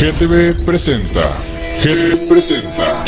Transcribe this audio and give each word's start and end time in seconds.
GTV 0.00 0.64
presenta. 0.64 1.30
GTV 1.80 2.28
presenta. 2.28 3.04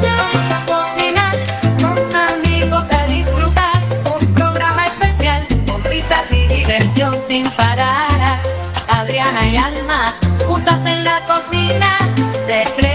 Vamos 0.00 0.50
a 0.50 0.64
cocinar 0.64 1.36
con 1.78 1.98
amigos 2.16 2.84
a 2.90 3.06
disfrutar 3.08 3.82
un 4.18 4.34
programa 4.34 4.86
especial 4.86 5.46
con 5.66 5.84
risas 5.84 6.22
y 6.30 6.46
diversión 6.54 7.14
sin 7.28 7.50
parar. 7.50 8.40
Adriana 8.88 9.46
y 9.46 9.56
Alma 9.56 10.14
juntas 10.46 10.80
en 10.86 11.04
la 11.04 11.20
cocina, 11.26 11.98
secretos 12.46 12.91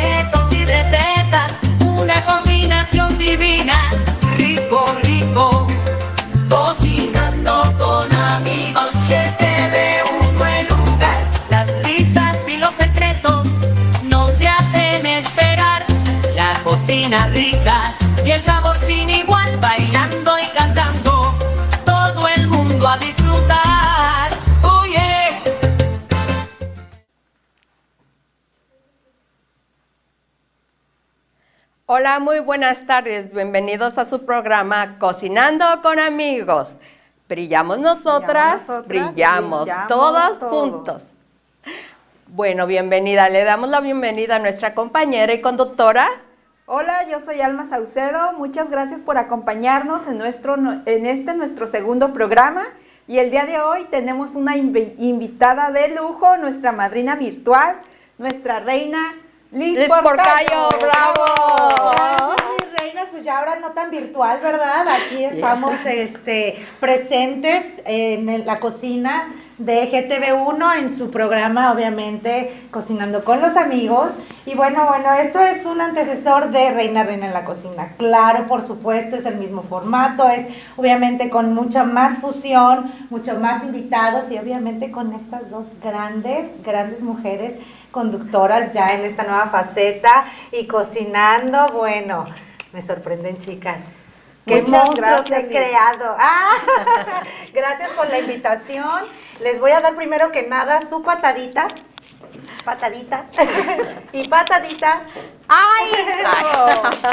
cocina 17.08 17.28
rica 17.28 17.96
y 18.26 18.32
el 18.32 18.44
sabor 18.44 18.78
sin 18.80 19.10
igual, 19.10 19.58
bailando 19.62 20.38
y 20.40 20.48
cantando, 20.58 21.38
todo 21.86 22.28
el 22.28 22.48
mundo 22.48 22.86
a 22.86 22.98
disfrutar. 22.98 24.32
Oh 24.62 24.84
yeah. 24.86 25.42
Hola, 31.86 32.20
muy 32.20 32.42
buenas 32.42 32.86
tardes. 32.86 33.32
Bienvenidos 33.34 33.98
a 33.98 34.06
su 34.06 34.26
programa 34.26 34.98
Cocinando 35.00 35.66
con 35.82 36.00
Amigos. 36.00 36.78
Brillamos 37.30 37.80
nosotras, 37.80 38.64
nosotras, 38.68 38.88
brillamos, 38.88 39.64
brillamos 39.64 39.88
todos, 39.88 40.40
todos. 40.40 40.52
juntos. 40.52 41.04
Bueno, 42.28 42.68
bienvenida. 42.68 43.30
Le 43.30 43.46
damos 43.46 43.70
la 43.70 43.80
bienvenida 43.80 44.36
a 44.36 44.40
nuestra 44.40 44.74
compañera 44.74 45.32
y 45.34 45.40
conductora. 45.40 46.27
Hola, 46.70 47.08
yo 47.10 47.22
soy 47.24 47.40
Alma 47.40 47.70
Saucedo. 47.70 48.34
Muchas 48.34 48.70
gracias 48.70 49.02
por 49.02 49.18
acompañarnos 49.18 50.06
en, 50.06 50.18
nuestro, 50.18 50.56
en 50.86 51.06
este 51.06 51.34
nuestro 51.34 51.66
segundo 51.66 52.12
programa. 52.12 52.66
Y 53.08 53.20
el 53.20 53.32
día 53.32 53.46
de 53.46 53.62
hoy 53.62 53.86
tenemos 53.86 54.32
una 54.32 54.58
invi- 54.58 54.94
invitada 54.98 55.72
de 55.72 55.96
lujo, 55.96 56.36
nuestra 56.36 56.74
madrina 56.74 57.16
virtual, 57.16 57.78
nuestra 58.18 58.60
reina 58.60 59.16
Liz, 59.54 59.80
Liz 59.80 59.88
Porcayo, 59.88 60.68
bravo. 60.82 61.96
Ay, 62.38 62.68
reinas, 62.78 63.08
pues 63.12 63.24
ya 63.24 63.40
ahora 63.40 63.56
no 63.62 63.72
tan 63.72 63.90
virtual, 63.90 64.42
¿verdad? 64.44 64.86
Aquí 64.90 65.24
estamos 65.24 65.74
este, 65.86 66.68
presentes 66.82 67.66
en 67.86 68.46
la 68.46 68.60
cocina 68.60 69.30
de 69.58 69.92
GTV1 69.92 70.78
en 70.78 70.90
su 70.90 71.10
programa, 71.10 71.72
obviamente, 71.72 72.68
Cocinando 72.72 73.24
con 73.24 73.42
los 73.42 73.56
Amigos. 73.56 74.12
Y 74.46 74.56
bueno, 74.56 74.86
bueno, 74.88 75.14
esto 75.14 75.40
es 75.40 75.66
un 75.66 75.82
antecesor 75.82 76.52
de 76.52 76.72
Reina 76.72 77.04
Reina 77.04 77.28
en 77.28 77.34
la 77.34 77.44
Cocina. 77.44 77.90
Claro, 77.98 78.48
por 78.48 78.66
supuesto, 78.66 79.16
es 79.16 79.26
el 79.26 79.38
mismo 79.38 79.64
formato, 79.64 80.30
es 80.30 80.48
obviamente 80.76 81.30
con 81.30 81.54
mucha 81.54 81.84
más 81.84 82.20
fusión, 82.20 82.92
mucho 83.10 83.40
más 83.40 83.64
invitados 83.64 84.32
y 84.32 84.38
obviamente 84.38 84.92
con 84.92 85.14
estas 85.14 85.50
dos 85.50 85.66
grandes, 85.84 86.64
grandes 86.64 87.02
mujeres 87.02 87.56
conductoras 87.92 88.74
ya 88.74 88.94
en 88.94 89.06
esta 89.06 89.24
nueva 89.24 89.48
faceta 89.48 90.26
y 90.52 90.68
cocinando, 90.68 91.68
bueno, 91.74 92.26
me 92.74 92.82
sorprenden 92.82 93.38
chicas. 93.38 94.07
Qué 94.48 94.62
Muchas 94.62 94.86
monstruos 94.86 95.30
gracias, 95.30 95.44
he 95.44 95.48
creado. 95.48 96.16
Ah, 96.20 96.54
gracias 97.54 97.92
por 97.92 98.10
la 98.10 98.20
invitación. 98.20 99.06
Les 99.42 99.60
voy 99.60 99.72
a 99.72 99.82
dar 99.82 99.94
primero 99.96 100.32
que 100.32 100.44
nada 100.44 100.82
su 100.82 101.04
patadita. 101.04 101.68
Patadita. 102.64 103.26
y 104.14 104.28
patadita. 104.28 105.02
¡Ay! 105.50 105.92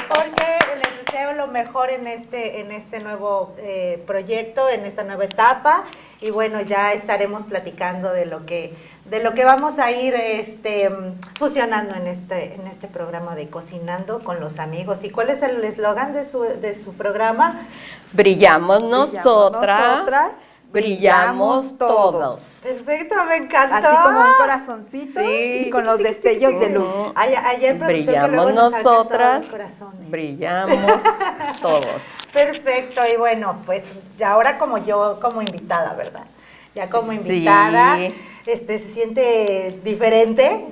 Porque 0.09 0.59
les 0.77 1.05
deseo 1.05 1.33
lo 1.33 1.49
mejor 1.49 1.91
en 1.91 2.07
este, 2.07 2.61
en 2.61 2.71
este 2.71 3.01
nuevo 3.01 3.55
eh, 3.59 4.03
proyecto, 4.07 4.69
en 4.69 4.85
esta 4.85 5.03
nueva 5.03 5.25
etapa. 5.25 5.85
Y 6.21 6.31
bueno, 6.31 6.61
ya 6.61 6.93
estaremos 6.93 7.43
platicando 7.45 8.13
de 8.13 8.27
lo 8.27 8.47
que, 8.47 8.75
de 9.05 9.23
lo 9.23 9.35
que 9.35 9.45
vamos 9.45 9.79
a 9.79 9.91
ir 9.91 10.15
este, 10.15 10.91
fusionando 11.39 11.95
en 11.95 12.07
este, 12.07 12.55
en 12.55 12.67
este 12.67 12.89
programa 12.89 13.35
de 13.37 13.49
Cocinando 13.49 14.25
con 14.25 14.41
los 14.41 14.59
amigos. 14.59 15.05
¿Y 15.05 15.11
cuál 15.11 15.29
es 15.31 15.43
el 15.43 15.63
eslogan 15.63 16.13
de 16.13 16.25
su, 16.25 16.43
de 16.43 16.75
su 16.75 16.95
programa? 16.95 17.55
Brillamos 18.13 18.79
Brillamos 18.79 19.13
nosotras, 19.13 19.97
nosotras, 19.99 20.31
brillamos 20.73 21.77
todos. 21.77 22.61
Perfecto, 22.63 23.15
me 23.29 23.37
encantó. 23.37 23.89
Así 23.89 23.97
como 24.03 24.21
un 24.21 24.35
corazoncito 24.39 25.21
Sí. 25.21 25.65
y 25.67 25.71
con 25.71 25.85
los 25.85 25.99
destellos 25.99 26.59
de 26.59 26.71
luz. 26.71 26.95
Ayer 27.15 27.79
que 27.79 27.85
Brillamos 27.85 28.55
nos 28.55 28.71
todos 28.71 28.85
nosotras, 28.85 29.45
brillamos 30.09 31.03
todos. 31.61 32.03
Perfecto, 32.33 33.03
y 33.13 33.17
bueno, 33.19 33.59
pues 33.67 33.83
ya 34.17 34.33
ahora 34.33 34.59
como 34.59 34.79
yo, 34.79 35.21
como 35.21 35.43
invitada, 35.43 35.93
¿verdad? 35.93 36.25
Ya 36.75 36.89
como 36.89 37.13
Sí. 37.13 38.15
Este, 38.47 38.79
se 38.79 38.93
siente 38.93 39.81
diferente. 39.85 40.67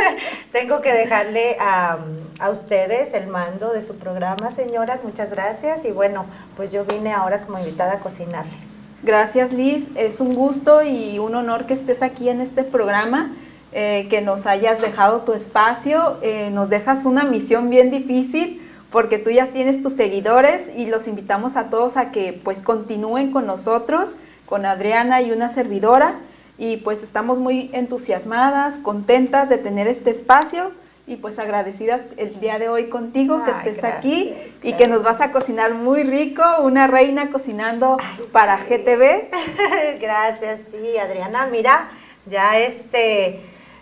Tengo 0.52 0.80
que 0.80 0.92
dejarle 0.92 1.56
a, 1.60 1.98
a 2.40 2.50
ustedes 2.50 3.14
el 3.14 3.28
mando 3.28 3.72
de 3.72 3.82
su 3.82 3.96
programa, 3.96 4.50
señoras, 4.50 5.04
muchas 5.04 5.30
gracias. 5.30 5.84
Y 5.84 5.90
bueno, 5.90 6.26
pues 6.56 6.72
yo 6.72 6.84
vine 6.84 7.12
ahora 7.12 7.42
como 7.42 7.58
invitada 7.58 7.94
a 7.94 7.98
cocinarles. 8.00 8.72
Gracias 9.04 9.52
Liz, 9.52 9.84
es 9.96 10.20
un 10.20 10.32
gusto 10.32 10.84
y 10.84 11.18
un 11.18 11.34
honor 11.34 11.66
que 11.66 11.74
estés 11.74 12.02
aquí 12.02 12.28
en 12.28 12.40
este 12.40 12.62
programa, 12.62 13.32
eh, 13.72 14.06
que 14.08 14.20
nos 14.20 14.46
hayas 14.46 14.80
dejado 14.80 15.22
tu 15.22 15.32
espacio, 15.32 16.18
eh, 16.22 16.50
nos 16.52 16.68
dejas 16.68 17.04
una 17.04 17.24
misión 17.24 17.68
bien 17.68 17.90
difícil 17.90 18.62
porque 18.92 19.18
tú 19.18 19.30
ya 19.30 19.48
tienes 19.48 19.82
tus 19.82 19.94
seguidores 19.94 20.62
y 20.76 20.86
los 20.86 21.08
invitamos 21.08 21.56
a 21.56 21.68
todos 21.68 21.96
a 21.96 22.12
que 22.12 22.32
pues 22.44 22.62
continúen 22.62 23.32
con 23.32 23.44
nosotros, 23.44 24.10
con 24.46 24.66
Adriana 24.66 25.20
y 25.20 25.32
una 25.32 25.52
servidora 25.52 26.14
y 26.62 26.76
pues 26.76 27.02
estamos 27.02 27.40
muy 27.40 27.70
entusiasmadas, 27.72 28.78
contentas 28.78 29.48
de 29.48 29.58
tener 29.58 29.88
este 29.88 30.10
espacio 30.10 30.70
y 31.08 31.16
pues 31.16 31.40
agradecidas 31.40 32.02
el 32.16 32.38
día 32.38 32.60
de 32.60 32.68
hoy 32.68 32.88
contigo 32.88 33.42
que 33.44 33.50
estés 33.50 33.82
aquí 33.82 34.32
gracias, 34.32 34.64
y 34.64 34.74
que 34.74 34.86
nos 34.86 35.02
vas 35.02 35.20
a 35.20 35.32
cocinar 35.32 35.74
muy 35.74 36.04
rico, 36.04 36.44
una 36.60 36.86
reina 36.86 37.32
cocinando 37.32 37.96
para 38.30 38.58
GTV. 38.58 39.28
Gracias, 40.00 40.60
sí, 40.70 40.96
Adriana. 40.98 41.48
Mira, 41.50 41.88
ya 42.26 42.56
este 42.56 43.40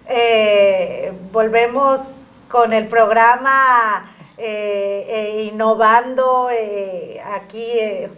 eh, 0.08 1.12
volvemos 1.32 2.22
con 2.48 2.72
el 2.72 2.88
programa 2.88 4.10
eh, 4.43 5.05
eh, 5.06 5.43
innovando, 5.53 6.49
eh, 6.51 7.21
aquí 7.34 7.69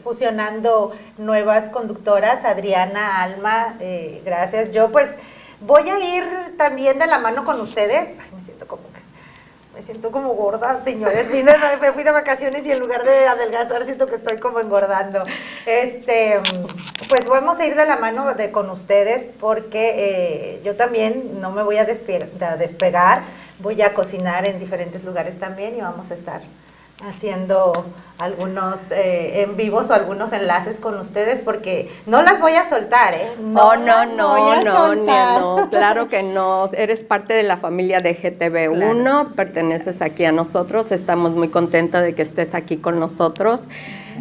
fusionando 0.05 0.93
nuevas 1.19 1.69
conductoras, 1.69 2.45
Adriana, 2.45 3.25
Alma, 3.25 3.77
gracias. 4.25 4.71
Yo 4.71 4.93
pues 4.93 5.17
voy 5.61 5.91
a 5.91 5.99
ir 5.99 6.57
también 6.57 7.01
de 7.01 7.09
la 7.09 7.19
mano 7.19 7.45
con 7.45 7.61
ustedes. 7.61 8.17
Ay, 8.21 8.31
me 8.37 8.41
siento 8.41 8.69
como 8.69 8.83
me 9.75 9.81
siento 9.81 10.13
como 10.13 10.35
gorda, 10.35 10.85
señores. 10.85 11.33
Vine, 11.33 11.55
me 11.81 11.93
fui 11.93 12.05
de 12.05 12.13
vacaciones 12.13 12.65
y 12.67 12.71
en 12.71 12.79
lugar 12.79 13.05
de 13.05 13.27
adelgazar 13.27 13.85
siento 13.85 14.07
que 14.07 14.17
estoy 14.17 14.39
como 14.39 14.61
engordando. 14.61 15.25
Este, 15.65 16.39
pues 17.09 17.25
vamos 17.25 17.59
a 17.59 17.65
ir 17.65 17.75
de 17.75 17.87
la 17.87 17.97
mano 17.97 18.33
de, 18.35 18.51
con 18.53 18.69
ustedes 18.69 19.25
porque 19.41 20.61
yo 20.63 20.77
también 20.77 21.41
no 21.41 21.51
me 21.51 21.63
voy 21.63 21.79
a 21.79 21.85
despegar. 21.85 23.23
Voy 23.63 23.81
a 23.83 23.95
cocinar 23.95 24.47
en 24.47 24.59
diferentes 24.59 25.05
lugares 25.05 25.39
también 25.39 25.77
y 25.77 25.81
vamos 25.81 26.11
a 26.11 26.15
estar 26.15 26.43
haciendo 27.09 27.73
algunos 28.19 28.93
eh, 28.93 29.43
en 29.43 29.57
vivos 29.57 29.91
o 29.91 29.95
algunos 29.95 30.33
enlaces 30.33 30.79
con 30.79 30.99
ustedes 31.01 31.41
porque 31.41 31.91
no 32.07 32.23
las 32.23 32.39
voy 32.41 32.53
a 32.53 32.69
soltar, 32.69 33.15
¿eh? 33.17 33.29
No, 33.41 33.75
no, 33.77 34.07
voy 34.07 34.17
no, 34.17 34.65
no, 34.65 34.77
soltar. 34.77 35.41
no, 35.41 35.61
no, 35.61 35.71
claro 35.71 36.09
que 36.09 36.23
no. 36.23 36.71
Eres 36.73 37.01
parte 37.01 37.35
de 37.35 37.43
la 37.43 37.57
familia 37.57 38.01
de 38.01 38.17
GTV1, 38.17 39.35
perteneces 39.35 40.01
aquí 40.01 40.25
a 40.25 40.33
nosotros. 40.33 40.93
Estamos 40.93 41.33
muy 41.33 41.49
contentas 41.49 42.03
de 42.03 42.15
que 42.15 42.23
estés 42.23 42.55
aquí 42.55 42.77
con 42.77 43.01
nosotros, 43.01 43.63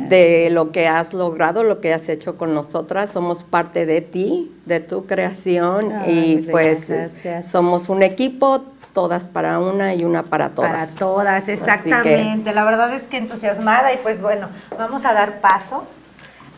de 0.09 0.49
lo 0.51 0.71
que 0.71 0.87
has 0.87 1.13
logrado, 1.13 1.63
lo 1.63 1.79
que 1.79 1.93
has 1.93 2.09
hecho 2.09 2.37
con 2.37 2.55
nosotras. 2.55 3.11
Somos 3.11 3.43
parte 3.43 3.85
de 3.85 4.01
ti, 4.01 4.51
de 4.65 4.79
tu 4.79 5.05
creación 5.05 5.91
y 6.07 6.37
pues 6.37 6.89
gracias. 6.89 7.51
somos 7.51 7.89
un 7.89 8.01
equipo, 8.01 8.63
todas 8.93 9.27
para 9.27 9.59
una 9.59 9.93
y 9.93 10.03
una 10.03 10.23
para 10.23 10.49
todas. 10.49 10.71
Para 10.71 10.87
todas, 10.87 11.43
que- 11.45 11.53
exactamente. 11.53 12.53
La 12.53 12.63
verdad 12.63 12.93
es 12.93 13.03
que 13.03 13.17
entusiasmada 13.17 13.93
y 13.93 13.97
pues 13.97 14.21
bueno, 14.21 14.49
vamos 14.77 15.05
a 15.05 15.13
dar 15.13 15.39
paso. 15.39 15.85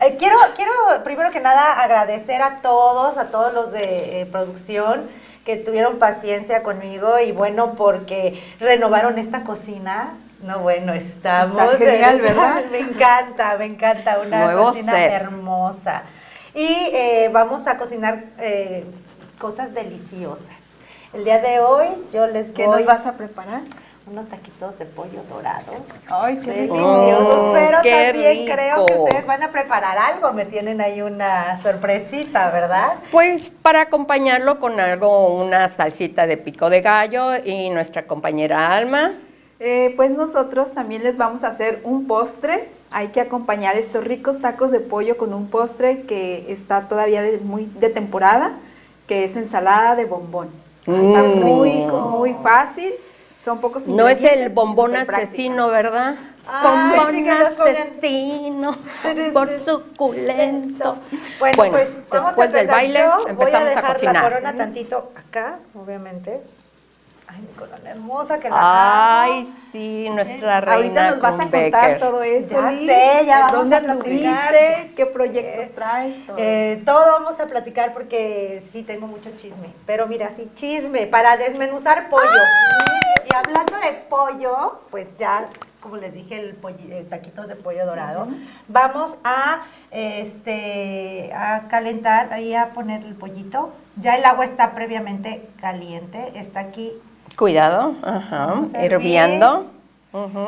Eh, 0.01 0.15
quiero, 0.17 0.35
quiero 0.55 0.71
primero 1.03 1.31
que 1.31 1.39
nada 1.39 1.81
agradecer 1.81 2.41
a 2.41 2.57
todos, 2.61 3.17
a 3.17 3.25
todos 3.25 3.53
los 3.53 3.71
de 3.71 4.21
eh, 4.21 4.25
producción 4.25 5.03
que 5.45 5.57
tuvieron 5.57 5.99
paciencia 5.99 6.63
conmigo 6.63 7.19
y 7.19 7.31
bueno, 7.31 7.73
porque 7.75 8.41
renovaron 8.59 9.17
esta 9.19 9.43
cocina. 9.43 10.13
No, 10.41 10.59
bueno, 10.59 10.93
estamos. 10.93 11.61
Está 11.73 11.77
genial, 11.77 12.15
en- 12.17 12.21
¿verdad? 12.23 12.63
Me 12.71 12.79
encanta, 12.79 13.55
me 13.57 13.65
encanta. 13.65 14.19
Una 14.25 14.43
Nuevo 14.45 14.65
cocina 14.67 14.91
set. 14.93 15.11
hermosa. 15.13 16.03
y 16.55 16.65
eh, 16.93 17.29
vamos 17.31 17.65
a 17.67 17.77
cocinar 17.77 18.25
eh, 18.39 18.83
cosas 19.39 19.73
deliciosas. 19.73 20.62
El 21.13 21.25
día 21.25 21.39
de 21.39 21.59
hoy 21.59 21.87
yo 22.11 22.25
les 22.25 22.49
¿Qué 22.49 22.65
voy 22.65 22.79
nos 22.83 22.87
vas 22.87 23.05
a 23.05 23.13
preparar? 23.13 23.61
unos 24.05 24.27
taquitos 24.27 24.77
de 24.79 24.85
pollo 24.85 25.21
dorados. 25.29 25.77
Ay, 26.09 26.37
qué 26.43 26.51
Deliciosos, 26.51 27.25
Oh, 27.25 27.51
pero 27.53 27.77
qué 27.83 28.11
también 28.11 28.45
creo 28.45 28.85
que 28.85 28.93
ustedes 28.95 29.25
van 29.25 29.43
a 29.43 29.51
preparar 29.51 29.97
algo, 29.97 30.33
me 30.33 30.45
tienen 30.45 30.81
ahí 30.81 31.01
una 31.01 31.61
sorpresita, 31.61 32.51
¿verdad? 32.51 32.95
Pues 33.11 33.53
para 33.61 33.81
acompañarlo 33.81 34.59
con 34.59 34.79
algo, 34.79 35.33
una 35.41 35.69
salsita 35.69 36.27
de 36.27 36.35
pico 36.35 36.69
de 36.69 36.81
gallo 36.81 37.37
y 37.45 37.69
nuestra 37.69 38.05
compañera 38.05 38.75
Alma. 38.75 39.13
Eh, 39.61 39.93
pues 39.95 40.11
nosotros 40.11 40.73
también 40.73 41.03
les 41.03 41.15
vamos 41.17 41.43
a 41.45 41.47
hacer 41.47 41.79
un 41.85 42.05
postre. 42.05 42.67
Hay 42.91 43.07
que 43.09 43.21
acompañar 43.21 43.77
estos 43.77 44.03
ricos 44.03 44.41
tacos 44.41 44.71
de 44.71 44.81
pollo 44.81 45.15
con 45.15 45.33
un 45.33 45.47
postre 45.47 46.01
que 46.01 46.51
está 46.51 46.89
todavía 46.89 47.21
de, 47.21 47.37
muy 47.37 47.65
de 47.79 47.89
temporada, 47.89 48.51
que 49.07 49.23
es 49.23 49.37
ensalada 49.37 49.95
de 49.95 50.03
bombón. 50.05 50.62
Está 50.85 51.23
Mm. 51.23 51.39
muy, 51.43 51.69
muy 51.71 52.33
fácil. 52.43 52.91
Son 53.43 53.59
pocos 53.59 53.85
No 53.87 54.07
es 54.07 54.23
el 54.23 54.49
bombón 54.49 54.95
asesino, 54.95 55.67
¿verdad? 55.69 56.15
Ay, 56.47 56.97
bombón 56.97 57.15
sí 57.15 57.29
asesino, 57.29 58.75
por 59.33 59.61
suculento. 59.63 60.97
Bueno, 61.39 61.55
Bueno, 61.57 61.71
pues 61.71 61.89
después 62.11 62.51
del 62.51 62.67
baile 62.67 62.99
Yo 62.99 63.17
voy 63.17 63.25
a 63.27 63.29
empezamos 63.31 63.67
a, 63.67 63.75
dejar 63.75 64.03
la 64.03 64.21
corona 64.21 64.55
tantito 64.55 65.11
acá, 65.15 65.59
obviamente. 65.73 66.41
Ay, 67.33 67.41
mi 67.41 67.53
corona 67.55 67.89
hermosa 67.89 68.39
que 68.39 68.49
la 68.49 69.23
amo. 69.23 69.33
Ay, 69.33 69.55
sí, 69.71 70.09
nuestra 70.13 70.61
reina 70.61 70.75
Ahorita 70.75 71.11
nos 71.11 71.19
vas 71.21 71.33
a 71.33 71.37
con 71.37 71.49
contar 71.49 71.71
Becker. 71.71 71.99
todo 71.99 72.23
eso. 72.23 72.49
Ya 72.49 72.69
sé, 72.69 73.25
ya 73.25 73.39
vamos 73.39 73.53
¿Dónde 73.53 73.75
a 73.75 73.79
platicar. 73.81 74.53
¿Qué 74.95 75.05
proyectos 75.05 75.75
traes? 75.75 76.25
Todo. 76.27 76.35
Eh, 76.37 76.81
todo 76.85 77.11
vamos 77.13 77.39
a 77.39 77.47
platicar 77.47 77.93
porque 77.93 78.61
sí 78.61 78.83
tengo 78.83 79.07
mucho 79.07 79.31
chisme. 79.35 79.73
Pero 79.85 80.05
mira, 80.07 80.29
sí, 80.29 80.49
chisme 80.53 81.07
para 81.07 81.37
desmenuzar 81.37 82.09
pollo. 82.09 82.23
Y 83.31 83.35
hablando 83.35 83.77
de 83.79 83.93
pollo, 84.09 84.81
pues 84.91 85.15
ya, 85.17 85.47
como 85.81 85.97
les 85.97 86.13
dije, 86.13 86.39
el 86.39 86.57
eh, 86.91 87.05
taquitos 87.09 87.47
de 87.47 87.55
pollo 87.55 87.85
dorado. 87.87 88.27
Vamos 88.67 89.15
a 89.23 89.63
este 89.89 91.31
a 91.33 91.67
calentar, 91.67 92.31
ahí 92.31 92.53
a 92.53 92.73
poner 92.73 93.03
el 93.03 93.15
pollito. 93.15 93.73
Ya 93.95 94.15
el 94.17 94.25
agua 94.25 94.45
está 94.45 94.73
previamente 94.75 95.47
caliente, 95.61 96.31
está 96.35 96.59
aquí. 96.59 96.91
Cuidado, 97.37 97.95
ajá, 98.03 98.55
hirviendo. 98.83 99.67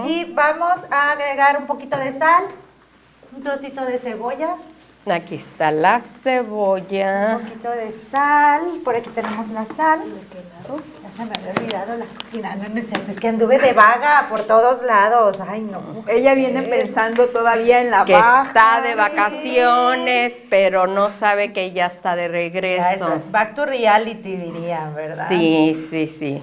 Y 0.05 0.31
vamos 0.33 0.73
a 0.91 1.11
agregar 1.11 1.57
un 1.57 1.65
poquito 1.65 1.97
de 1.97 2.13
sal, 2.17 2.43
un 3.35 3.43
trocito 3.43 3.83
de 3.85 3.97
cebolla, 3.97 4.55
Aquí 5.11 5.35
está 5.35 5.69
la 5.69 5.97
Un 5.97 6.01
cebolla. 6.01 7.37
poquito 7.39 7.69
de 7.69 7.91
sal, 7.91 8.79
por 8.83 8.95
aquí 8.95 9.09
tenemos 9.11 9.47
la 9.49 9.63
sal. 9.67 10.01
Ya 11.03 11.11
se 11.15 11.25
me 11.25 11.31
había 11.37 11.51
olvidado 11.61 11.97
la 11.97 12.05
cocina, 12.05 12.55
no, 12.55 12.79
es 13.11 13.19
que 13.19 13.27
anduve 13.27 13.59
de 13.59 13.73
vaga 13.73 14.25
por 14.29 14.41
todos 14.47 14.81
lados. 14.81 15.37
Ay, 15.47 15.61
no. 15.61 16.03
Ella 16.07 16.33
viene 16.33 16.63
pensando 16.63 17.27
todavía 17.27 17.81
en 17.81 17.91
la 17.91 18.03
Que 18.03 18.13
baja. 18.13 18.45
está 18.47 18.81
de 18.81 18.95
vacaciones, 18.95 20.33
pero 20.49 20.87
no 20.87 21.11
sabe 21.11 21.53
que 21.53 21.71
ya 21.71 21.85
está 21.85 22.15
de 22.15 22.27
regreso. 22.27 22.89
eso, 22.95 23.21
back 23.29 23.53
to 23.53 23.67
reality 23.67 24.37
dirían, 24.37 24.95
¿verdad? 24.95 25.27
Sí, 25.29 25.75
sí, 25.87 26.07
sí. 26.07 26.41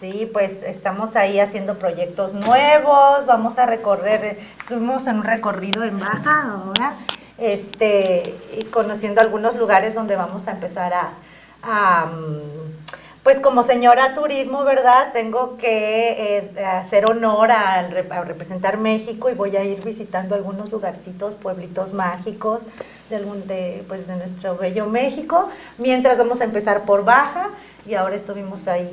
Sí, 0.00 0.30
pues 0.32 0.62
estamos 0.62 1.16
ahí 1.16 1.40
haciendo 1.40 1.76
proyectos 1.76 2.32
nuevos, 2.32 3.26
vamos 3.26 3.58
a 3.58 3.66
recorrer, 3.66 4.38
estuvimos 4.56 5.08
en 5.08 5.16
un 5.16 5.24
recorrido 5.24 5.82
en 5.82 5.98
Baja 5.98 6.52
ahora, 6.52 6.94
este, 7.36 8.32
conociendo 8.70 9.20
algunos 9.20 9.56
lugares 9.56 9.94
donde 9.94 10.14
vamos 10.14 10.46
a 10.46 10.52
empezar 10.52 10.92
a, 11.64 12.06
mm, 12.06 13.22
pues 13.24 13.40
como 13.40 13.64
señora 13.64 14.14
turismo, 14.14 14.62
¿verdad? 14.62 15.12
Tengo 15.12 15.56
que 15.56 16.38
eh, 16.56 16.64
hacer 16.64 17.10
honor 17.10 17.50
al 17.50 18.06
a 18.08 18.20
representar 18.22 18.76
México 18.76 19.30
y 19.30 19.34
voy 19.34 19.56
a 19.56 19.64
ir 19.64 19.82
visitando 19.82 20.36
algunos 20.36 20.70
lugarcitos, 20.70 21.34
pueblitos 21.34 21.92
mágicos 21.92 22.62
de, 23.10 23.16
algún, 23.16 23.48
de, 23.48 23.84
pues 23.88 24.06
de 24.06 24.14
nuestro 24.14 24.56
bello 24.56 24.86
México, 24.86 25.48
mientras 25.76 26.18
vamos 26.18 26.40
a 26.40 26.44
empezar 26.44 26.82
por 26.82 27.04
Baja 27.04 27.48
y 27.84 27.94
ahora 27.94 28.14
estuvimos 28.14 28.68
ahí 28.68 28.88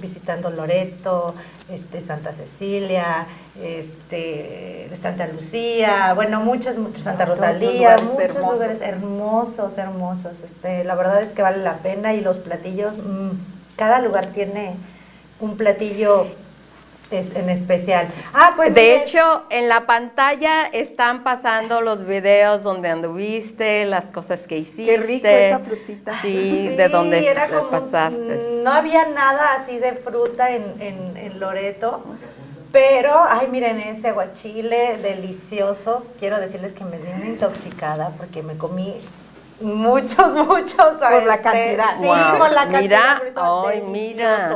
visitando 0.00 0.50
Loreto, 0.50 1.34
este, 1.70 2.00
Santa 2.00 2.32
Cecilia, 2.32 3.26
este, 3.62 4.90
Santa 4.94 5.26
Lucía, 5.26 6.12
bueno, 6.14 6.40
muchos, 6.40 6.76
muchos 6.78 7.02
Santa 7.02 7.24
Rosalía, 7.24 7.98
muchos 7.98 8.18
hermosos. 8.18 8.52
lugares 8.52 8.80
hermosos, 8.82 9.78
hermosos. 9.78 10.42
Este, 10.42 10.84
la 10.84 10.94
verdad 10.94 11.22
es 11.22 11.32
que 11.32 11.42
vale 11.42 11.62
la 11.62 11.78
pena 11.78 12.14
y 12.14 12.20
los 12.20 12.38
platillos, 12.38 12.96
mm, 12.98 13.30
cada 13.76 14.00
lugar 14.00 14.26
tiene 14.26 14.74
un 15.40 15.56
platillo 15.56 16.26
es- 17.10 17.34
en 17.36 17.48
especial. 17.50 18.08
Ah, 18.34 18.52
pues 18.56 18.74
de 18.74 18.96
hecho, 18.96 19.44
en 19.50 19.68
la 19.68 19.86
pantalla 19.86 20.62
están 20.72 21.22
pasando 21.24 21.80
los 21.80 22.04
videos 22.06 22.62
donde 22.62 22.88
anduviste, 22.88 23.84
las 23.86 24.06
cosas 24.06 24.46
que 24.46 24.58
hiciste. 24.58 24.84
Qué 24.84 24.96
rico 24.98 25.26
esa 25.28 25.58
frutita. 25.60 26.20
Sí, 26.20 26.68
de 26.76 26.88
s- 27.46 27.54
como, 27.54 27.70
pasaste. 27.70 28.20
mm, 28.58 28.62
No 28.62 28.72
había 28.72 29.06
nada 29.06 29.54
así 29.54 29.78
de 29.78 29.92
fruta 29.92 30.50
en, 30.50 30.64
en- 30.80 31.16
en 31.16 31.40
Loreto, 31.40 32.02
pero, 32.72 33.22
ay, 33.28 33.46
miren 33.48 33.78
ese 33.78 34.08
aguachile 34.08 34.98
delicioso. 34.98 36.04
Quiero 36.18 36.38
decirles 36.40 36.72
que 36.74 36.84
me 36.84 36.98
tiene 36.98 37.26
intoxicada 37.26 38.10
porque 38.18 38.42
me 38.42 38.58
comí 38.58 39.00
muchos, 39.60 40.34
muchos. 40.46 40.96
Por 40.96 41.24
la 41.24 41.34
este, 41.36 41.42
cantidad. 41.42 41.96
Sí, 42.00 42.04
Wow. 42.04 42.38
por 42.38 42.50
la 42.52 42.68
cantidad. 42.68 43.22
Mira, 43.22 43.42
ay, 43.66 43.82
mira. 43.86 44.48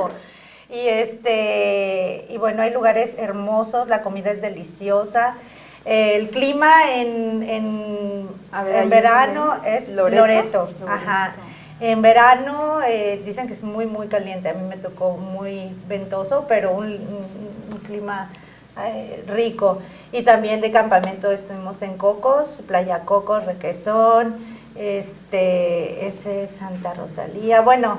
Y 0.73 0.87
este, 0.89 2.27
y 2.31 2.37
bueno, 2.39 2.63
hay 2.63 2.73
lugares 2.73 3.15
hermosos, 3.19 3.89
la 3.89 4.03
comida 4.03 4.31
es 4.31 4.41
deliciosa. 4.41 5.35
El 5.85 6.29
clima 6.31 6.93
en, 6.95 7.43
en, 7.43 8.29
ver, 8.65 8.83
en 8.83 8.91
verano 8.91 9.55
es 9.65 9.89
Loreto. 9.89 10.21
Loreto. 10.21 10.59
Loreto. 10.81 10.89
Ajá. 10.89 11.35
En 11.81 12.03
verano 12.03 12.81
eh, 12.87 13.21
dicen 13.25 13.47
que 13.47 13.55
es 13.55 13.63
muy, 13.63 13.87
muy 13.87 14.07
caliente. 14.09 14.51
A 14.51 14.55
mí 14.55 14.67
me 14.69 14.77
tocó 14.77 15.13
muy 15.17 15.75
ventoso, 15.89 16.45
pero 16.47 16.73
un, 16.73 16.85
un- 16.93 17.73
un 17.73 17.79
clima 17.87 18.31
eh, 18.85 19.25
rico. 19.27 19.79
Y 20.13 20.23
también 20.23 20.61
de 20.61 20.71
campamento 20.71 21.31
estuvimos 21.33 21.81
en 21.83 21.97
Cocos, 21.97 22.61
Playa 22.69 23.01
Cocos, 23.01 23.45
Requesón, 23.47 24.37
este, 24.77 26.07
ese 26.07 26.45
es 26.45 26.51
Santa 26.53 26.93
Rosalía. 26.95 27.63
Bueno, 27.63 27.99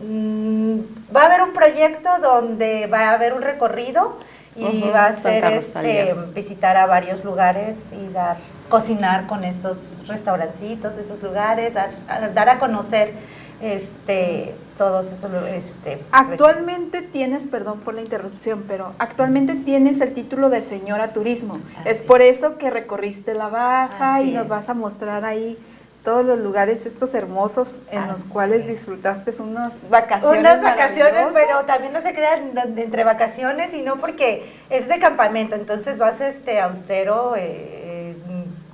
mm, 0.00 0.78
va 1.14 1.22
a 1.22 1.26
haber 1.26 1.42
un 1.42 1.52
proyecto 1.52 2.08
donde 2.22 2.86
va 2.86 3.10
a 3.10 3.12
haber 3.14 3.34
un 3.34 3.42
recorrido 3.42 4.16
y 4.54 4.82
va 4.90 5.06
a 5.06 5.16
ser 5.16 5.44
este, 5.44 6.14
visitar 6.34 6.76
a 6.76 6.86
varios 6.86 7.24
lugares 7.24 7.78
y 7.92 8.12
dar 8.12 8.36
cocinar 8.68 9.26
con 9.26 9.44
esos 9.44 10.06
restaurancitos, 10.06 10.96
esos 10.96 11.22
lugares, 11.22 11.74
dar 11.74 11.90
a, 12.08 12.28
dar 12.28 12.48
a 12.48 12.58
conocer 12.58 13.12
este 13.60 14.54
todos 14.76 15.12
esos 15.12 15.30
este 15.46 15.98
Actualmente 16.10 17.02
tienes, 17.02 17.42
perdón 17.44 17.80
por 17.80 17.94
la 17.94 18.00
interrupción, 18.00 18.64
pero 18.66 18.94
actualmente 18.98 19.54
tienes 19.54 20.00
el 20.00 20.14
título 20.14 20.48
de 20.48 20.62
señora 20.62 21.12
turismo. 21.12 21.58
Así 21.78 21.90
es 21.90 22.02
por 22.02 22.22
eso 22.22 22.56
que 22.56 22.70
recorriste 22.70 23.34
la 23.34 23.48
baja 23.48 24.16
Así 24.16 24.30
y 24.30 24.32
nos 24.32 24.44
es. 24.44 24.48
vas 24.48 24.68
a 24.68 24.74
mostrar 24.74 25.24
ahí 25.24 25.58
todos 26.04 26.24
los 26.24 26.38
lugares 26.38 26.84
estos 26.84 27.14
hermosos 27.14 27.80
en 27.90 28.08
los 28.08 28.24
cuales 28.24 28.62
es. 28.62 28.68
disfrutaste 28.68 29.32
unas 29.40 29.72
vacaciones. 29.88 30.40
unas 30.40 30.62
vacaciones, 30.62 31.26
pero 31.32 31.64
también 31.64 31.92
no 31.92 32.00
se 32.00 32.12
crean 32.12 32.52
entre 32.76 33.04
vacaciones, 33.04 33.70
sino 33.70 33.96
porque 33.96 34.44
es 34.68 34.88
de 34.88 34.98
campamento, 34.98 35.54
entonces 35.54 35.98
vas 35.98 36.20
este 36.20 36.60
austero, 36.60 37.34
eh, 37.36 38.16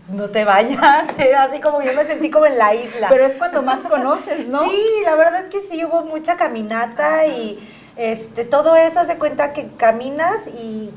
no 0.09 0.31
te 0.31 0.45
bañas, 0.45 1.07
eh, 1.19 1.35
así 1.35 1.61
como 1.61 1.83
yo 1.83 1.93
me 1.93 2.05
sentí 2.05 2.31
como 2.31 2.47
en 2.47 2.57
la 2.57 2.75
isla. 2.75 3.09
Pero 3.09 3.27
es 3.27 3.37
cuando 3.37 3.63
más 3.63 3.81
conoces, 3.81 4.47
¿no? 4.49 4.65
Sí, 4.65 4.83
la 5.05 5.15
verdad 5.15 5.49
que 5.49 5.61
sí, 5.71 5.85
hubo 5.85 6.05
mucha 6.05 6.37
caminata 6.37 7.27
y 7.27 7.59
este 7.97 8.45
todo 8.45 8.77
eso 8.77 9.01
hace 9.01 9.17
cuenta 9.17 9.53
que 9.53 9.69
caminas 9.77 10.47
y 10.47 10.91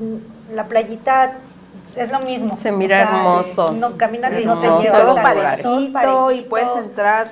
la 0.52 0.66
playita 0.66 1.34
es 1.96 2.12
lo 2.12 2.20
mismo. 2.20 2.54
Se 2.54 2.72
mira 2.72 3.02
hermoso. 3.02 3.72
No 3.72 3.98
caminas 3.98 4.34
y 4.40 4.46
no 4.46 4.60
te 4.60 4.68
llevas 4.84 5.02
todo 5.02 5.16
parejito 5.16 6.32
y 6.32 6.42
puedes 6.42 6.76
entrar 6.78 7.30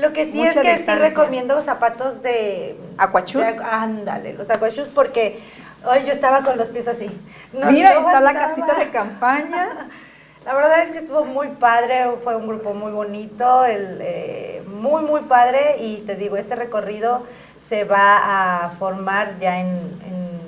Lo 0.00 0.12
que 0.12 0.24
sí 0.26 0.42
es 0.42 0.54
que 0.54 0.62
sí 0.62 0.76
distancia. 0.78 0.94
recomiendo 1.08 1.60
zapatos 1.62 2.22
de 2.22 2.76
Aquachus. 2.98 3.42
de- 3.44 3.58
ándale, 3.64 4.34
los 4.34 4.48
aquachus 4.50 4.88
porque 4.88 5.40
ay, 5.88 6.04
yo 6.06 6.12
estaba 6.12 6.42
con 6.42 6.56
los 6.56 6.68
pies 6.68 6.88
así. 6.88 7.10
No, 7.52 7.70
Mira, 7.70 7.94
no 7.94 8.06
está 8.06 8.20
la 8.20 8.32
casita 8.34 8.74
de 8.74 8.90
campaña. 8.90 9.68
La 10.46 10.54
verdad 10.54 10.82
es 10.82 10.92
que 10.92 10.98
estuvo 10.98 11.26
muy 11.26 11.48
padre, 11.48 12.06
fue 12.24 12.34
un 12.34 12.46
grupo 12.48 12.72
muy 12.72 12.90
bonito, 12.90 13.66
el, 13.66 13.98
eh, 14.00 14.62
muy, 14.66 15.02
muy 15.02 15.20
padre 15.22 15.76
y 15.80 15.98
te 16.06 16.14
digo, 16.16 16.38
este 16.38 16.54
recorrido 16.56 17.24
se 17.66 17.84
va 17.84 18.64
a 18.64 18.70
formar 18.70 19.38
ya 19.40 19.58
en, 19.58 19.66
en- 19.66 20.40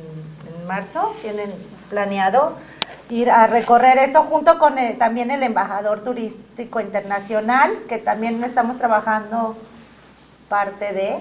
en 0.63 0.67
marzo, 0.67 1.15
tienen 1.21 1.53
planeado 1.91 2.53
ir 3.11 3.31
a 3.31 3.47
recorrer 3.47 3.99
eso 3.99 4.23
junto 4.23 4.59
con 4.59 4.79
el- 4.79 4.97
también 4.97 5.31
el 5.31 5.43
embajador 5.43 6.01
turístico 6.05 6.81
internacional, 6.81 7.73
que 7.89 7.99
también 7.99 8.43
estamos 8.45 8.79
trabajando 8.79 9.57
parte 10.49 10.93
de, 10.93 11.19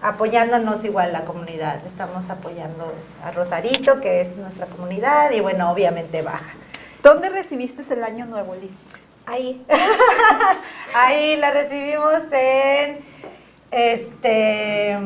apoyándonos 0.00 0.84
igual 0.84 1.12
la 1.12 1.22
comunidad. 1.24 1.84
Estamos 1.86 2.30
apoyando 2.30 2.94
a 3.24 3.32
Rosarito, 3.32 4.00
que 4.00 4.20
es 4.20 4.36
nuestra 4.36 4.66
comunidad, 4.66 5.32
y 5.32 5.40
bueno, 5.40 5.70
obviamente 5.70 6.22
Baja. 6.22 6.54
¿Dónde 7.02 7.28
recibiste 7.28 7.82
el 7.92 8.04
año 8.04 8.26
nuevo, 8.26 8.54
Liz? 8.54 8.72
Ahí. 9.26 9.64
Ahí 10.94 11.36
la 11.36 11.50
recibimos 11.50 12.14
en 12.32 12.98
este 13.70 14.96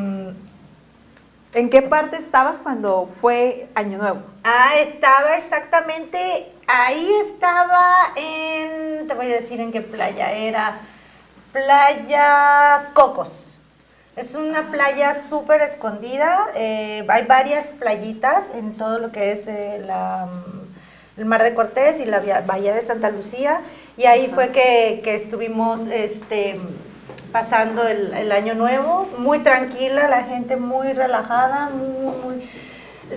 ¿En 1.54 1.68
qué 1.68 1.82
parte 1.82 2.16
estabas 2.16 2.60
cuando 2.62 3.10
fue 3.20 3.68
año 3.74 3.98
nuevo? 3.98 4.20
ah, 4.42 4.72
estaba 4.78 5.36
exactamente 5.36 6.50
ahí 6.66 7.12
estaba 7.28 8.12
en 8.16 9.06
te 9.06 9.14
voy 9.14 9.26
a 9.30 9.40
decir 9.40 9.60
en 9.60 9.70
qué 9.70 9.82
playa 9.82 10.32
era. 10.32 10.78
Playa 11.52 12.90
Cocos. 12.94 13.56
Es 14.16 14.34
una 14.34 14.70
playa 14.70 15.14
súper 15.14 15.60
escondida. 15.60 16.48
eh, 16.54 17.04
hay 17.08 17.26
varias 17.26 17.66
playitas 17.78 18.50
en 18.54 18.76
todo 18.76 18.98
lo 18.98 19.12
que 19.12 19.32
es 19.32 19.46
eh, 19.46 19.82
la, 19.86 20.26
mm, 20.26 21.20
el 21.20 21.24
Mar 21.26 21.42
de 21.42 21.54
Cortés 21.54 22.00
y 22.00 22.06
la 22.06 22.20
Bahía 22.46 22.74
de 22.74 22.80
Santa 22.82 23.10
Lucía. 23.10 23.60
Y 23.98 24.06
ahí 24.06 24.28
fue 24.34 24.48
que, 24.50 25.02
que 25.04 25.14
estuvimos 25.14 25.82
este, 25.90 26.58
pasando 27.32 27.86
el, 27.88 28.12
el 28.14 28.30
año 28.32 28.54
nuevo. 28.54 29.08
Muy 29.18 29.40
tranquila, 29.40 30.08
la 30.08 30.24
gente 30.24 30.56
muy 30.56 30.92
relajada, 30.92 31.70
muy, 31.70 32.14
muy- 32.22 32.50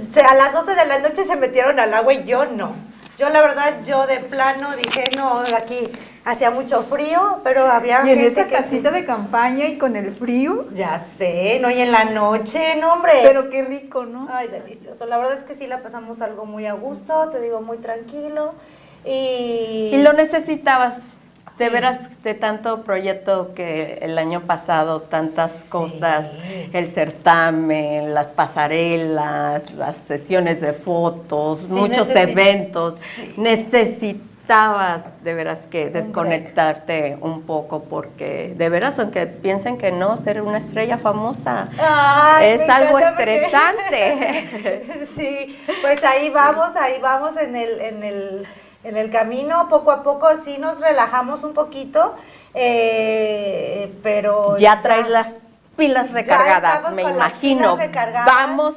o 0.09 0.11
sea, 0.13 0.29
a 0.31 0.35
las 0.35 0.53
12 0.53 0.75
de 0.75 0.85
la 0.85 0.99
noche 0.99 1.25
se 1.25 1.35
metieron 1.35 1.79
al 1.79 1.93
agua 1.93 2.13
y 2.13 2.23
yo 2.23 2.45
no. 2.45 2.73
Yo 3.17 3.29
la 3.29 3.41
verdad, 3.41 3.75
yo 3.85 4.07
de 4.07 4.19
plano 4.19 4.75
dije, 4.75 5.09
no, 5.15 5.37
aquí 5.57 5.87
hacía 6.25 6.51
mucho 6.51 6.81
frío, 6.83 7.39
pero 7.45 7.65
había 7.65 8.01
Y 8.05 8.09
en 8.09 8.19
gente 8.19 8.41
esa 8.41 8.49
que 8.49 8.57
sí. 8.57 8.63
casita 8.63 8.91
de 8.91 9.05
campaña 9.05 9.67
y 9.67 9.77
con 9.77 9.95
el 9.95 10.13
frío, 10.13 10.65
Ya 10.73 11.01
sé, 11.17 11.59
no, 11.61 11.69
y 11.69 11.79
en 11.79 11.93
la 11.93 12.03
noche, 12.05 12.75
no, 12.81 12.91
hombre. 12.91 13.13
pero 13.23 13.49
qué 13.49 13.63
rico, 13.63 14.03
¿no? 14.05 14.27
Ay, 14.33 14.49
delicioso. 14.49 15.05
La 15.05 15.17
verdad 15.17 15.33
es 15.35 15.43
que 15.43 15.55
sí 15.55 15.65
la 15.65 15.81
pasamos 15.81 16.19
algo 16.19 16.45
muy 16.45 16.65
a 16.65 16.73
gusto, 16.73 17.29
te 17.29 17.39
digo, 17.39 17.61
muy 17.61 17.77
tranquilo. 17.77 18.53
Y, 19.05 19.91
Y 19.93 20.01
lo 20.03 20.11
necesitabas, 20.11 21.13
de 21.57 21.69
veras, 21.69 22.21
de 22.21 22.33
tanto 22.33 22.83
proyecto 22.83 23.53
que 23.53 23.99
el 24.01 24.17
año 24.17 24.41
pasado, 24.41 25.01
tantas 25.01 25.51
cosas, 25.69 26.31
el 26.73 26.87
certamen, 26.89 28.13
las 28.13 28.27
pasarelas, 28.27 29.71
las 29.73 29.95
sesiones 29.95 30.59
de 30.61 30.73
fotos, 30.73 31.59
Sí, 31.59 31.67
muchos 31.71 32.09
eventos, 32.09 32.95
necesitabas 33.37 35.05
de 35.23 35.33
veras 35.33 35.65
que 35.71 35.89
desconectarte 35.89 37.17
un 37.21 37.41
poco 37.43 37.83
porque 37.83 38.53
de 38.57 38.69
veras, 38.69 38.99
aunque 38.99 39.25
piensen 39.25 39.77
que 39.77 39.91
no, 39.91 40.17
ser 40.17 40.41
una 40.41 40.57
estrella 40.59 40.97
famosa 40.97 41.67
Ay, 41.79 42.49
es 42.51 42.69
algo 42.69 42.91
porque- 42.99 43.35
estresante. 43.45 45.07
sí, 45.15 45.57
pues 45.81 46.03
ahí 46.03 46.29
vamos, 46.29 46.75
ahí 46.75 46.99
vamos 47.01 47.37
en 47.37 47.55
el, 47.55 47.79
en 47.81 48.03
el, 48.03 48.47
en 48.85 48.97
el 48.97 49.09
camino, 49.09 49.67
poco 49.69 49.91
a 49.91 50.03
poco 50.03 50.27
sí 50.43 50.57
nos 50.57 50.79
relajamos 50.79 51.43
un 51.43 51.53
poquito, 51.53 52.15
eh, 52.53 53.93
pero... 54.03 54.57
Ya 54.57 54.81
traes 54.81 55.09
las 55.09 55.35
pilas 55.75 56.11
recargadas, 56.11 56.93
me 56.93 57.03
imagino. 57.03 57.75
pilas 57.75 57.77
recargadas. 57.77 58.25
Vamos 58.25 58.75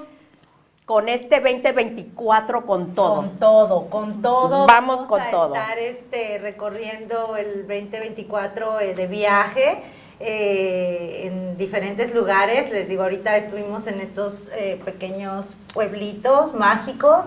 con 0.89 1.11
este 1.11 1.41
2024 1.41 2.65
con 2.65 2.95
todo. 2.95 3.17
Con 3.17 3.39
todo, 3.39 3.91
con 3.91 4.23
todo. 4.23 4.67
Vamos 4.67 5.07
con 5.07 5.21
a 5.21 5.31
todo. 5.31 5.55
estar 5.55 5.79
este, 5.79 6.39
recorriendo 6.39 7.37
el 7.37 7.67
2024 7.69 8.81
eh, 8.81 8.95
de 8.95 9.07
viaje 9.07 9.83
eh, 10.19 11.25
en 11.27 11.59
diferentes 11.59 12.15
lugares. 12.15 12.71
Les 12.71 12.89
digo, 12.89 13.03
ahorita 13.03 13.37
estuvimos 13.37 13.87
en 13.87 14.01
estos 14.01 14.49
eh, 14.57 14.81
pequeños 14.83 15.55
pueblitos 15.75 16.55
mágicos. 16.55 17.27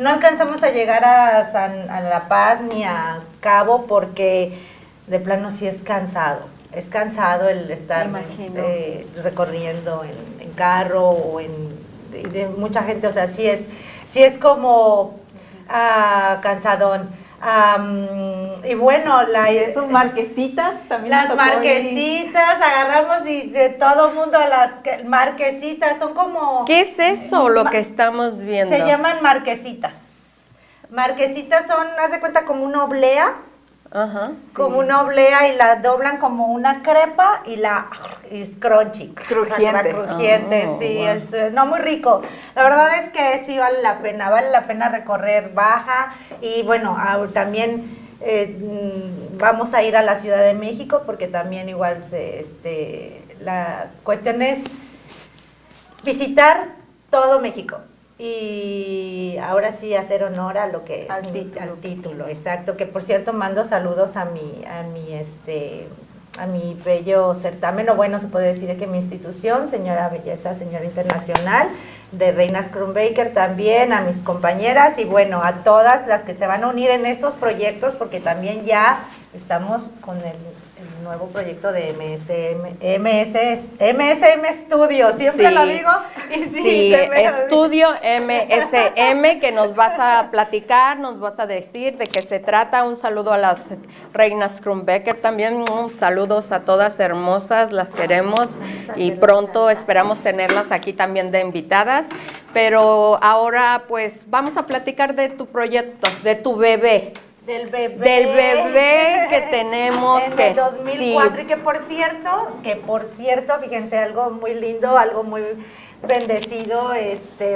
No 0.00 0.08
alcanzamos 0.10 0.62
a 0.62 0.70
llegar 0.70 1.04
a, 1.04 1.52
San- 1.52 1.90
a 1.90 2.00
La 2.00 2.26
Paz 2.28 2.60
ni 2.62 2.84
a 2.84 3.20
Cabo 3.40 3.84
porque 3.86 4.58
de 5.06 5.20
plano 5.20 5.50
sí 5.50 5.66
es 5.66 5.82
cansado. 5.82 6.40
Es 6.72 6.86
cansado 6.86 7.48
el 7.48 7.70
estar 7.70 8.06
eh, 8.64 9.06
recorriendo 9.22 10.04
en, 10.04 10.42
en 10.48 10.52
carro 10.54 11.10
o 11.10 11.40
en 11.40 11.50
de, 12.12 12.22
de 12.22 12.48
mucha 12.48 12.82
gente, 12.82 13.06
o 13.06 13.12
sea, 13.12 13.28
sí 13.28 13.46
es, 13.46 13.68
sí 14.06 14.22
es 14.22 14.38
como 14.38 15.16
ah, 15.68 16.38
cansadón. 16.42 17.10
Am, 17.42 18.06
y 18.64 18.74
bueno, 18.74 19.22
la, 19.22 19.48
marquesitas 19.88 20.74
también. 20.88 21.10
las 21.10 21.34
marquesitas, 21.34 22.60
agarramos 22.60 23.26
y 23.26 23.48
de 23.48 23.70
todo 23.70 24.12
mundo 24.12 24.38
las 24.46 24.74
que- 24.82 25.04
marquesitas, 25.04 25.98
son 25.98 26.12
como... 26.12 26.64
¿Qué 26.66 26.82
es 26.82 26.98
eso 26.98 27.48
lo 27.48 27.64
que 27.64 27.78
estamos 27.78 28.42
viendo? 28.42 28.74
Se 28.76 28.84
llaman 28.84 29.22
marquesitas. 29.22 29.94
Marquesitas 30.90 31.66
son, 31.66 31.86
haz 31.98 32.10
de 32.10 32.20
cuenta, 32.20 32.44
como 32.44 32.64
una 32.64 32.84
oblea, 32.84 33.32
Ajá. 33.92 34.30
como 34.54 34.78
una 34.78 35.02
oblea 35.02 35.48
y 35.52 35.56
la 35.56 35.76
doblan 35.76 36.18
como 36.18 36.46
una 36.46 36.82
crepa 36.82 37.42
y 37.44 37.56
la 37.56 37.88
y 38.30 38.42
es 38.42 38.54
crunchy. 38.56 39.08
Crujiente. 39.08 39.72
La 39.72 39.82
crujiente, 39.82 40.66
Oh, 40.68 40.78
sí, 40.80 40.94
wow. 40.96 41.06
este, 41.08 41.50
no 41.50 41.66
muy 41.66 41.80
rico. 41.80 42.22
La 42.54 42.62
verdad 42.62 42.88
es 43.02 43.10
que 43.10 43.42
sí 43.44 43.58
vale 43.58 43.82
la 43.82 43.98
pena, 43.98 44.30
vale 44.30 44.50
la 44.50 44.66
pena 44.68 44.88
recorrer 44.88 45.52
Baja 45.52 46.14
y 46.40 46.62
bueno, 46.62 46.96
también 47.34 47.90
eh, 48.20 48.56
mm, 48.60 49.38
vamos 49.38 49.74
a 49.74 49.82
ir 49.82 49.96
a 49.96 50.02
la 50.02 50.14
Ciudad 50.16 50.44
de 50.44 50.54
México 50.54 51.02
porque 51.04 51.26
también 51.26 51.68
igual 51.68 52.04
se, 52.04 52.38
este, 52.38 53.24
la 53.40 53.86
cuestión 54.04 54.40
es 54.42 54.60
visitar 56.04 56.68
todo 57.10 57.40
México 57.40 57.78
y 58.22 59.38
ahora 59.42 59.72
sí 59.72 59.94
hacer 59.94 60.24
honor 60.24 60.58
a 60.58 60.66
lo 60.66 60.84
que 60.84 61.04
es 61.04 61.10
Al 61.10 61.24
al 61.24 61.32
título. 61.32 61.42
título, 61.42 61.62
al 61.62 61.78
título 61.80 62.28
exacto 62.28 62.76
que 62.76 62.86
por 62.86 63.02
cierto 63.02 63.32
mando 63.32 63.64
saludos 63.64 64.16
a 64.16 64.26
mi 64.26 64.64
a 64.66 64.82
mi 64.82 65.14
este 65.14 65.88
a 66.38 66.46
mi 66.46 66.76
bello 66.84 67.34
certamen 67.34 67.88
o 67.88 67.94
bueno 67.96 68.18
se 68.20 68.26
puede 68.28 68.48
decir 68.48 68.76
que 68.78 68.86
mi 68.86 68.98
institución 68.98 69.68
señora 69.68 70.08
belleza 70.10 70.52
señora 70.54 70.84
internacional 70.84 71.68
de 72.12 72.32
Reinas 72.32 72.68
Kronbaker 72.68 73.32
también 73.32 73.92
a 73.92 74.02
mis 74.02 74.18
compañeras 74.18 74.98
y 74.98 75.04
bueno 75.04 75.42
a 75.42 75.64
todas 75.64 76.06
las 76.06 76.22
que 76.22 76.36
se 76.36 76.46
van 76.46 76.64
a 76.64 76.68
unir 76.68 76.90
en 76.90 77.06
estos 77.06 77.34
proyectos 77.34 77.94
porque 77.94 78.20
también 78.20 78.64
ya 78.64 79.00
estamos 79.34 79.90
con 80.02 80.18
el, 80.18 80.24
el 80.26 80.89
nuevo 81.02 81.26
proyecto 81.26 81.72
de 81.72 81.92
MSM, 81.92 82.76
MS, 82.98 83.68
MSM 83.80 84.64
Studio, 84.64 85.16
siempre 85.16 85.48
Sí. 85.48 85.54
lo 85.54 85.66
digo. 85.66 85.90
Y 86.34 86.44
sí, 86.44 86.94
estudio 86.94 87.88
MSM 88.02 89.40
que 89.40 89.52
nos 89.52 89.74
vas 89.74 89.98
a 89.98 90.30
platicar, 90.30 90.98
nos 90.98 91.18
vas 91.18 91.38
a 91.38 91.46
decir 91.46 91.96
de 91.96 92.06
qué 92.06 92.22
se 92.22 92.38
trata. 92.38 92.84
Un 92.84 92.98
saludo 92.98 93.32
a 93.32 93.38
las 93.38 93.64
reinas 94.12 94.60
Krumbecker 94.60 95.16
también, 95.20 95.60
mm, 95.62 95.92
saludos 95.94 96.52
a 96.52 96.60
todas 96.62 96.98
hermosas, 97.00 97.72
las 97.72 97.90
queremos 97.90 98.56
y 98.96 99.12
pronto 99.12 99.70
esperamos 99.70 100.20
tenerlas 100.20 100.70
aquí 100.72 100.92
también 100.92 101.30
de 101.30 101.40
invitadas. 101.40 102.08
Pero 102.52 103.18
ahora 103.22 103.84
pues 103.88 104.24
vamos 104.28 104.56
a 104.56 104.66
platicar 104.66 105.14
de 105.14 105.28
tu 105.28 105.46
proyecto, 105.46 106.08
de 106.22 106.34
tu 106.34 106.56
bebé. 106.56 107.12
Del 107.46 107.68
bebé. 107.68 107.96
Del 107.96 108.26
bebé 108.34 109.26
que 109.30 109.40
tenemos 109.50 110.22
en 110.22 110.32
que- 110.36 110.48
el 110.50 110.56
2004 110.56 111.36
sí. 111.36 111.42
y 111.42 111.46
que 111.46 111.56
por 111.56 111.78
cierto, 111.88 112.58
que 112.62 112.76
por 112.76 113.04
cierto, 113.04 113.58
fíjense, 113.60 113.98
algo 113.98 114.30
muy 114.30 114.54
lindo, 114.54 114.96
algo 114.98 115.22
muy 115.24 115.42
bendecido, 116.02 116.92
este, 116.92 117.54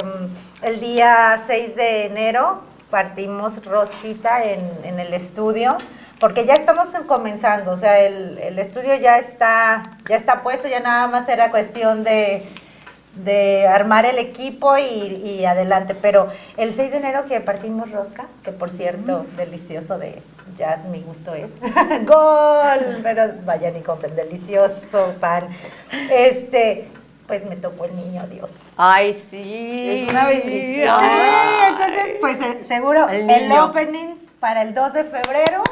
el 0.62 0.80
día 0.80 1.42
6 1.46 1.76
de 1.76 2.06
enero 2.06 2.62
partimos 2.90 3.64
rosquita 3.64 4.42
en, 4.44 4.60
en 4.84 5.00
el 5.00 5.12
estudio, 5.12 5.76
porque 6.18 6.46
ya 6.46 6.54
estamos 6.54 6.92
en- 6.94 7.04
comenzando, 7.04 7.72
o 7.72 7.76
sea, 7.76 8.00
el, 8.00 8.38
el 8.38 8.58
estudio 8.58 8.94
ya 8.96 9.18
está, 9.18 9.98
ya 10.08 10.16
está 10.16 10.42
puesto, 10.42 10.66
ya 10.68 10.80
nada 10.80 11.06
más 11.08 11.28
era 11.28 11.50
cuestión 11.50 12.04
de 12.04 12.48
de 13.16 13.66
armar 13.66 14.04
el 14.04 14.18
equipo 14.18 14.76
y, 14.78 14.82
y 14.82 15.44
adelante. 15.44 15.94
Pero 15.94 16.28
el 16.56 16.72
6 16.72 16.90
de 16.90 16.96
enero 16.98 17.24
que 17.26 17.40
partimos 17.40 17.90
rosca, 17.90 18.26
que 18.42 18.52
por 18.52 18.70
cierto, 18.70 19.26
delicioso 19.36 19.98
de 19.98 20.22
jazz, 20.56 20.84
mi 20.84 21.00
gusto 21.00 21.34
es. 21.34 21.50
¡Gol! 22.06 23.00
Pero 23.02 23.32
vayan 23.44 23.76
y 23.76 23.80
compren, 23.80 24.14
delicioso 24.16 25.14
pan. 25.20 25.48
Este, 26.10 26.88
pues 27.26 27.44
me 27.44 27.56
tocó 27.56 27.86
el 27.86 27.96
niño 27.96 28.26
Dios. 28.26 28.62
Ay, 28.76 29.12
sí. 29.30 30.04
Es 30.04 30.10
una 30.10 30.26
bendición. 30.26 31.00
Sí, 31.00 31.06
Ay. 31.10 31.72
entonces, 31.72 32.16
pues 32.20 32.40
eh, 32.40 32.64
seguro 32.64 33.08
El 33.08 33.50
opening 33.52 34.16
para 34.40 34.62
el 34.62 34.74
2 34.74 34.92
de 34.92 35.04
febrero. 35.04 35.62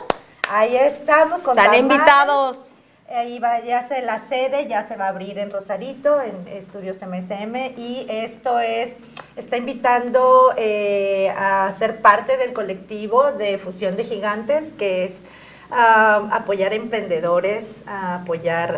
Ahí 0.51 0.77
estamos 0.77 1.43
con 1.43 1.59
Están 1.59 1.75
invitados. 1.75 2.72
Ahí 3.15 3.39
va, 3.39 3.61
ya 3.61 3.87
se, 3.89 4.01
la 4.01 4.19
sede 4.21 4.67
ya 4.69 4.85
se 4.85 4.97
va 4.97 5.05
a 5.05 5.09
abrir 5.09 5.37
en 5.39 5.51
Rosarito, 5.51 6.23
en 6.23 6.49
Estudios 6.49 6.97
MSM, 7.03 7.79
y 7.79 8.07
esto 8.09 8.59
es, 8.59 8.95
está 9.37 9.59
invitando 9.59 10.55
eh, 10.57 11.29
a 11.37 11.71
ser 11.79 12.01
parte 12.01 12.39
del 12.39 12.55
colectivo 12.55 13.33
de 13.33 13.59
Fusión 13.59 13.97
de 13.97 14.05
Gigantes, 14.05 14.73
que 14.79 15.05
es 15.05 15.25
apoyar 15.71 16.73
a 16.73 16.75
emprendedores, 16.75 17.67
a 17.87 18.17
apoyar 18.17 18.77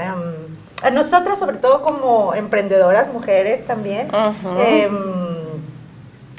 a 0.83 0.91
nosotras, 0.91 1.39
sobre 1.39 1.59
todo 1.59 1.83
como 1.83 2.35
emprendedoras, 2.35 3.13
mujeres 3.13 3.65
también. 3.65 4.09
Em, 4.67 5.15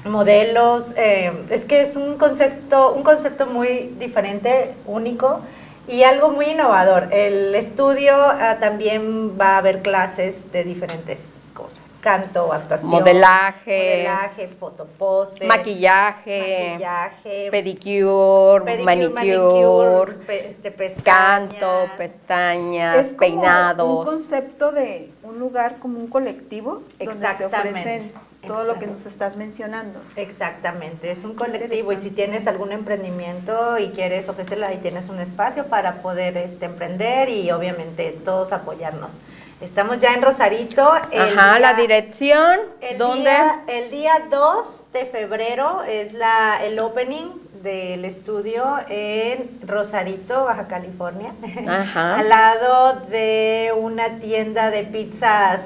modelos, 0.06 0.94
eh, 0.98 1.32
es 1.50 1.64
que 1.64 1.82
es 1.82 1.96
un 1.96 2.18
concepto, 2.18 2.94
un 2.94 3.04
concepto 3.04 3.46
muy 3.46 3.94
diferente, 4.00 4.74
único 4.86 5.40
y 5.88 6.04
algo 6.04 6.30
muy 6.30 6.48
innovador. 6.48 7.08
El 7.12 7.54
estudio 7.56 8.14
ah, 8.16 8.58
también 8.60 9.38
va 9.40 9.56
a 9.56 9.58
haber 9.60 9.82
clases 9.82 10.52
de 10.52 10.64
diferentes 10.64 11.22
cosas, 11.54 11.80
canto, 12.02 12.52
actuación, 12.52 12.92
Modelaje. 12.92 13.94
modelaje, 14.06 14.48
fotopose, 14.50 15.46
Maquillaje, 15.48 16.70
maquillaje, 16.72 17.48
pedicure, 17.52 18.66
pedicure, 18.66 19.10
manicure, 19.10 20.14
pe- 20.26 20.50
este, 20.50 20.72
pestañas. 20.72 21.04
canto, 21.04 21.88
pestañas, 21.98 22.98
Es 22.98 23.08
como 23.14 23.18
peinados. 23.20 24.00
un 24.00 24.06
concepto 24.06 24.72
de 24.72 25.12
un 25.24 25.40
lugar 25.40 25.78
como 25.80 26.00
un 26.00 26.08
colectivo 26.08 26.82
donde 26.98 26.98
se 26.98 27.04
Exactamente. 27.04 27.70
ofrecen 27.80 28.12
todo 28.46 28.64
lo 28.64 28.80
que 28.80 28.88
nos 28.88 29.06
estás 29.06 29.36
mencionando. 29.36 30.00
Exactamente, 30.16 31.12
es 31.12 31.24
un 31.24 31.34
colectivo 31.36 31.92
y 31.92 31.98
si 31.98 32.12
tienes 32.12 32.48
algún 32.48 32.72
emprendimiento 32.72 33.78
y 33.78 33.90
quieres 33.90 34.30
ofrecerla, 34.30 34.68
ahí 34.68 34.78
tienes 34.78 35.10
un 35.10 35.20
espacio 35.20 35.66
para 35.66 36.02
poder 36.02 36.38
este, 36.38 36.66
emprender 36.66 37.30
y 37.30 37.52
obviamente 37.52 38.12
todos 38.24 38.52
apoyarnos. 38.52 39.14
Estamos 39.62 40.00
ya 40.00 40.14
en 40.14 40.22
Rosarito. 40.22 40.94
el 41.12 41.22
Ajá, 41.22 41.60
la 41.60 41.74
dirección, 41.76 42.60
El 42.82 42.98
¿dónde? 42.98 43.22
Día, 43.30 43.62
el 43.68 43.90
día 43.90 44.14
2 44.30 44.86
de 44.92 45.06
febrero 45.06 45.82
es 45.84 46.12
la, 46.14 46.60
el 46.64 46.78
opening 46.80 47.28
del 47.64 48.06
estudio 48.06 48.64
en 48.90 49.50
Rosarito, 49.66 50.44
Baja 50.44 50.68
California, 50.68 51.34
Ajá. 51.68 52.16
al 52.20 52.30
lado 52.30 53.00
de 53.10 53.72
una 53.78 54.20
tienda 54.20 54.72
de 54.72 54.84
pizzas 54.84 55.62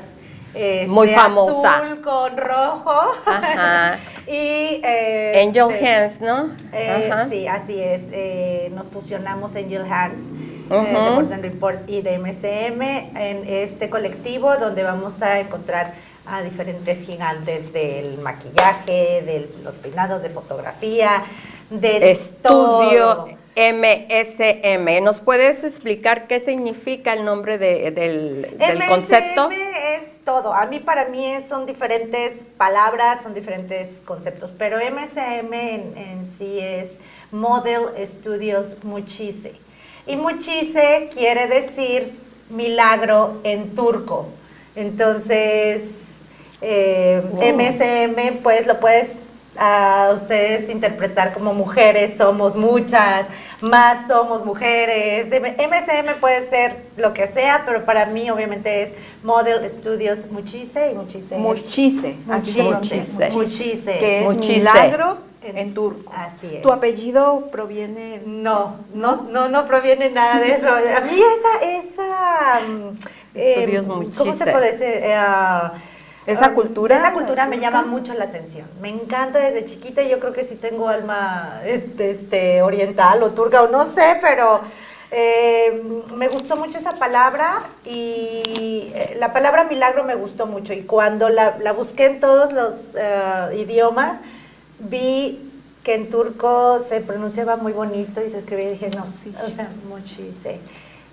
este, 0.53 0.88
Muy 0.88 1.08
famosa. 1.10 1.77
azul 1.79 2.01
con 2.01 2.38
rojo 2.38 2.91
Ajá. 3.25 4.00
y 4.27 4.82
eh, 4.84 5.44
Angel 5.46 5.70
este, 5.72 5.88
Hands, 5.88 6.22
¿no? 6.22 6.50
eh, 6.74 7.10
Ajá. 7.12 7.27
sí, 7.29 7.48
así 7.48 7.79
es. 7.79 8.01
eh, 8.12 8.72
nos 8.74 8.88
fusionamos 8.89 9.56
Angel 9.56 9.84
Hands 9.89 10.18
eh, 10.72 10.74
Ujú. 10.75 10.86
de 10.86 11.12
Portland 11.15 11.44
Report 11.44 11.89
y 11.89 12.01
de 12.01 12.20
MCM 12.20 12.82
en 13.18 13.44
este 13.48 13.89
colectivo 13.89 14.56
donde 14.58 14.84
vamos 14.84 15.22
a 15.22 15.39
encontrar 15.39 15.94
a 16.27 16.44
diferentes 16.44 17.00
gigantes 17.08 17.74
del 17.74 18.20
maquillaje, 18.20 19.24
de 19.25 19.50
los 19.63 19.74
peinados, 19.75 20.22
de 20.22 20.29
fotografía, 20.29 21.24
de 21.72 22.12
Estudio 22.12 23.15
todo. 23.15 23.29
MSM. 23.56 25.03
¿Nos 25.03 25.22
puedes 25.22 25.63
explicar 25.63 26.27
qué 26.27 26.39
significa 26.39 27.13
el 27.13 27.25
nombre 27.25 27.58
de- 27.58 27.89
del, 27.91 28.41
del 28.58 28.77
MSM 28.77 28.88
concepto? 28.88 29.50
es 29.51 30.03
todo. 30.30 30.54
A 30.54 30.68
mí, 30.68 30.80
para 30.80 31.06
mí, 31.06 31.26
es- 31.26 31.48
son 31.50 31.66
diferentes 31.66 32.44
palabras, 32.56 33.24
son 33.24 33.34
diferentes 33.34 33.90
conceptos. 34.06 34.52
Pero 34.60 34.78
MSM 34.80 35.52
en, 35.54 35.98
en 35.98 36.32
sí 36.38 36.60
es 36.60 36.92
Model 37.32 37.82
Studios 38.06 38.84
Muchise. 38.84 39.54
Y 40.06 40.16
Muchise 40.18 41.10
quiere 41.16 41.48
decir 41.48 42.14
milagro 42.52 43.40
en 43.44 43.74
turco. 43.76 44.28
Entonces, 44.76 45.82
eh, 46.62 47.24
Wow. 47.32 47.42
MSM, 47.42 48.38
pues 48.44 48.68
lo 48.68 48.80
puedes 48.80 49.08
a 49.58 50.12
ustedes 50.16 50.70
interpretar 50.70 51.34
como 51.34 51.54
mujeres 51.54 52.16
somos 52.18 52.56
muchas, 52.56 53.26
más 53.63 54.08
somos 54.08 54.46
mujeres. 54.46 55.32
M- 55.32 55.56
MSM 55.58 56.20
puede 56.20 56.50
ser 56.50 56.78
lo 56.98 57.13
que 57.13 57.28
sea, 57.28 57.63
pero 57.66 57.86
para 57.86 58.06
mí 58.06 58.30
obviamente 58.30 58.84
es 58.84 58.94
Model 59.24 59.69
Studios 59.69 60.19
Muchise 60.32 60.91
y 60.91 60.95
Muchise. 60.95 61.38
Muchise, 61.38 62.15
Muchise. 62.26 63.30
Muchise. 63.32 63.98
Que 64.00 64.19
es 64.19 64.24
Muchise. 64.26 64.54
milagro 64.60 65.17
En- 65.43 65.58
en 65.58 65.74
turco. 65.74 66.12
Así 66.15 66.48
es. 66.56 66.62
¿Tu 66.62 66.72
apellido 66.72 67.50
proviene? 67.52 68.22
No, 68.26 68.76
no, 68.93 69.24
no, 69.32 69.50
no 69.50 69.65
proviene 69.65 70.10
nada 70.10 70.39
de 70.39 70.54
eso. 70.54 70.67
A 70.98 71.02
mí 71.02 71.19
esa, 71.19 71.65
esa, 71.65 72.60
Estudios 73.34 73.86
¿cómo 73.86 74.02
Muchise. 74.02 74.34
se 74.34 74.52
puede 74.52 74.72
decir? 74.72 74.88
Eh, 75.04 75.13
ah, 75.15 75.74
¿Esa 76.32 76.54
cultura 76.54 76.98
Esa 76.98 77.13
cultura 77.13 77.48
me 77.48 77.60
llama 77.60 77.84
mucho 77.84 78.13
la 78.13 78.26
atención. 78.26 78.68
Me 78.82 78.89
encanta 78.89 79.39
desde 79.39 79.65
chiquita 79.65 80.04
y 80.04 80.10
yo 80.10 80.20
creo 80.20 80.34
que 80.34 80.44
sí 80.44 80.56
tengo 80.56 80.88
alma 80.88 81.62
este, 81.65 82.10
este, 82.10 82.62
oriental 82.62 83.24
o 83.24 83.32
turca 83.32 83.63
o 83.63 83.68
no 83.68 83.88
sé, 83.88 84.18
pero 84.22 84.62
eh, 85.12 85.84
me 86.15 86.28
gustó 86.28 86.56
mucho 86.56 86.78
esa 86.78 86.94
palabra 86.94 87.63
y 87.84 88.92
eh, 88.94 89.15
la 89.18 89.34
palabra 89.34 89.63
milagro 89.63 90.04
me 90.04 90.15
gustó 90.15 90.46
mucho 90.46 90.74
y 90.74 90.84
cuando 90.84 91.30
la, 91.30 91.58
la 91.60 91.74
busqué 91.74 92.06
en 92.06 92.20
todos 92.20 92.54
los 92.54 92.96
eh, 92.96 93.58
idiomas 93.58 94.20
vi 94.80 95.50
que 95.84 95.96
en 95.96 96.10
turco 96.10 96.80
se 96.80 97.02
pronunciaba 97.02 97.58
muy 97.58 97.74
bonito 97.74 98.24
y 98.24 98.30
se 98.30 98.38
escribía 98.38 98.65
y 98.65 98.72
dije, 98.74 98.89
no, 98.96 99.06
o 99.46 99.50
sea, 99.50 99.70
mochise. 99.88 100.60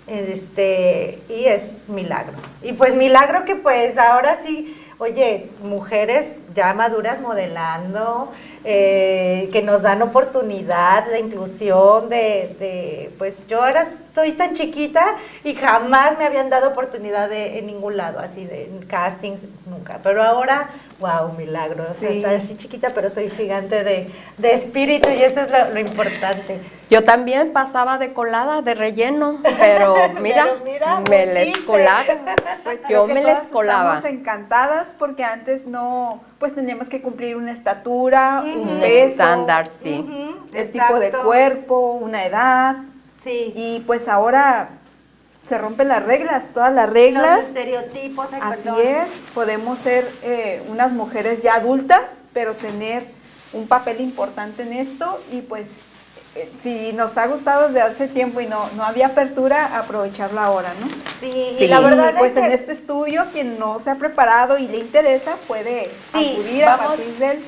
Este, 0.07 1.19
y 1.27 1.45
es 1.45 1.89
milagro. 1.89 2.33
Y 2.61 2.73
pues 2.73 2.95
milagro 2.95 3.43
que 3.43 3.55
pues 3.55 3.97
ahora 3.97 4.37
sí, 4.43 4.75
oye, 4.99 5.49
mujeres 5.63 6.27
ya 6.53 6.73
maduras 6.73 7.19
modelando, 7.21 8.31
eh, 8.63 9.49
que 9.51 9.61
nos 9.61 9.81
dan 9.81 10.01
oportunidad, 10.01 11.05
la 11.09 11.19
inclusión 11.19 12.09
de, 12.09 12.55
de, 12.59 13.11
pues 13.17 13.45
yo 13.47 13.63
ahora 13.63 13.81
estoy 13.81 14.33
tan 14.33 14.53
chiquita 14.53 15.15
y 15.43 15.55
jamás 15.55 16.17
me 16.17 16.25
habían 16.25 16.49
dado 16.49 16.69
oportunidad 16.69 17.29
de, 17.29 17.59
en 17.59 17.67
ningún 17.67 17.97
lado, 17.97 18.19
así 18.19 18.45
de 18.45 18.65
en 18.65 18.85
castings, 18.85 19.45
nunca. 19.67 19.99
Pero 20.03 20.23
ahora, 20.23 20.69
wow, 20.99 21.31
milagro. 21.37 21.83
O 21.89 21.93
sea, 21.93 22.09
Sí. 22.09 22.17
está 22.17 22.31
así 22.31 22.57
chiquita, 22.57 22.91
pero 22.93 23.09
soy 23.09 23.29
gigante 23.29 23.83
de, 23.83 24.09
de 24.37 24.53
espíritu 24.53 25.09
y 25.09 25.21
eso 25.21 25.41
es 25.41 25.49
lo, 25.51 25.69
lo 25.73 25.79
importante. 25.79 26.59
Yo 26.89 27.03
también 27.03 27.51
pasaba 27.51 27.97
de 27.97 28.13
colada, 28.13 28.61
de 28.61 28.73
relleno, 28.73 29.39
pero 29.59 29.95
mira, 30.21 30.45
Pero 30.45 30.63
mira, 30.63 30.99
me 31.09 31.25
les 31.25 31.57
colaba. 31.59 32.03
Pues 32.63 32.79
Yo 32.89 33.07
me 33.07 33.23
les 33.23 33.39
colaba. 33.51 33.97
Estamos 33.97 34.19
encantadas 34.19 34.89
porque 34.97 35.23
antes 35.23 35.65
no, 35.65 36.21
pues 36.39 36.53
teníamos 36.53 36.87
que 36.87 37.01
cumplir 37.01 37.35
una 37.35 37.51
estatura, 37.51 38.43
Ujú. 38.45 38.61
un 38.61 38.67
Un 38.69 38.79
peso, 38.79 39.07
estándar, 39.09 39.67
sí. 39.67 40.05
El 40.53 40.71
tipo 40.71 40.99
de 40.99 41.09
cuerpo, 41.11 41.91
una 42.01 42.25
edad. 42.25 42.77
Sí. 43.23 43.51
Y 43.55 43.79
pues 43.87 44.07
ahora 44.07 44.69
se 45.47 45.57
rompen 45.57 45.87
las 45.87 46.03
reglas, 46.03 46.43
todas 46.53 46.73
las 46.73 46.85
Los 46.87 46.93
reglas. 46.93 47.39
estereotipos, 47.41 48.27
ay, 48.33 48.39
Así 48.43 48.61
perdón. 48.63 48.81
es, 48.85 49.07
podemos 49.33 49.79
ser 49.79 50.07
eh, 50.23 50.61
unas 50.69 50.91
mujeres 50.91 51.41
ya 51.41 51.55
adultas, 51.55 52.01
pero 52.33 52.53
tener 52.53 53.03
un 53.53 53.67
papel 53.67 54.01
importante 54.01 54.63
en 54.63 54.73
esto 54.73 55.21
y 55.31 55.41
pues 55.41 55.67
si 56.63 56.93
nos 56.93 57.17
ha 57.17 57.27
gustado 57.27 57.67
desde 57.67 57.81
hace 57.81 58.07
tiempo 58.07 58.41
y 58.41 58.47
no, 58.47 58.69
no 58.75 58.83
había 58.83 59.07
apertura, 59.07 59.77
aprovecharlo 59.77 60.39
ahora, 60.39 60.73
¿no? 60.79 60.87
Sí, 61.19 61.53
Sí. 61.57 61.63
y 61.65 61.67
la 61.67 61.79
verdad 61.79 62.13
Y, 62.15 62.17
pues 62.17 62.31
es 62.33 62.39
que 62.39 62.45
en 62.45 62.51
este 62.51 62.71
estudio, 62.73 63.25
quien 63.33 63.57
no 63.59 63.79
se 63.79 63.89
ha 63.89 63.95
preparado 63.95 64.57
y 64.57 64.67
le 64.67 64.77
interesa 64.77 65.35
puede 65.47 65.85
Sí, 66.13 66.33
acudir 66.33 66.65
a 66.65 66.75
vamos. 66.77 66.95
partir 66.95 67.13
del 67.15 67.39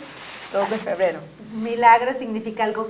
2 0.53 0.69
de 0.69 0.77
febrero. 0.77 1.19
milagro 1.53 2.13
significa 2.13 2.63
algo 2.63 2.87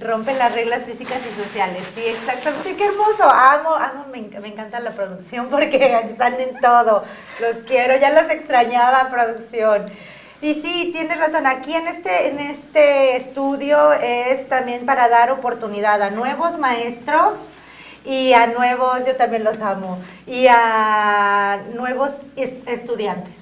rompe 0.00 0.32
las 0.34 0.54
reglas 0.54 0.84
físicas 0.84 1.18
y 1.28 1.42
sociales. 1.42 1.82
Sí, 1.94 2.02
exactamente. 2.06 2.76
Qué 2.76 2.84
hermoso. 2.86 3.24
Amo, 3.24 3.74
amo, 3.74 4.06
me, 4.12 4.20
me 4.40 4.48
encanta 4.48 4.78
la 4.78 4.92
producción 4.92 5.48
porque 5.48 6.00
están 6.08 6.40
en 6.40 6.58
todo. 6.60 7.02
Los 7.40 7.64
quiero, 7.64 7.96
ya 7.96 8.10
los 8.10 8.30
extrañaba 8.30 9.08
producción. 9.10 9.86
Y 10.40 10.54
sí, 10.54 10.90
tienes 10.92 11.18
razón. 11.18 11.46
Aquí 11.46 11.74
en 11.74 11.88
este, 11.88 12.28
en 12.28 12.38
este 12.38 13.16
estudio 13.16 13.92
es 13.92 14.48
también 14.48 14.86
para 14.86 15.08
dar 15.08 15.30
oportunidad 15.32 16.00
a 16.02 16.10
nuevos 16.10 16.58
maestros 16.58 17.48
y 18.04 18.32
a 18.32 18.46
nuevos, 18.46 19.04
yo 19.04 19.16
también 19.16 19.42
los 19.44 19.60
amo, 19.60 19.98
y 20.26 20.46
a 20.48 21.60
nuevos 21.74 22.20
es- 22.36 22.54
estudiantes. 22.66 23.34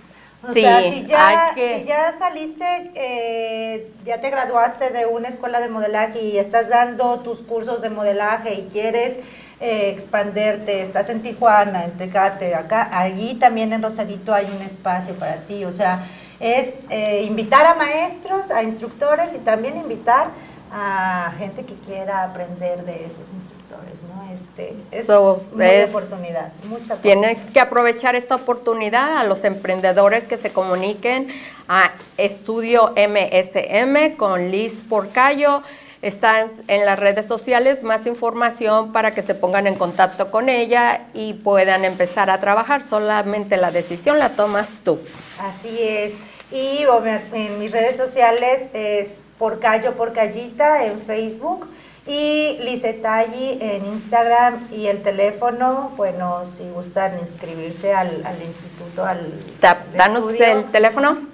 O 0.43 0.53
Sí, 0.53 0.61
sea, 0.63 0.81
si 0.81 1.05
ya, 1.05 1.51
que- 1.55 1.81
si 1.81 1.87
ya 1.87 2.13
saliste, 2.19 2.91
eh, 2.95 3.91
ya 4.05 4.21
te 4.21 4.31
graduaste 4.31 4.91
de 4.91 5.05
una 5.07 5.29
escuela 5.29 5.61
de 5.61 5.69
modelaje 5.69 6.21
y 6.23 6.39
estás 6.39 6.69
dando 6.69 7.21
tus 7.21 7.43
cursos 7.43 7.83
de 7.83 7.91
modelaje 7.91 8.55
y 8.55 8.69
quieres 8.73 9.19
eh, 9.59 9.89
expanderte, 9.89 10.83
estás 10.83 11.09
en 11.09 11.23
Tijuana, 11.23 11.87
en 11.87 11.93
Tecate, 11.93 12.55
acá, 12.55 12.91
allí 12.93 13.37
también 13.37 13.73
en 13.73 13.83
Rosarito 13.83 14.35
hay 14.35 14.45
un 14.55 14.61
espacio 14.61 15.15
para 15.15 15.37
ti. 15.37 15.65
O 15.65 15.73
sea, 15.73 16.05
es 16.41 16.75
eh, 16.91 17.23
invitar 17.27 17.65
a 17.67 17.75
maestros, 17.75 18.51
a 18.51 18.63
instructores 18.63 19.35
y 19.35 19.39
también 19.39 19.77
invitar 19.77 20.29
a 20.73 21.33
gente 21.39 21.65
que 21.65 21.75
quiera 21.75 22.25
aprender 22.25 22.85
de 22.85 23.07
esos 23.07 23.29
instructores. 23.35 23.95
¿no? 24.13 24.33
Este, 24.33 24.75
es 24.91 25.07
So, 25.07 25.43
una 25.53 25.71
es- 25.73 25.91
oportunidad, 25.95 26.53
mucha 26.69 26.97
Tienes 26.97 27.45
que 27.45 27.61
aprovechar 27.61 28.17
esta 28.17 28.35
oportunidad 28.35 29.17
a 29.19 29.25
los 29.25 29.45
emprendedores 29.45 30.25
que 30.25 30.37
se 30.37 30.53
comuniquen 30.53 31.29
a 31.69 31.93
Estudio 32.17 32.93
MSM 32.97 34.17
con 34.17 34.51
Liz 34.51 34.83
Porcayo. 34.89 35.63
Están 36.03 36.49
en 36.69 36.85
las 36.85 36.99
redes 36.99 37.27
sociales 37.27 37.83
más 37.83 38.07
información 38.07 38.93
para 38.93 39.13
que 39.13 39.23
se 39.23 39.35
pongan 39.35 39.67
en 39.67 39.75
contacto 39.77 40.31
con 40.31 40.49
ella 40.49 41.03
y 41.15 41.35
puedan 41.35 41.85
empezar 41.85 42.29
a 42.29 42.39
trabajar. 42.39 42.87
Solamente 42.87 43.57
la 43.57 43.71
decisión 43.71 44.19
la 44.19 44.31
tomas 44.31 44.81
tú. 44.85 44.99
Así 45.39 45.83
es. 45.83 46.13
Y 46.51 46.85
en 47.33 47.59
mis 47.59 47.73
redes 47.73 47.97
sociales 47.97 48.69
es 48.73 49.23
Porcayo 49.39 49.97
Porcayita 49.97 50.85
en 50.85 51.01
Facebook 51.01 51.69
y 52.07 52.57
Licetalli 52.61 53.59
en 53.61 53.85
Instagram 53.85 54.69
y 54.71 54.87
el 54.87 55.03
teléfono, 55.03 55.91
bueno, 55.97 56.47
si 56.47 56.63
gustan 56.71 57.19
inscribirse 57.19 57.93
al, 57.93 58.25
al 58.25 58.41
instituto, 58.41 59.05
al, 59.05 59.33
Ta- 59.61 59.85
Danos 59.93 60.21
estudio. 60.29 60.47
el 60.53 60.71
teléfono. 60.71 61.27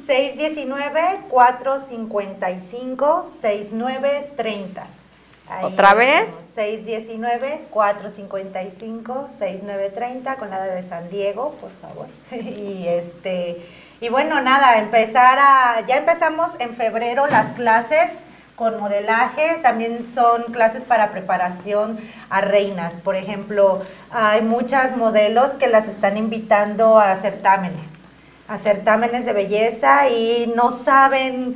619-455-6930. 3.52 4.82
Ahí 5.48 5.64
¿Otra 5.66 5.94
vez? 5.94 6.28
estamos, 6.40 6.46
619-455-6930 7.70 10.36
con 10.38 10.50
la 10.50 10.62
de 10.64 10.82
San 10.82 11.08
Diego, 11.10 11.54
por 11.60 11.70
favor. 11.82 12.06
y 12.32 12.86
este 12.88 13.60
y 14.02 14.08
bueno, 14.08 14.40
nada, 14.40 14.78
empezar 14.78 15.38
a 15.38 15.86
ya 15.86 15.96
empezamos 15.96 16.56
en 16.58 16.74
febrero 16.74 17.28
las 17.28 17.52
clases 17.52 18.10
con 18.56 18.80
modelaje, 18.80 19.60
también 19.62 20.04
son 20.04 20.52
clases 20.52 20.82
para 20.82 21.12
preparación 21.12 22.00
a 22.28 22.40
reinas. 22.40 22.94
Por 22.96 23.14
ejemplo, 23.14 23.80
hay 24.10 24.42
muchas 24.42 24.96
modelos 24.96 25.52
que 25.52 25.68
las 25.68 25.86
están 25.86 26.16
invitando 26.16 26.98
a 26.98 27.14
certámenes, 27.14 28.00
a 28.48 28.58
certámenes 28.58 29.24
de 29.24 29.34
belleza 29.34 30.08
y 30.08 30.52
no 30.56 30.72
saben 30.72 31.54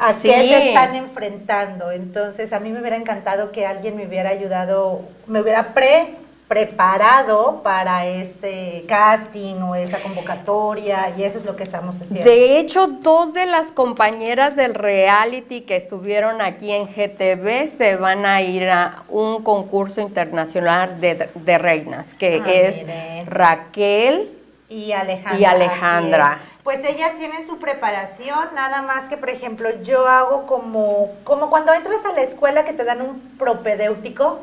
a 0.00 0.14
qué 0.14 0.32
se 0.32 0.68
están 0.70 0.96
enfrentando. 0.96 1.92
Entonces, 1.92 2.52
a 2.52 2.58
mí 2.58 2.72
me 2.72 2.80
hubiera 2.80 2.96
encantado 2.96 3.52
que 3.52 3.66
alguien 3.66 3.96
me 3.96 4.08
hubiera 4.08 4.30
ayudado, 4.30 5.02
me 5.28 5.40
hubiera 5.40 5.74
pre 5.74 6.16
preparado 6.48 7.62
para 7.62 8.06
este 8.06 8.84
casting 8.88 9.56
o 9.56 9.74
esa 9.74 9.98
convocatoria 10.00 11.12
y 11.16 11.22
eso 11.22 11.36
es 11.38 11.44
lo 11.44 11.54
que 11.56 11.62
estamos 11.62 12.00
haciendo. 12.00 12.28
De 12.28 12.58
hecho, 12.58 12.86
dos 12.86 13.34
de 13.34 13.46
las 13.46 13.70
compañeras 13.70 14.56
del 14.56 14.74
reality 14.74 15.60
que 15.60 15.76
estuvieron 15.76 16.40
aquí 16.40 16.72
en 16.72 16.86
GTV 16.86 17.68
se 17.68 17.96
van 17.96 18.24
a 18.24 18.40
ir 18.40 18.68
a 18.70 19.02
un 19.10 19.42
concurso 19.42 20.00
internacional 20.00 21.00
de, 21.00 21.28
de 21.34 21.58
reinas, 21.58 22.14
que 22.14 22.42
Ah, 22.44 22.50
es 22.50 22.76
miren. 22.78 23.26
Raquel. 23.26 24.32
y 24.70 24.92
Alejandra. 24.92 25.38
Y 25.38 25.44
Alejandra. 25.44 26.38
Pues 26.64 26.80
ellas 26.86 27.14
tienen 27.16 27.46
su 27.46 27.58
preparación, 27.58 28.48
nada 28.54 28.82
más 28.82 29.08
que, 29.08 29.16
por 29.16 29.30
ejemplo, 29.30 29.68
yo 29.82 30.06
hago 30.06 30.46
como, 30.46 31.10
como 31.24 31.48
cuando 31.50 31.72
entras 31.72 32.04
a 32.04 32.12
la 32.12 32.20
escuela 32.22 32.64
que 32.64 32.72
te 32.74 32.84
dan 32.84 33.00
un 33.00 33.18
propedéutico, 33.38 34.40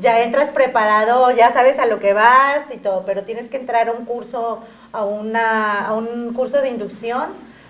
ya 0.00 0.20
entras 0.22 0.50
preparado, 0.50 1.30
ya 1.32 1.52
sabes 1.52 1.78
a 1.78 1.86
lo 1.86 1.98
que 2.00 2.12
vas 2.12 2.72
y 2.72 2.78
todo, 2.78 3.04
pero 3.04 3.24
tienes 3.24 3.48
que 3.48 3.56
entrar 3.58 3.88
a 3.88 3.92
un 3.92 4.04
curso, 4.04 4.60
a, 4.92 5.04
una, 5.04 5.86
a 5.86 5.92
un 5.94 6.32
curso 6.34 6.60
de 6.62 6.68
inducción 6.70 7.26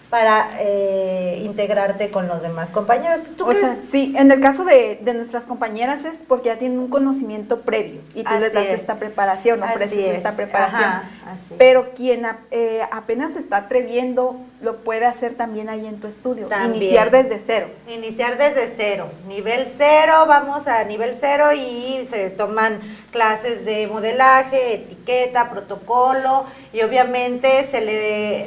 para 0.09 0.51
eh, 0.61 1.41
integrarte 1.43 2.11
con 2.11 2.29
los 2.29 2.43
demás 2.43 2.71
compañeros. 2.71 3.23
¿Tú 3.39 3.45
O 3.45 3.49
crees? 3.49 3.61
sea, 3.63 3.77
sí, 3.91 4.15
en 4.19 4.31
el 4.31 4.41
caso 4.41 4.63
de, 4.65 4.99
de 5.01 5.15
nuestras 5.15 5.45
compañeras 5.45 6.05
es 6.05 6.15
porque 6.29 6.51
ya 6.51 6.59
tienen 6.59 6.79
un 6.79 6.89
conocimiento 6.89 7.61
previo 7.63 8.03
y 8.15 8.23
tú 8.23 8.31
les 8.35 8.45
Así 8.49 8.55
das 8.55 8.67
es. 8.67 8.81
esta 8.81 8.97
preparación, 8.97 9.63
Así 9.63 9.73
ofreces 9.75 9.99
es, 9.99 10.17
esta 10.19 10.33
preparación. 10.37 10.83
ajá, 10.85 11.05
así 11.31 11.55
Pero 11.57 11.93
quien 11.95 12.27
a- 12.27 12.41
eh, 12.51 12.83
apenas 12.93 13.33
se 13.33 13.39
está 13.39 13.57
atreviendo 13.57 14.37
lo 14.63 14.77
puede 14.77 15.07
hacer 15.07 15.35
también 15.35 15.69
ahí 15.69 15.87
en 15.87 16.01
tu 16.01 16.07
estudio, 16.07 16.47
También. 16.47 16.77
iniciar 16.83 17.11
desde 17.11 17.41
cero. 17.45 17.67
Iniciar 17.89 18.39
desde 18.39 18.69
cero, 18.69 19.09
nivel 19.27 19.67
cero, 19.67 20.25
vamos 20.29 20.69
a 20.69 20.85
nivel 20.85 21.17
cero 21.19 21.53
y 21.53 22.07
se 22.09 22.31
toman 22.31 22.79
clases 23.11 23.65
de 23.65 23.89
modelaje, 23.89 24.75
etiqueta, 24.75 25.51
protocolo 25.51 26.45
y 26.73 26.81
obviamente 26.83 27.65
se 27.65 27.81
le, 27.81 28.47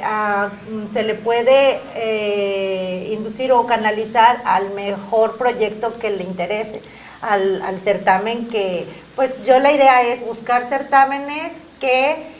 mm, 0.70 0.90
se 0.90 1.02
le 1.02 1.14
puede 1.14 1.80
eh, 1.94 3.10
inducir 3.12 3.52
o 3.52 3.66
canalizar 3.66 4.40
al 4.46 4.70
mejor 4.70 5.36
proyecto 5.36 5.98
que 5.98 6.08
le 6.08 6.24
interese, 6.24 6.80
al, 7.20 7.60
al 7.60 7.78
certamen 7.78 8.48
que, 8.48 8.86
pues 9.14 9.42
yo 9.44 9.58
la 9.58 9.70
idea 9.70 10.02
es 10.02 10.24
buscar 10.24 10.64
certámenes 10.64 11.52
que 11.78 12.35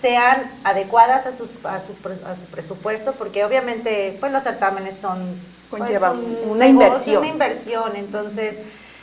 sean 0.00 0.50
adecuadas 0.64 1.26
a, 1.26 1.32
sus, 1.36 1.50
a, 1.64 1.80
su, 1.80 1.92
a 2.26 2.34
su 2.36 2.42
presupuesto, 2.50 3.12
porque 3.12 3.44
obviamente 3.44 4.16
pues 4.20 4.30
los 4.32 4.44
certámenes 4.44 4.96
son 4.96 5.18
pues, 5.70 5.82
un 6.12 6.50
una 6.50 6.64
negocio, 6.66 6.76
inversión. 6.76 7.16
Una 7.18 7.28
inversión, 7.28 7.96
entonces 7.96 8.60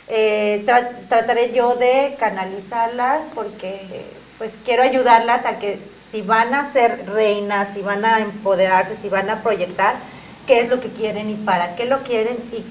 eh, 0.08 0.64
tra- 0.66 0.90
trataré 1.08 1.52
yo 1.52 1.74
de 1.74 2.16
canalizarlas 2.18 3.24
porque 3.34 4.06
pues 4.38 4.58
quiero 4.64 4.82
ayudarlas 4.82 5.44
a 5.46 5.58
que 5.58 5.78
si 6.10 6.22
van 6.22 6.54
a 6.54 6.64
ser 6.70 7.04
reinas, 7.10 7.68
si 7.74 7.82
van 7.82 8.04
a 8.04 8.20
empoderarse, 8.20 8.96
si 8.96 9.08
van 9.08 9.28
a 9.28 9.42
proyectar, 9.42 9.96
qué 10.46 10.60
es 10.60 10.68
lo 10.68 10.80
que 10.80 10.88
quieren 10.88 11.28
y 11.28 11.34
para 11.34 11.74
qué 11.76 11.84
lo 11.86 11.98
quieren 12.04 12.36
y 12.52 12.64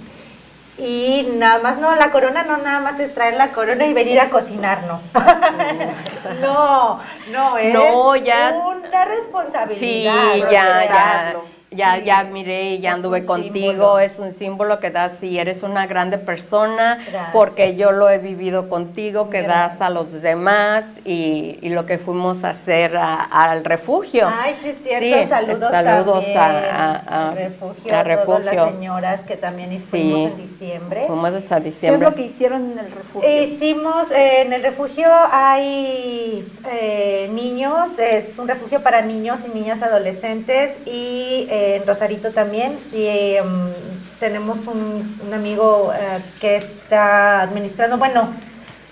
y 0.77 1.27
nada 1.37 1.59
más, 1.59 1.77
no, 1.77 1.95
la 1.95 2.11
corona 2.11 2.43
no 2.43 2.57
nada 2.57 2.79
más 2.79 2.99
es 2.99 3.13
traer 3.13 3.35
la 3.35 3.49
corona 3.49 3.85
y 3.85 3.93
venir 3.93 4.19
a 4.19 4.29
cocinar, 4.29 4.83
no. 4.83 4.99
no, 6.41 6.99
no, 7.31 7.57
es 7.57 7.73
No, 7.73 8.15
ya- 8.15 8.53
una 8.53 9.05
responsabilidad. 9.05 9.79
Sí, 9.79 10.03
ya, 10.51 10.85
ya. 10.89 11.35
Ya, 11.75 11.97
ya 11.99 12.23
miré, 12.23 12.79
ya 12.79 12.89
Es 12.89 12.95
anduve 12.95 13.25
contigo, 13.25 13.71
símbolo. 13.71 13.99
es 13.99 14.17
un 14.19 14.33
símbolo 14.33 14.79
que 14.79 14.89
das 14.91 15.21
y 15.21 15.37
eres 15.39 15.63
una 15.63 15.85
grande 15.87 16.17
persona, 16.17 16.95
Gracias. 16.97 17.29
porque 17.33 17.75
yo 17.75 17.91
lo 17.91 18.09
he 18.09 18.17
vivido 18.17 18.69
contigo, 18.69 19.29
que 19.29 19.43
das 19.43 19.81
a 19.81 19.89
los 19.89 20.11
demás 20.21 20.85
y, 21.05 21.59
y 21.61 21.69
lo 21.69 21.85
que 21.85 21.97
fuimos 21.97 22.43
a 22.43 22.49
hacer 22.51 22.95
a- 22.97 23.23
al 23.23 23.63
refugio. 23.63 24.31
Ay, 24.33 24.55
sí 24.59 24.69
es 24.69 24.77
cierto, 24.81 25.05
Sí, 25.05 25.25
saludos, 25.27 25.59
saludos 25.71 26.25
también 26.33 26.73
a, 26.73 26.95
a- 27.07 27.29
a- 27.31 27.35
refugio, 27.35 27.97
a 27.97 28.25
todas 28.25 28.45
las 28.45 28.71
señoras 28.71 29.21
que 29.21 29.35
también 29.37 29.69
Sí. 29.71 29.75
hicimos 29.75 30.31
en 30.31 30.37
diciembre. 30.37 31.03
Fuimos 31.07 31.31
hasta 31.33 31.55
¿Qué 31.61 31.69
es 31.69 31.75
diciembre. 31.75 32.09
lo 32.09 32.15
que 32.15 32.21
hicieron 32.23 32.71
en 32.71 32.79
el 32.79 32.91
refugio? 32.91 33.41
Hicimos, 33.43 34.11
eh, 34.11 34.41
en 34.41 34.53
el 34.53 34.61
refugio 34.63 35.07
hay 35.31 36.47
eh, 36.71 37.29
niños, 37.33 37.99
es 37.99 38.37
un 38.39 38.47
refugio 38.47 38.81
para 38.81 39.01
niños 39.01 39.41
y 39.45 39.49
niñas 39.49 39.81
adolescentes 39.81 40.77
y 40.85 41.47
eh, 41.49 41.64
en 41.73 41.85
Rosarito 41.87 42.31
también. 42.31 42.77
Y 42.93 43.03
eh, 43.05 43.41
mm, 43.43 44.19
tenemos 44.19 44.67
un, 44.67 45.19
un 45.25 45.33
amigo 45.33 45.91
eh, 45.93 46.19
que 46.39 46.55
está 46.55 47.41
administrando, 47.41 47.97
bueno, 47.97 48.29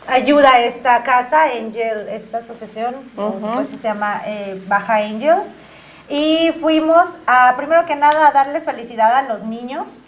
ayuda 0.08 0.54
a 0.54 0.60
esta 0.62 1.04
casa, 1.04 1.44
Angel, 1.44 2.08
esta 2.10 2.40
asociación, 2.40 2.94
sé 3.16 3.22
Ujú. 3.22 3.40
cómo 3.40 3.64
se 3.66 3.78
llama 3.78 4.22
eh, 4.26 4.62
Baja 4.68 4.96
Angels. 4.96 5.48
Y 6.10 6.52
fuimos 6.60 7.08
a, 7.26 7.54
primero 7.56 7.86
que 7.86 7.96
nada, 7.96 8.28
a 8.28 8.32
darles 8.32 8.64
felicidad 8.66 9.16
a 9.16 9.22
los 9.24 9.44
niños. 9.44 10.02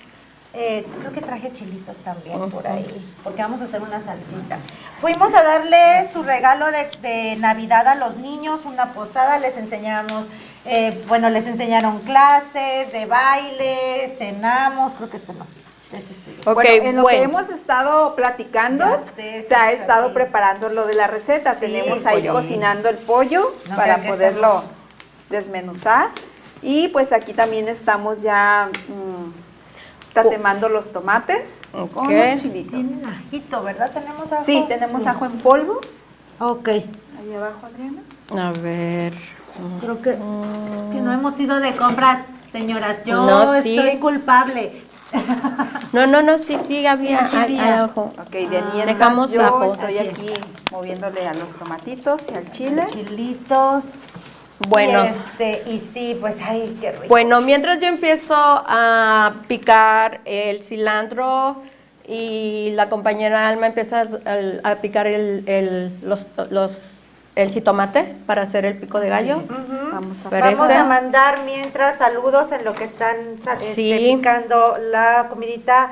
Eh, 0.57 0.85
creo 0.99 1.11
que 1.11 1.19
traje 1.21 1.51
chilitos 1.51 1.97
también 1.97 2.49
por 2.49 2.65
ahí, 2.65 3.05
porque 3.25 3.41
vamos 3.41 3.59
a 3.61 3.65
hacer 3.65 3.81
una 3.81 4.01
salsita. 4.01 4.57
Fuimos 5.01 5.33
a 5.33 5.43
darle 5.43 6.07
su 6.13 6.23
regalo 6.23 6.67
de, 6.71 6.89
de 7.01 7.35
Navidad 7.35 7.85
a 7.89 7.95
los 7.95 8.15
niños, 8.15 8.61
una 8.63 8.93
posada, 8.93 9.37
les 9.37 9.57
enseñamos, 9.57 10.25
eh, 10.65 11.03
bueno, 11.07 11.29
les 11.29 11.45
enseñaron 11.47 11.99
clases 11.99 12.91
de 12.91 13.05
baile, 13.05 14.13
cenamos, 14.17 14.93
creo 14.95 15.09
que 15.09 15.17
esto 15.17 15.33
no. 15.33 15.45
este 15.97 16.13
estoy 16.13 16.35
yo. 16.43 16.51
Ok, 16.51 16.55
bueno, 16.55 16.89
en 16.89 16.95
lo 16.97 17.05
que 17.07 17.21
hemos 17.21 17.49
estado 17.49 18.15
platicando, 18.15 18.85
sé, 19.15 19.45
se 19.47 19.55
ha 19.55 19.71
estado 19.71 20.13
preparando 20.13 20.69
lo 20.69 20.85
de 20.87 20.93
la 20.95 21.07
receta. 21.07 21.53
Sí, 21.53 21.61
Tenemos 21.61 22.05
ahí 22.05 22.21
pollo. 22.21 22.33
cocinando 22.33 22.89
el 22.89 22.97
pollo 22.97 23.53
No 23.69 23.75
para 23.75 23.97
poderlo 23.97 24.63
desmenuzar. 25.29 26.09
Y 26.61 26.87
pues 26.87 27.11
aquí 27.13 27.33
también 27.33 27.67
estamos 27.67 28.21
ya 28.23 28.69
mm, 28.87 30.13
tatemando 30.13 30.67
los 30.69 30.91
tomates 30.91 31.47
con 31.71 31.83
Ok. 31.83 32.09
los 32.11 32.41
chilitos. 32.41 32.71
Tienen 32.71 33.05
ajito, 33.05 33.61
¿verdad? 33.63 33.91
Tenemos 33.91 34.31
ajo. 34.31 34.45
Sí, 34.45 34.65
tenemos 34.67 35.05
ajo 35.05 35.25
en 35.25 35.37
polvo. 35.39 35.79
Ok. 36.39 36.69
Ahí 36.69 37.33
abajo, 37.35 37.67
Adriana. 37.67 38.01
A 38.49 38.51
ver. 38.59 39.13
Creo 39.81 40.01
que, 40.01 40.09
es 40.11 40.17
que 40.17 41.01
no 41.01 41.13
hemos 41.13 41.39
ido 41.39 41.59
de 41.59 41.73
compras, 41.73 42.19
señoras. 42.51 42.97
Yo 43.05 43.15
No, 43.15 43.61
sí. 43.61 43.77
estoy 43.77 43.97
culpable. 43.99 44.81
No, 45.93 46.07
no, 46.07 46.21
no, 46.21 46.37
sí, 46.39 46.57
sí, 46.67 46.85
hay 46.85 47.79
ojo. 47.83 48.13
Ok, 48.19 48.31
de 48.31 48.61
mientras 48.73 48.85
Dejamos 48.85 49.31
yo 49.31 49.45
ajo. 49.45 49.73
estoy 49.73 49.97
aquí 49.99 50.25
moviéndole 50.71 51.25
a 51.27 51.33
los 51.33 51.53
tomatitos 51.55 52.21
y 52.31 52.35
al 52.35 52.51
chile. 52.51 52.83
Chilitos. 52.91 53.85
Bueno. 54.67 55.03
Y, 55.05 55.07
este, 55.07 55.71
y 55.71 55.79
sí, 55.79 56.17
pues, 56.19 56.37
ay, 56.45 56.77
qué 56.81 56.91
rico. 56.93 57.05
Bueno, 57.07 57.41
mientras 57.41 57.79
yo 57.79 57.87
empiezo 57.87 58.33
a 58.35 59.33
picar 59.47 60.21
el 60.25 60.63
cilantro, 60.63 61.61
y 62.07 62.71
la 62.75 62.87
compañera 62.89 63.47
Alma 63.47 63.67
empieza 63.67 64.05
a, 64.63 64.75
picar 64.75 65.07
el, 65.07 65.43
el- 65.47 65.91
los, 66.03 66.27
los- 66.51 66.77
el 67.35 67.49
jitomate 67.49 68.15
para 68.25 68.43
hacer 68.43 68.65
el 68.65 68.77
pico 68.77 68.99
de 68.99 69.09
gallo. 69.09 69.41
Vamos 69.91 70.17
a 70.25 70.29
Pero 70.29 70.45
Vamos 70.45 70.61
este- 70.61 70.73
a 70.75 70.83
mandar 70.85 71.43
mientras 71.45 71.97
saludos 71.97 72.51
en 72.51 72.63
lo 72.65 72.73
que 72.73 72.83
están 72.85 73.15
este, 73.35 73.75
Sí. 73.75 74.15
picando 74.17 74.77
la 74.79 75.27
comidita. 75.29 75.91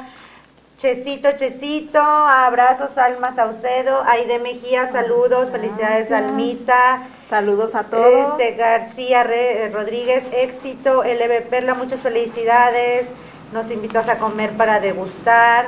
Chesito, 0.78 1.32
Chesito, 1.34 2.02
abrazos 2.02 2.98
Alma 2.98 3.32
Saucedo, 3.34 4.04
Aide 4.06 4.40
Mejía, 4.40 4.92
saludos, 4.92 5.50
felicidades 5.52 6.12
Almita. 6.12 7.04
Saludos 7.30 7.76
a 7.76 7.84
todos. 7.84 8.38
Este 8.40 8.56
García 8.58 9.24
Re- 9.24 9.66
eh, 9.66 9.70
Rodríguez, 9.70 10.26
éxito, 10.34 11.04
LB 11.06 11.42
Perla, 11.50 11.74
muchas 11.74 12.02
felicidades. 12.02 13.12
Nos 13.54 13.70
invitas 13.72 14.10
a 14.10 14.18
comer 14.18 14.52
para 14.58 14.80
degustar. 14.82 15.68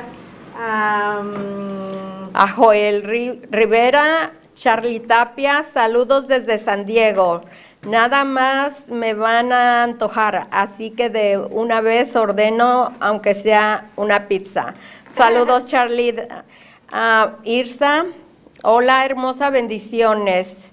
A 2.34 2.48
Joel 2.54 3.02
Ri- 3.04 3.40
Rivera, 3.50 4.32
Charlie 4.56 5.00
Tapia, 5.00 5.62
saludos 5.62 6.28
desde 6.28 6.56
San 6.58 6.86
Diego. 6.86 7.42
Nada 7.82 8.24
más 8.24 8.88
me 8.88 9.12
van 9.12 9.52
a 9.52 9.82
antojar, 9.82 10.48
así 10.50 10.90
que 10.90 11.10
de 11.10 11.36
una 11.36 11.82
vez 11.82 12.16
ordeno, 12.16 12.94
aunque 12.98 13.34
sea 13.34 13.84
una 13.96 14.28
pizza. 14.28 14.74
Saludos, 15.06 15.66
Charlie. 15.68 16.26
Ah, 16.90 17.34
Irsa, 17.44 18.06
hola, 18.62 19.04
hermosa, 19.04 19.50
bendiciones. 19.50 20.70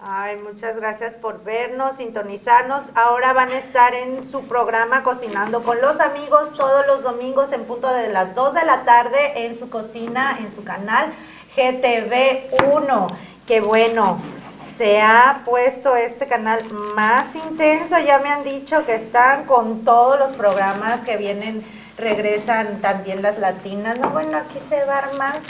Ay, 0.00 0.36
muchas 0.36 0.76
gracias 0.76 1.14
por 1.14 1.42
vernos, 1.42 1.96
sintonizarnos. 1.96 2.84
Ahora 2.94 3.32
van 3.32 3.48
a 3.48 3.56
estar 3.56 3.94
en 3.94 4.22
su 4.22 4.42
programa 4.42 5.02
Cocinando 5.02 5.62
con 5.62 5.80
los 5.80 5.98
amigos 5.98 6.52
todos 6.52 6.86
los 6.86 7.02
domingos 7.02 7.52
en 7.52 7.64
punto 7.64 7.92
de 7.92 8.08
las 8.08 8.34
2 8.34 8.54
de 8.54 8.64
la 8.64 8.84
tarde 8.84 9.46
en 9.46 9.58
su 9.58 9.70
cocina, 9.70 10.36
en 10.38 10.54
su 10.54 10.62
canal 10.62 11.12
GTV1. 11.58 13.06
Qué 13.46 13.60
bueno, 13.60 14.20
se 14.64 15.00
ha 15.00 15.42
puesto 15.44 15.96
este 15.96 16.26
canal 16.26 16.62
más 16.94 17.34
intenso. 17.34 17.98
Ya 17.98 18.18
me 18.18 18.28
han 18.28 18.44
dicho 18.44 18.86
que 18.86 18.94
están 18.94 19.44
con 19.44 19.84
todos 19.84 20.18
los 20.18 20.32
programas 20.32 21.00
que 21.00 21.16
vienen, 21.16 21.64
regresan 21.96 22.80
también 22.80 23.22
las 23.22 23.38
latinas. 23.38 23.98
No, 23.98 24.10
bueno, 24.10 24.38
aquí 24.38 24.58
se 24.60 24.84
va 24.84 24.96
a 24.96 24.98
armar 24.98 25.40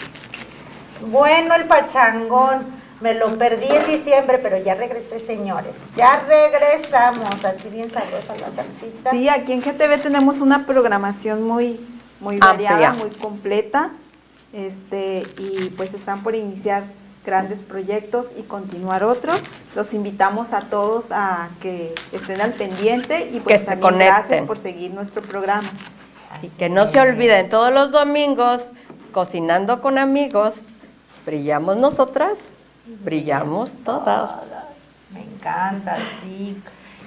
bueno, 1.02 1.54
el 1.54 1.64
pachangón. 1.64 2.78
Me 3.00 3.14
lo 3.14 3.38
perdí 3.38 3.68
en 3.68 3.86
diciembre, 3.86 4.38
pero 4.38 4.56
ya 4.56 4.74
regresé, 4.74 5.20
señores. 5.20 5.82
Ya 5.94 6.20
regresamos. 6.26 7.44
Aquí 7.44 7.68
bien 7.68 7.90
sabrosa 7.92 8.34
la 8.40 8.50
salsita. 8.50 9.10
Sí, 9.12 9.28
aquí 9.28 9.52
en 9.52 9.60
GTV 9.60 10.02
tenemos 10.02 10.40
una 10.40 10.66
programación 10.66 11.44
muy, 11.46 11.78
muy 12.18 12.38
Amplia. 12.40 12.72
variada, 12.72 12.92
muy 12.94 13.10
completa. 13.10 13.90
Este, 14.52 15.26
y 15.38 15.70
pues 15.76 15.92
están 15.94 16.22
por 16.22 16.34
iniciar 16.34 16.84
grandes 17.24 17.62
proyectos 17.62 18.26
y 18.38 18.42
continuar 18.42 19.04
otros. 19.04 19.38
Los 19.74 19.92
invitamos 19.92 20.52
a 20.52 20.62
todos 20.62 21.06
a 21.10 21.50
que 21.60 21.94
estén 22.12 22.40
al 22.40 22.54
pendiente 22.54 23.30
y 23.30 23.40
pues 23.40 23.60
se 23.60 23.66
también 23.76 23.96
gracias 23.96 24.24
conecten. 24.24 24.46
por 24.46 24.58
seguir 24.58 24.92
nuestro 24.92 25.20
programa. 25.22 25.68
Y 26.42 26.48
que 26.48 26.70
no 26.70 26.86
se 26.86 27.00
olviden, 27.00 27.48
todos 27.50 27.72
los 27.72 27.90
domingos, 27.90 28.68
cocinando 29.12 29.80
con 29.80 29.98
amigos, 29.98 30.62
brillamos 31.26 31.76
nosotras, 31.76 32.34
brillamos 33.04 33.76
todas. 33.84 34.30
Me 35.12 35.22
encanta, 35.22 35.98
sí. 36.22 36.56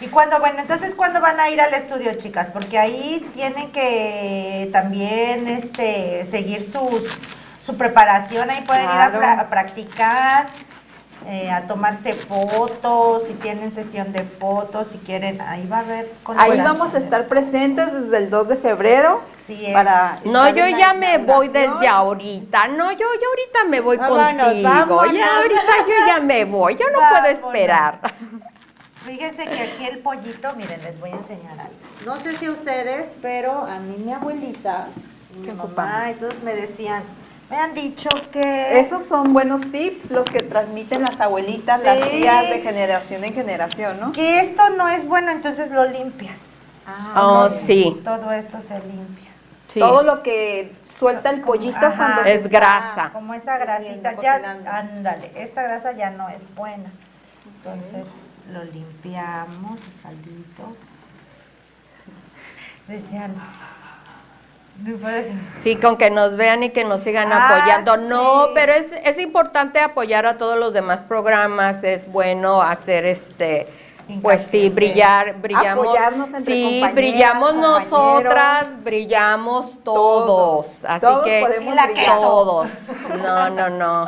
Y 0.02 0.08
cuando, 0.08 0.40
bueno, 0.40 0.60
entonces, 0.60 0.96
¿cuándo 0.96 1.22
van 1.22 1.40
a 1.40 1.50
ir 1.50 1.62
al 1.62 1.74
estudio, 1.76 2.14
chicas? 2.16 2.50
Porque 2.52 2.80
ahí 2.80 3.24
tienen 3.36 3.72
que 3.72 4.68
también 4.74 5.48
este, 5.48 6.26
seguir 6.26 6.62
sus, 6.64 7.04
su 7.64 7.78
preparación. 7.78 8.50
Ahí 8.50 8.64
pueden 8.64 8.84
ir 8.86 8.90
a, 8.90 9.12
Claro. 9.12 9.20
pra- 9.20 9.40
a 9.42 9.50
practicar, 9.50 10.48
eh, 11.28 11.52
a 11.52 11.68
tomarse 11.68 12.16
fotos, 12.16 13.28
si 13.28 13.34
tienen 13.36 13.72
sesión 13.72 14.12
de 14.12 14.24
fotos, 14.24 14.88
si 14.88 14.98
quieren. 14.98 15.40
Ahí 15.40 15.68
va 15.68 15.78
a 15.78 15.82
haber 15.82 16.12
Ahí 16.36 16.60
vamos 16.60 16.96
a 16.96 16.98
estar 16.98 17.28
presentes 17.28 17.94
desde 17.94 18.18
el 18.18 18.30
2 18.32 18.48
de 18.48 18.56
febrero. 18.56 19.22
Sí 19.46 19.66
es. 19.68 19.74
para 19.74 20.16
No, 20.26 20.50
yo 20.50 20.68
ya 20.68 20.94
me 20.96 21.20
voy 21.20 21.48
desde 21.50 21.88
ahorita. 21.88 22.70
No, 22.70 22.92
yo, 22.92 22.98
yo 23.00 23.06
ahorita 23.30 23.66
me 23.70 23.82
voy 23.82 23.98
Vámonos, 23.98 24.46
contigo. 24.48 24.70
vámonos. 24.70 25.14
Ya 25.14 25.28
ahorita 25.38 25.62
yo 25.88 26.08
ya 26.08 26.20
me 26.22 26.46
voy. 26.46 26.76
Yo 26.76 26.86
no 26.92 26.98
puedo 27.00 27.12
Vámonos. 27.12 27.30
esperar. 27.46 28.00
Fíjense 29.06 29.46
que 29.46 29.60
aquí 29.62 29.86
el 29.86 30.00
pollito, 30.00 30.54
miren, 30.56 30.82
les 30.84 31.00
voy 31.00 31.10
a 31.12 31.16
enseñar 31.16 31.60
algo. 31.60 31.74
No 32.06 32.18
sé 32.18 32.38
si 32.38 32.50
ustedes, 32.50 33.10
pero 33.22 33.66
a 33.66 33.78
mí 33.80 33.96
mi 34.04 34.14
abuelita, 34.14 34.88
mi 35.36 35.42
¿Qué 35.46 35.52
mamá, 35.54 35.64
ocupamos? 35.64 36.10
esos 36.10 36.44
me 36.44 36.54
decían, 36.54 37.02
me 37.50 37.58
han 37.58 37.74
dicho 37.74 38.10
que... 38.32 38.80
Esos 38.80 39.04
son 39.06 39.34
buenos 39.34 39.62
tips, 39.72 40.12
los 40.12 40.26
que 40.26 40.40
transmiten 40.42 41.02
las 41.02 41.20
abuelitas, 41.20 41.80
Sí. 41.82 41.86
las 41.88 42.10
tías 42.10 42.50
de 42.50 42.62
generación 42.62 43.24
en 43.24 43.34
generación, 43.34 44.00
¿no? 44.00 44.12
Que 44.12 44.40
esto 44.40 44.70
no 44.70 44.88
es 44.88 45.08
bueno, 45.08 45.32
entonces 45.32 45.72
lo 45.72 45.86
limpias. 45.86 46.40
Oh, 47.16 47.50
sí. 47.50 48.00
Todo 48.04 48.32
esto 48.32 48.62
se 48.62 48.76
limpia. 48.80 49.32
sí. 49.68 49.80
Todo 49.80 50.04
lo 50.04 50.22
que 50.22 50.74
suelta 51.00 51.30
el 51.32 51.42
pollito 51.42 51.80
cuando 51.98 52.22
Es 52.24 52.44
se 52.44 52.50
grasa. 52.50 53.10
Como 53.14 53.34
esa 53.34 53.58
grasita, 53.58 54.12
ya, 54.22 54.34
cocinando. 54.36 54.70
ándale, 54.70 55.32
esta 55.36 55.64
grasa 55.64 55.94
ya 55.94 56.10
no 56.12 56.30
es 56.30 56.44
buena. 56.56 56.92
Entonces 57.58 58.08
lo 58.49 58.63
limpiamos, 58.63 59.80
el 59.80 60.01
caldito. 60.01 60.75
Decían, 62.88 63.36
Sí, 65.62 65.75
con 65.75 65.97
que 65.97 66.10
nos 66.10 66.38
vean 66.38 66.63
y 66.63 66.69
que 66.71 66.84
nos 66.84 67.01
sigan 67.04 67.32
Ah, 67.32 67.58
apoyando. 67.60 67.97
No, 67.97 68.45
sí. 68.45 68.51
pero 68.56 68.73
es, 68.73 68.88
es 69.04 69.19
importante 69.19 69.80
apoyar 69.80 70.25
a 70.25 70.38
todos 70.38 70.58
los 70.58 70.73
demás 70.73 71.01
programas. 71.01 71.84
Es 71.84 72.12
bueno 72.12 72.62
hacer 72.63 73.06
este, 73.06 73.67
pues 74.23 74.47
sí, 74.49 74.69
brillar, 74.69 75.36
brillamos. 75.36 75.86
Apoyarnos 75.88 76.30
entre 76.34 76.54
sí, 76.54 76.84
brillamos 76.95 77.54
nosotras, 77.54 78.82
brillamos 78.84 79.84
todos. 79.84 80.25
Todos. 80.25 80.86
Así 80.86 81.01
Todos 81.06 81.25
que 81.25 81.41
podemos 81.41 81.73
Y 81.73 81.75
la 81.75 81.86
brillar. 81.86 82.06
todos. 82.17 82.69
No, 83.21 83.49
no, 83.51 83.69
no. 83.69 84.06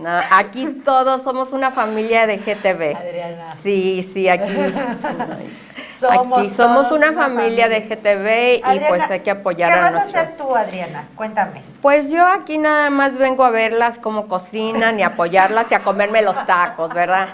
No, 0.00 0.08
aquí 0.30 0.66
todos 0.82 1.22
somos 1.22 1.52
una 1.52 1.70
familia 1.70 2.26
de 2.26 2.38
GTV. 2.38 2.96
Adriana. 2.96 3.54
Sí, 3.54 4.08
sí, 4.12 4.28
aquí. 4.28 4.50
Somos 6.00 6.38
aquí 6.38 6.48
somos 6.48 6.90
una 6.92 7.12
familia 7.12 7.68
de 7.68 7.80
GTV 7.82 8.72
y 8.74 8.80
pues 8.88 9.10
hay 9.10 9.20
que 9.20 9.30
apoyar 9.30 9.70
¿qué 9.70 9.78
a 9.78 9.82
vas 9.82 9.92
nuestro. 9.92 10.18
a 10.18 10.22
hacer 10.22 10.36
tú, 10.36 10.56
Adriana? 10.56 11.04
Cuéntame. 11.14 11.62
Pues 11.82 12.10
yo 12.10 12.26
aquí 12.26 12.56
nada 12.58 12.88
más 12.90 13.16
vengo 13.16 13.44
a 13.44 13.50
verlas 13.50 13.98
cómo 13.98 14.26
cocinan 14.26 14.98
y 14.98 15.02
apoyarlas 15.02 15.70
y 15.70 15.74
a 15.74 15.82
comerme 15.82 16.22
los 16.22 16.44
tacos, 16.46 16.92
¿verdad? 16.94 17.28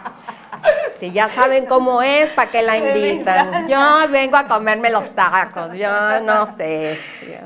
Si 0.98 1.12
ya 1.12 1.29
saben 1.29 1.66
cómo 1.66 2.02
es, 2.02 2.31
¿para 2.31 2.50
qué 2.50 2.62
la 2.62 2.76
invitan? 2.76 3.68
Yo 3.68 3.79
vengo 4.11 4.37
a 4.37 4.46
comerme 4.48 4.90
los 4.90 5.14
tacos, 5.14 5.74
yo 5.74 6.20
no 6.22 6.46
sé. 6.57 6.98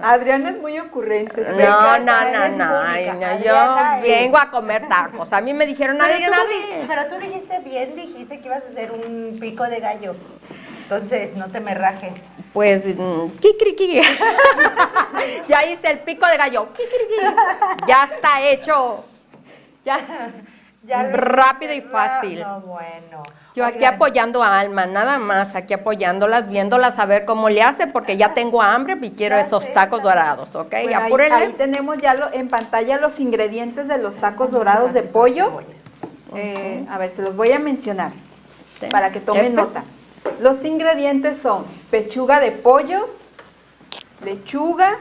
Adriana 0.03 0.51
es 0.51 0.59
muy 0.59 0.79
ocurrente. 0.79 1.43
No, 1.43 1.99
no, 1.99 2.25
no, 2.31 2.49
no, 2.57 3.41
yo 3.45 3.77
vengo 4.03 4.39
a 4.39 4.51
comer 4.51 4.89
tacos. 4.89 5.33
A 5.33 5.41
mí 5.41 5.53
me 5.53 5.67
dijeron, 5.67 6.01
Adriana, 6.01 6.37
tú, 6.37 6.43
di- 6.49 6.77
ven". 6.79 6.87
pero 6.89 7.07
tú 7.09 7.17
dijiste 7.17 7.59
bien, 7.61 7.97
dijiste 7.97 8.41
que 8.41 8.47
ibas 8.49 8.65
a 8.65 8.69
hacer 8.69 8.93
un 8.93 9.37
pico 9.41 9.65
de 9.65 9.81
gallo. 9.81 10.15
Entonces, 10.95 11.37
no 11.37 11.47
te 11.49 11.61
me 11.61 11.73
rajes. 11.73 12.15
Pues, 12.53 12.85
mm, 12.97 13.29
kikiriki. 13.39 14.01
ya 15.49 15.65
hice 15.65 15.89
el 15.89 16.01
pico 16.01 16.27
de 16.27 16.37
gallo. 16.37 16.69
Ya 17.87 18.05
está 18.13 18.43
hecho. 18.43 19.05
Ya. 19.85 20.01
Ya 20.83 21.03
Rápido 21.13 21.75
y 21.75 21.83
fácil. 21.83 22.41
No, 22.41 22.63
bueno. 22.63 23.23
Yo 23.55 23.67
aquí 23.67 23.85
apoyando 23.85 24.43
a 24.43 24.59
Alma, 24.59 24.87
nada 24.87 25.19
más, 25.19 25.55
aquí 25.55 25.75
apoyándolas, 25.75 26.49
viéndolas 26.49 26.99
a 26.99 27.05
ver 27.05 27.27
cómo 27.27 27.51
le 27.51 27.63
hace, 27.63 27.87
porque 27.87 28.17
ya 28.17 28.33
tengo 28.33 28.63
hambre 28.63 28.97
y 29.03 29.11
quiero 29.11 29.37
Ya 29.37 29.43
esos 29.43 29.71
tacos 29.75 30.03
dorados, 30.03 30.55
¿ok? 30.55 30.71
Bueno, 30.71 30.89
ahí, 30.89 30.95
Apúrenle. 30.95 31.35
ahí 31.45 31.53
tenemos 31.53 31.99
ya 31.99 32.15
lo- 32.15 32.33
en 32.33 32.49
pantalla 32.49 32.97
los 32.97 33.21
ingredientes 33.21 33.89
de 33.89 33.99
los 33.99 34.17
tacos 34.17 34.53
dorados 34.53 34.95
de 34.95 35.03
pollo. 35.03 35.61
Eh, 36.35 36.87
a 36.91 36.97
ver, 36.97 37.11
se 37.11 37.21
los 37.21 37.37
voy 37.37 37.53
a 37.53 37.59
mencionar 37.59 38.13
Sí. 38.81 38.87
para 38.87 39.13
que 39.13 39.21
tomen 39.21 39.45
¿Este? 39.45 39.55
nota. 39.57 39.85
Los 40.41 40.65
ingredientes 40.65 41.41
son 41.41 41.65
pechuga 41.91 42.41
de 42.41 42.53
pollo, 42.53 43.09
lechuga, 44.25 44.99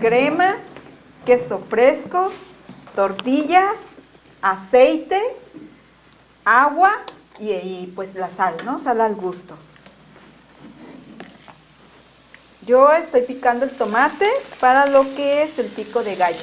crema, 0.00 0.56
queso 1.24 1.58
fresco, 1.58 2.32
tortillas, 2.94 3.74
aceite, 4.40 5.20
agua 6.44 6.92
y, 7.38 7.50
y, 7.50 7.92
pues 7.94 8.14
la 8.14 8.30
sal, 8.34 8.56
¿no? 8.64 8.78
Sal 8.78 9.00
al 9.00 9.14
gusto. 9.14 9.56
Yo 12.66 12.92
estoy 12.92 13.22
picando 13.22 13.64
el 13.64 13.70
tomate 13.70 14.28
para 14.60 14.86
lo 14.86 15.02
que 15.14 15.42
es 15.42 15.58
el 15.58 15.66
pico 15.66 16.02
de 16.02 16.16
gallo. 16.16 16.40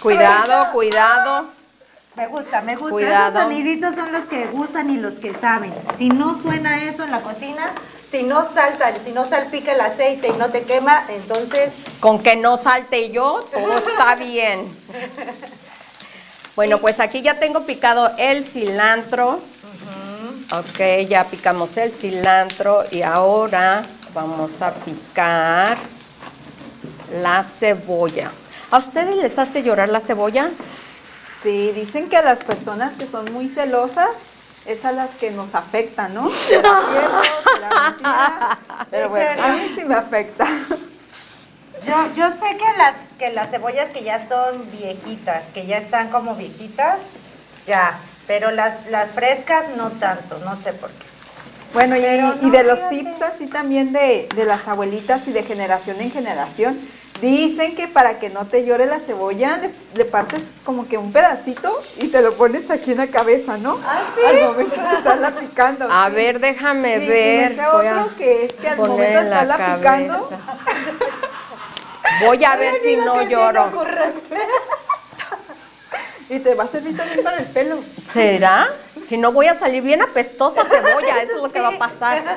Cuidado, 0.00 0.72
cuidado. 0.72 1.59
Me 2.16 2.26
gusta, 2.26 2.60
me 2.62 2.74
gusta. 2.76 2.90
Cuidado. 2.90 3.38
Esos 3.38 3.42
soniditos 3.42 3.94
son 3.94 4.12
los 4.12 4.24
que 4.24 4.46
gustan 4.46 4.90
y 4.90 4.96
los 4.96 5.14
que 5.14 5.32
saben. 5.32 5.72
Si 5.96 6.08
no 6.08 6.40
suena 6.40 6.82
eso 6.84 7.04
en 7.04 7.12
la 7.12 7.20
cocina, 7.20 7.70
si 8.10 8.24
no 8.24 8.46
salta, 8.52 8.92
si 8.96 9.12
no 9.12 9.24
salpica 9.24 9.72
el 9.72 9.80
aceite 9.80 10.28
y 10.28 10.36
no 10.36 10.48
te 10.50 10.62
quema, 10.62 11.04
entonces 11.08 11.72
Con 12.00 12.20
que 12.22 12.34
no 12.36 12.56
salte 12.56 13.10
yo, 13.10 13.44
todo 13.52 13.78
está 13.78 14.14
bien. 14.16 14.60
Bueno, 16.56 16.78
pues 16.78 16.98
aquí 16.98 17.22
ya 17.22 17.38
tengo 17.38 17.64
picado 17.64 18.10
el 18.18 18.44
cilantro. 18.46 19.40
Ok, 20.52 21.06
ya 21.08 21.22
picamos 21.24 21.76
el 21.76 21.92
cilantro 21.92 22.84
y 22.90 23.02
ahora 23.02 23.82
vamos 24.12 24.50
a 24.60 24.72
picar 24.72 25.78
la 27.22 27.44
cebolla. 27.44 28.32
¿A 28.72 28.78
ustedes 28.78 29.16
les 29.16 29.38
hace 29.38 29.62
llorar 29.62 29.88
la 29.88 30.00
cebolla? 30.00 30.50
Sí, 31.42 31.72
dicen 31.72 32.08
que 32.08 32.16
a 32.16 32.22
las 32.22 32.44
personas 32.44 32.92
que 32.98 33.06
son 33.06 33.32
muy 33.32 33.48
celosas 33.48 34.10
es 34.66 34.84
a 34.84 34.92
las 34.92 35.10
que 35.10 35.30
nos 35.30 35.54
afecta, 35.54 36.08
¿no? 36.08 36.24
Mentira. 36.50 36.80
Pero 38.90 39.04
¿En 39.06 39.10
bueno, 39.10 39.42
a 39.42 39.48
mí 39.52 39.72
sí 39.76 39.84
me 39.84 39.94
afecta. 39.94 40.46
yo, 41.86 42.14
yo 42.14 42.30
sé 42.30 42.56
que 42.56 42.76
las, 42.76 42.96
que 43.18 43.32
las 43.32 43.50
cebollas 43.50 43.90
que 43.90 44.02
ya 44.02 44.26
son 44.26 44.70
viejitas, 44.70 45.44
que 45.54 45.66
ya 45.66 45.78
están 45.78 46.10
como 46.10 46.34
viejitas, 46.34 47.00
ya, 47.66 47.98
pero 48.26 48.50
las, 48.50 48.86
las 48.90 49.12
frescas 49.12 49.70
no 49.76 49.90
tanto, 49.90 50.38
no 50.40 50.56
sé 50.56 50.72
por 50.74 50.90
qué. 50.90 51.06
Bueno, 51.72 51.96
y, 51.96 52.00
y 52.46 52.50
de 52.50 52.64
los 52.64 52.88
tips 52.88 53.22
así 53.22 53.46
también 53.46 53.92
de, 53.92 54.28
de 54.34 54.44
las 54.44 54.66
abuelitas 54.66 55.26
y 55.28 55.32
de 55.32 55.42
generación 55.44 56.00
en 56.00 56.10
generación, 56.10 56.78
dicen 57.20 57.76
que 57.76 57.86
para 57.86 58.18
que 58.18 58.28
no 58.30 58.44
te 58.46 58.64
llore 58.64 58.86
la 58.86 58.98
cebolla, 58.98 59.58
le, 59.58 59.70
le 59.94 60.04
partes 60.04 60.42
como 60.64 60.88
que 60.88 60.98
un 60.98 61.12
pedacito 61.12 61.70
y 61.98 62.08
te 62.08 62.22
lo 62.22 62.32
pones 62.34 62.68
aquí 62.70 62.92
en 62.92 62.96
la 62.98 63.06
cabeza, 63.06 63.56
¿no? 63.58 63.78
¿Ah, 63.86 64.02
sí? 64.16 64.20
Al 64.26 64.42
momento 64.48 64.74
de 64.80 64.96
estarla 64.96 65.30
picando. 65.40 65.86
A 65.90 66.08
sí. 66.08 66.14
ver, 66.14 66.40
déjame 66.40 66.96
Sí, 66.98 67.04
y 67.04 67.08
ver. 67.08 67.52
ese 67.52 67.62
Voy 67.72 67.86
a 67.86 68.06
que 68.18 68.44
es 68.46 68.52
que 68.54 68.68
al 68.68 68.76
momento 68.78 69.02
de 69.20 69.24
estarla 69.24 69.56
picando, 69.56 70.28
cabeza. 70.28 70.38
Voy 72.24 72.44
a 72.44 72.56
ver 72.56 72.74
si 72.82 72.96
no 72.96 73.22
lloro. 73.22 73.70
Y 76.30 76.38
te 76.38 76.54
va 76.54 76.64
a 76.64 76.68
servir 76.68 76.96
también 76.96 77.22
para 77.24 77.38
el 77.38 77.44
pelo. 77.46 77.76
¿Será? 78.12 78.68
Si 79.06 79.16
no 79.16 79.32
voy 79.32 79.48
a 79.48 79.58
salir 79.58 79.82
bien 79.82 80.00
apestosa 80.00 80.62
cebolla, 80.64 81.22
eso 81.22 81.36
es 81.36 81.42
lo 81.42 81.50
que 81.50 81.60
va 81.60 81.68
a 81.68 81.78
pasar. 81.78 82.22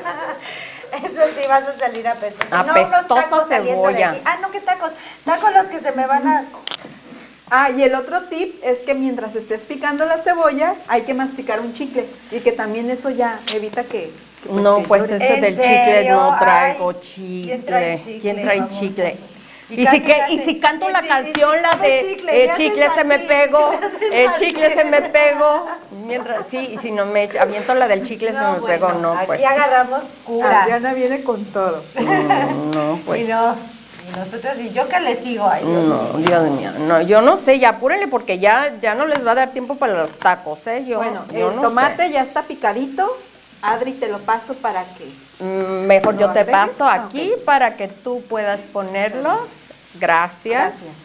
Eso 0.94 1.22
sí, 1.36 1.48
vas 1.50 1.64
a 1.64 1.76
salir 1.80 2.08
apestosa. 2.08 2.64
No, 2.64 2.72
Apestosa 2.72 3.60
de 3.60 3.66
cebolla. 3.66 4.16
Ah, 4.26 4.38
no, 4.44 4.52
¿qué 4.52 4.60
tacos? 4.60 4.92
Tacos 5.26 5.52
los 5.52 5.66
que 5.66 5.80
se 5.80 5.92
me 5.94 6.06
van 6.06 6.28
a... 6.28 6.46
Ah, 7.50 7.72
y 7.72 7.82
el 7.82 7.96
otro 7.96 8.22
tip 8.26 8.64
es 8.64 8.78
que 8.80 8.94
mientras 8.94 9.36
estés 9.36 9.62
picando 9.62 10.06
la 10.06 10.20
cebolla, 10.20 10.76
hay 10.88 11.02
que 11.02 11.16
masticar 11.16 11.62
un 11.62 11.74
chicle 11.74 12.06
y 12.32 12.42
que 12.42 12.52
también 12.52 12.92
eso 12.92 13.10
ya 13.10 13.40
evita 13.56 13.84
que... 13.84 14.12
que, 14.44 14.52
No, 14.52 14.78
que 14.84 14.88
pues 14.88 15.10
ese 15.10 15.34
¿En 15.34 15.42
del 15.42 15.56
chicle 15.56 15.84
serio? 15.84 16.16
no 16.16 16.38
traigo 16.40 16.90
Ay, 16.92 16.96
chicle. 17.00 17.44
¿quién 17.44 17.66
trae 17.66 17.98
chicle, 17.98 18.20
¿Quién 18.20 18.42
trae 18.44 18.68
chicle? 18.68 19.18
Y 19.70 19.82
Y, 19.82 19.88
si, 19.88 20.02
que, 20.02 20.18
y 20.30 20.40
si 20.40 20.60
canto 20.60 20.90
Y 20.90 20.94
la 20.94 21.00
si- 21.00 21.06
y 21.06 21.10
canción, 21.10 21.52
si 21.56 21.62
la 21.62 21.72
de 21.88 22.06
chicle, 22.08 22.32
le 22.32 22.44
el 22.46 22.56
chicle 22.58 22.90
se 22.94 23.04
me 23.06 23.20
pegó, 23.20 23.72
el 24.12 24.32
chicle 24.34 24.74
se 24.74 24.84
me 24.84 25.02
pegó. 25.04 25.68
Mientras, 26.06 26.46
sí, 26.52 26.58
y 26.74 26.78
si 26.78 26.92
no 26.92 27.06
me 27.06 27.30
aviento 27.40 27.74
la 27.74 27.88
del 27.88 28.04
chicle 28.04 28.34
se 28.34 28.40
me 28.40 28.46
bueno, 28.60 28.66
pegó, 28.66 28.94
no, 28.94 29.14
aquí 29.14 29.26
pues. 29.28 29.44
agarramos 29.46 30.04
cura. 30.26 30.64
Adriana 30.64 30.94
viene 30.94 31.24
con 31.24 31.44
todo. 31.46 31.82
No, 32.74 32.96
y 32.96 33.00
pues. 33.06 33.30
no, 33.30 33.56
y 34.14 34.18
nosotros, 34.18 34.54
y 34.60 34.72
yo 34.72 34.88
que 34.90 35.00
le 35.00 35.16
sigo 35.16 35.48
ahí. 35.48 35.64
No. 35.64 36.18
Dios 36.18 36.44
mío, 36.52 36.72
no, 36.80 37.02
yo 37.02 37.22
no 37.22 37.38
sé, 37.38 37.58
ya 37.58 37.70
apúrenle 37.70 38.08
porque 38.10 38.40
ya, 38.40 38.74
ya 38.82 38.96
no 38.96 39.06
les 39.06 39.26
va 39.26 39.32
a 39.32 39.36
dar 39.36 39.52
tiempo 39.54 39.76
para 39.76 39.94
los 39.94 40.12
tacos, 40.20 40.68
¿eh? 40.68 40.84
Yo, 40.86 40.98
Bueno, 40.98 41.24
yo 41.32 41.50
el 41.52 41.56
no 41.56 41.62
tomate 41.62 42.08
sé. 42.08 42.12
ya 42.12 42.22
está 42.22 42.44
picadito. 42.44 43.10
Adri, 43.64 43.94
te 43.94 44.10
lo 44.10 44.20
paso 44.20 44.54
para 44.56 44.84
que... 44.84 45.06
Mm, 45.40 45.88
Mejor 45.88 46.18
yo 46.18 46.28
¿Lo 46.28 46.34
te 46.34 46.44
paso 46.46 46.86
aquí 46.86 47.32
para 47.46 47.76
que 47.78 47.88
tú 47.88 48.22
puedas 48.30 48.60
ponerlo. 48.60 49.48
Gracias. 49.96 50.74
Gracias. 50.74 50.96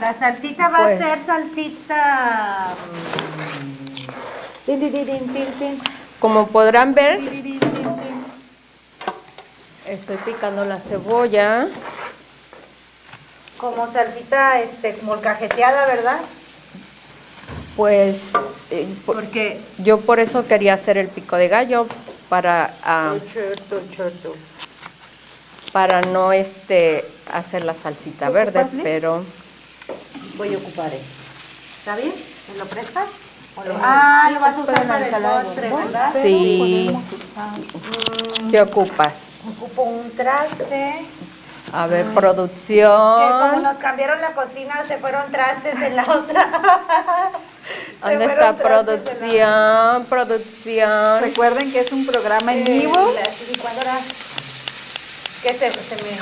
La 0.00 0.12
salsita 0.14 0.68
va 0.68 0.82
Pues. 0.84 1.00
a 1.00 1.04
ser 1.04 1.24
salsita... 1.24 2.68
mm, 4.66 4.68
Como 6.18 6.48
podrán 6.48 6.94
ver, 6.94 7.20
estoy 9.86 10.16
picando 10.18 10.64
la 10.64 10.80
cebolla. 10.80 11.68
Como 13.56 13.86
salsita 13.86 14.60
este, 14.60 14.98
molcajeteada, 15.02 15.86
¿verdad? 15.86 16.18
Pues 17.78 18.32
eh, 18.72 18.88
por- 19.06 19.14
Porque... 19.14 19.60
yo 19.78 20.00
por 20.00 20.18
eso 20.18 20.44
quería 20.48 20.74
hacer 20.74 20.98
el 20.98 21.06
pico 21.06 21.36
de 21.36 21.46
gallo 21.46 21.86
para, 22.28 22.74
ah, 22.82 23.14
para 25.72 26.00
no 26.00 26.32
este 26.32 27.04
hacer 27.32 27.62
la 27.64 27.74
salsita 27.74 28.30
verde, 28.30 28.66
pero 28.82 29.22
Voy 30.36 30.52
a 30.54 30.58
ocupar 30.58 30.92
esto. 30.92 31.06
¿Está 31.78 31.94
bien? 31.94 32.12
¿Me 32.52 32.58
lo 32.58 32.66
prestas? 32.66 33.06
¿O 33.54 33.62
lo- 33.64 33.74
Eh, 33.74 33.80
ah, 33.80 34.30
lo 34.34 34.40
vas 34.40 34.56
a 34.56 34.60
usar 34.60 34.86
para 34.88 35.06
el 35.06 35.22
postre. 35.22 35.70
¿verdad? 35.70 36.12
sí. 36.20 36.90
¿Qué 38.50 38.60
ocupas? 38.60 39.18
Ocupo 39.56 39.82
un 39.82 40.10
traste. 40.16 41.06
A 41.72 41.86
ver, 41.86 41.98
Que 42.00 42.08
como 42.08 42.20
producción. 42.20 43.62
nos 43.62 43.76
cambiaron 43.76 44.20
la 44.20 44.32
cocina, 44.32 44.82
se 44.88 44.96
fueron 44.98 45.30
trastes 45.30 45.76
en 45.80 45.94
la 45.94 46.02
otra. 46.10 46.48
¿Dónde 48.02 48.24
está 48.24 48.56
producción? 48.56 50.04
Producción. 50.06 51.20
Recuerden 51.20 51.72
que 51.72 51.80
es 51.80 51.92
un 51.92 52.06
programa 52.06 52.54
en 52.54 52.64
vivo. 52.64 52.94
la 53.14 53.46
licuadora 53.52 53.98
que 55.42 55.52
se, 55.52 55.70
se 55.70 55.96
me, 56.02 56.18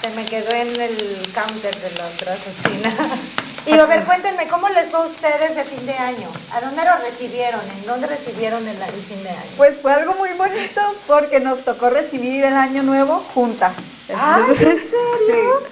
se 0.00 0.10
me 0.16 0.24
quedó 0.26 0.50
en 0.50 0.80
el 0.80 0.96
counter 1.34 1.74
de 1.76 1.90
la 1.98 2.06
otra 2.06 2.34
cocina. 2.36 2.94
Y 3.66 3.72
a 3.72 3.86
ver, 3.86 4.04
cuéntenme, 4.04 4.46
¿cómo 4.46 4.68
les 4.68 4.90
fue 4.90 5.00
a 5.00 5.06
ustedes 5.06 5.56
de 5.56 5.64
fin 5.64 5.86
de 5.86 5.94
año? 5.94 6.28
¿A 6.52 6.60
dónde 6.60 6.84
lo 6.84 6.98
recibieron? 6.98 7.62
¿En 7.78 7.86
dónde 7.86 8.06
recibieron 8.08 8.62
el, 8.68 8.76
el 8.76 9.02
fin 9.02 9.22
de 9.22 9.30
año? 9.30 9.40
Pues 9.56 9.78
fue 9.80 9.90
algo 9.90 10.12
muy 10.16 10.28
bonito 10.36 10.82
porque 11.06 11.40
nos 11.40 11.64
tocó 11.64 11.88
recibir 11.88 12.44
el 12.44 12.52
año 12.52 12.82
nuevo 12.82 13.24
juntas. 13.32 13.72
¡Ay, 14.14 14.42
en 14.50 14.56
serio! 14.58 15.62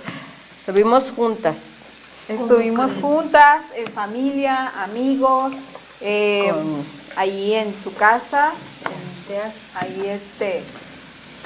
Estuvimos 0.59 1.11
juntas. 1.15 1.57
Estuvimos 2.41 2.93
juntas, 3.01 3.61
en 3.77 3.87
familia, 3.93 4.73
amigos, 4.85 5.53
eh, 6.01 6.51
Con- 6.53 6.87
ahí 7.17 7.55
en 7.55 7.75
su 7.83 7.95
casa, 7.95 8.51
ahí 9.75 10.07
este, 10.09 10.63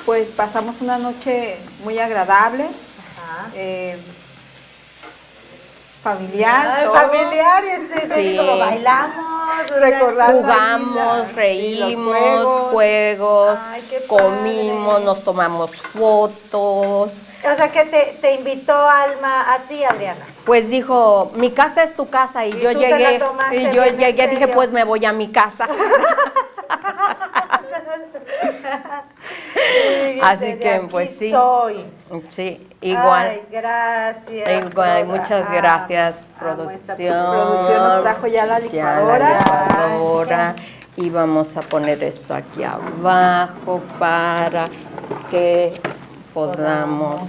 pues 0.04 0.28
pasamos 0.28 0.76
una 0.80 0.98
noche 0.98 1.56
muy 1.84 1.98
agradable, 1.98 2.64
Ajá. 2.64 3.48
eh, 3.54 3.98
familiar, 6.02 6.66
Ay, 6.68 6.86
familiar, 7.08 7.64
este, 7.64 8.14
Sí. 8.30 8.36
como 8.36 8.58
bailamos, 8.58 9.26
Jugamos, 10.32 11.32
reímos, 11.34 12.04
juegos. 12.16 12.70
juegos, 12.72 13.58
Ay, 13.70 13.82
qué 13.90 14.06
comimos, 14.06 15.02
nos 15.02 15.22
tomamos 15.24 15.70
fotos. 15.76 17.10
O 17.12 17.56
sea 17.56 17.70
que 17.70 17.84
te, 17.84 18.18
te 18.20 18.34
invitó 18.34 18.74
Alma 18.88 19.52
a 19.54 19.58
ti, 19.60 19.82
Adriana. 19.84 20.24
Pues 20.46 20.70
dijo, 20.70 21.32
mi 21.34 21.50
casa 21.50 21.82
es 21.82 21.94
tu 21.94 22.08
casa 22.08 22.46
y, 22.46 22.54
Y 22.54 22.60
yo 22.60 22.72
llegué 22.72 23.20
y 23.52 23.64
yo 23.74 23.84
llegué 23.84 24.28
dije, 24.28 24.48
pues 24.48 24.70
me 24.70 24.84
voy 24.84 25.04
a 25.04 25.12
mi 25.12 25.28
casa. 25.28 25.66
Así 30.22 30.56
que, 30.56 30.74
aquí 30.74 30.86
pues, 30.90 31.16
sí. 31.18 31.30
Soy. 31.30 31.84
sí, 32.28 32.66
igual. 32.80 33.28
Ay, 33.28 33.42
gracias. 33.50 34.66
Igual, 34.66 35.06
muchas 35.06 35.50
gracias, 35.50 36.24
producción. 36.38 36.96
Producción 36.96 37.78
nos 37.78 38.02
trajo 38.02 38.26
ya 38.26 38.46
la 38.46 38.58
Ya 38.60 38.64
licuadora. 38.64 39.18
la 39.18 39.38
licuadora. 39.38 40.54
Y 40.96 41.10
vamos 41.10 41.56
a 41.56 41.60
poner 41.62 42.02
esto 42.02 42.34
aquí 42.34 42.64
abajo 42.64 43.82
para 43.98 44.68
que 45.30 45.74
podamos 46.32 47.20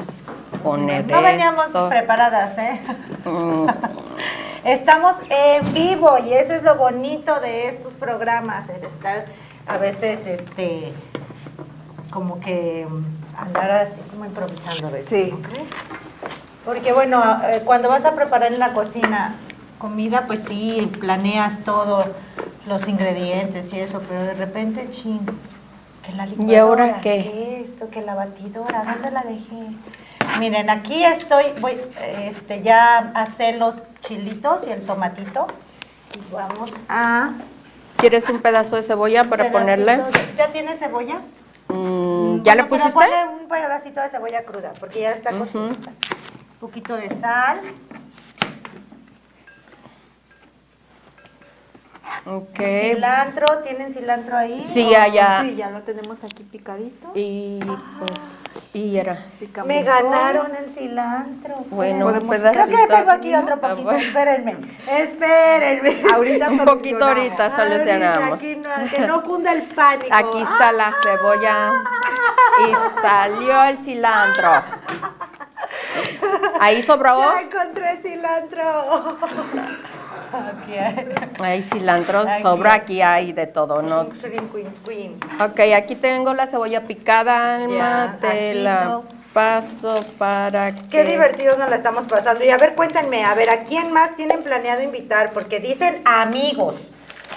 poner 0.58 1.06
No 1.08 1.22
veníamos 1.22 1.68
esto. 1.68 1.90
preparadas, 1.90 2.58
¿eh? 2.58 2.80
Mm, 3.26 3.68
Estamos 4.64 5.16
en 5.30 5.74
vivo 5.74 6.18
y 6.20 6.34
eso 6.34 6.54
es 6.54 6.64
lo 6.64 6.76
bonito 6.76 7.40
de 7.40 7.68
estos 7.70 7.94
programas, 7.94 8.68
el 8.70 8.84
estar 8.84 9.26
a 9.68 9.78
veces, 9.78 10.26
este, 10.28 10.92
como 12.12 12.40
que 12.40 12.86
andar 13.38 13.72
así 13.72 14.02
como 14.12 14.26
improvisando 14.26 14.88
a 14.88 14.92
veces, 14.92 15.08
Sí. 15.10 15.32
¿no 15.32 15.42
crees? 15.48 15.70
Porque 16.66 16.92
bueno, 16.92 17.40
eh, 17.46 17.62
cuando 17.64 17.88
vas 17.88 18.04
a 18.04 18.14
preparar 18.16 18.52
en 18.52 18.60
la 18.60 18.74
cocina 18.74 19.36
comida, 19.80 20.24
pues 20.28 20.44
sí, 20.44 20.92
planeas 21.00 21.60
todo, 21.64 22.04
los 22.66 22.88
ingredientes 22.90 23.72
y 23.74 23.80
eso, 23.80 24.02
pero 24.08 24.22
de 24.24 24.34
repente, 24.34 24.90
chin, 24.90 25.22
que 26.06 26.12
la 26.14 26.26
licuadora, 26.26 26.52
¿Y 26.52 26.56
ahora 26.58 27.02
qué? 27.02 27.24
que 27.24 27.62
esto, 27.62 27.90
que 27.90 28.02
la 28.02 28.16
batidora, 28.16 28.84
¿dónde 28.84 29.12
la 29.12 29.22
dejé? 29.22 29.68
Miren, 30.40 30.70
aquí 30.70 31.04
estoy, 31.04 31.46
voy 31.60 31.78
este, 32.20 32.62
ya 32.62 32.98
a 32.98 33.24
hacer 33.24 33.58
los 33.58 33.82
chilitos 34.02 34.68
y 34.68 34.72
el 34.72 34.86
tomatito. 34.86 35.48
Y 36.16 36.34
vamos 36.34 36.72
a... 36.90 37.34
¿Quieres 37.98 38.30
un 38.30 38.40
pedazo 38.42 38.76
de 38.76 38.84
cebolla 38.84 39.24
para 39.24 39.50
pedacito 39.50 39.60
ponerle? 39.60 40.00
¿Ya 40.36 40.48
tiene 40.48 40.76
cebolla? 40.76 41.22
¿Ya 42.44 42.56
le 42.56 42.64
pero 42.64 42.70
pusiste? 42.70 42.94
ponle 42.94 43.42
un 43.42 43.48
pedacito 43.48 44.02
de 44.02 44.10
cebolla 44.10 44.46
cruda, 44.46 44.74
porque 44.80 45.02
ya 45.02 45.12
está 45.12 45.32
cocinada. 45.32 45.74
Un 45.74 46.60
poquito 46.60 46.96
de 46.96 47.10
sal. 47.10 47.62
Ok. 52.26 52.60
Cilantro, 52.60 53.60
¿tienen 53.60 53.92
cilantro 53.92 54.38
ahí? 54.38 54.62
Sí, 54.62 54.94
allá. 54.94 55.42
Sí, 55.42 55.56
ya 55.56 55.72
lo 55.72 55.82
tenemos 55.82 56.24
aquí 56.24 56.44
picadito. 56.44 57.12
Y 57.16 57.60
pues, 58.00 58.20
y 58.74 58.98
era. 58.98 59.18
Picamos 59.40 59.68
Me 59.68 59.84
ganaron 59.84 60.56
el 60.56 60.70
cilantro. 60.70 61.56
Bueno, 61.70 62.08
pedacito. 62.22 62.66
Creo 62.66 62.68
que 62.68 62.88
tengo 62.88 63.12
aquí 63.12 63.36
otro 63.36 63.56
Ah, 63.62 63.70
poquito, 63.70 63.92
espérenme, 63.92 64.58
espérenme. 64.88 66.02
Ahorita 66.14 66.50
Un 66.50 66.60
poquito 66.66 67.06
ahorita 67.06 67.46
Ahorita, 67.46 67.58
solucionamos. 67.58 68.34
aquí 68.34 68.56
no, 68.56 68.90
que 68.90 69.00
no 69.08 69.24
cunda 69.24 69.52
el 69.54 69.64
pánico. 69.64 70.14
Aquí 70.16 70.42
está 70.42 70.72
la 70.72 70.94
cebolla 71.02 71.74
y 72.68 73.02
salió 73.02 73.64
el 73.64 73.78
cilantro. 73.80 74.50
Ahí 76.60 76.82
sobró. 76.84 77.20
Ya 77.20 77.42
encontré 77.42 78.02
cilantro. 78.02 79.18
Aquí 80.34 80.74
hay. 80.78 81.62
Cilantro, 81.64 82.20
Aquí. 82.22 82.42
sobra 82.44 82.74
aquí 82.74 83.02
hay 83.02 83.32
de 83.34 83.48
todo, 83.48 83.82
¿no? 83.82 84.06
Ok, 85.40 85.60
aquí 85.76 85.96
tengo 85.96 86.34
la 86.34 86.48
cebolla 86.48 86.82
picada, 86.88 87.56
Alma, 87.56 88.18
te 88.22 88.56
la 88.56 89.02
paso 89.34 90.00
para 90.18 90.74
que... 90.74 90.88
Qué 90.88 91.04
divertido 91.04 91.58
nos 91.58 91.70
la 91.70 91.76
estamos 91.76 92.06
pasando. 92.08 92.44
Y 92.44 92.50
a 92.50 92.58
ver, 92.58 92.74
cuéntenme, 92.76 93.24
a 93.24 93.36
ver, 93.36 93.50
¿a 93.50 93.64
quién 93.64 93.92
más 93.94 94.16
tienen 94.16 94.42
planeado 94.42 94.82
invitar? 94.82 95.32
Porque 95.32 95.60
dicen 95.60 96.02
amigos. 96.06 96.76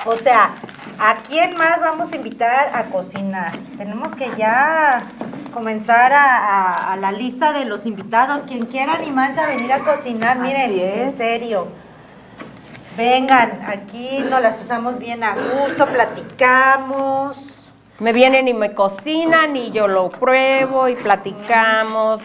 O 0.06 0.16
sea, 0.16 0.50
¿a 0.98 1.14
quién 1.28 1.56
más 1.58 1.78
vamos 1.80 2.12
a 2.12 2.16
invitar 2.16 2.70
a 2.72 2.84
cocinar? 2.84 3.52
Tenemos 3.76 4.14
que 4.14 4.30
ya 4.38 5.02
comenzar 5.52 6.12
a, 6.14 6.38
a- 6.38 6.92
a 6.92 6.96
la 6.96 7.12
lista 7.12 7.52
de 7.52 7.66
los 7.66 7.84
invitados. 7.84 8.44
Quien 8.44 8.64
quiera 8.64 8.94
animarse 8.94 9.40
a 9.40 9.46
venir 9.46 9.70
a 9.72 9.80
cocinar, 9.80 10.38
miren, 10.38 10.70
en 10.78 11.12
serio. 11.14 11.68
Vengan, 12.96 13.60
aquí 13.66 14.18
nos 14.28 14.42
las 14.42 14.56
pasamos 14.56 14.98
bien 14.98 15.22
a 15.22 15.34
gusto, 15.34 15.86
platicamos. 15.86 17.70
Me 18.00 18.12
vienen 18.12 18.48
y 18.48 18.54
me 18.54 18.74
cocinan 18.74 19.56
y 19.56 19.70
yo 19.70 19.86
lo 19.86 20.08
pruebo 20.08 20.88
y 20.88 20.96
platicamos. 20.96 22.20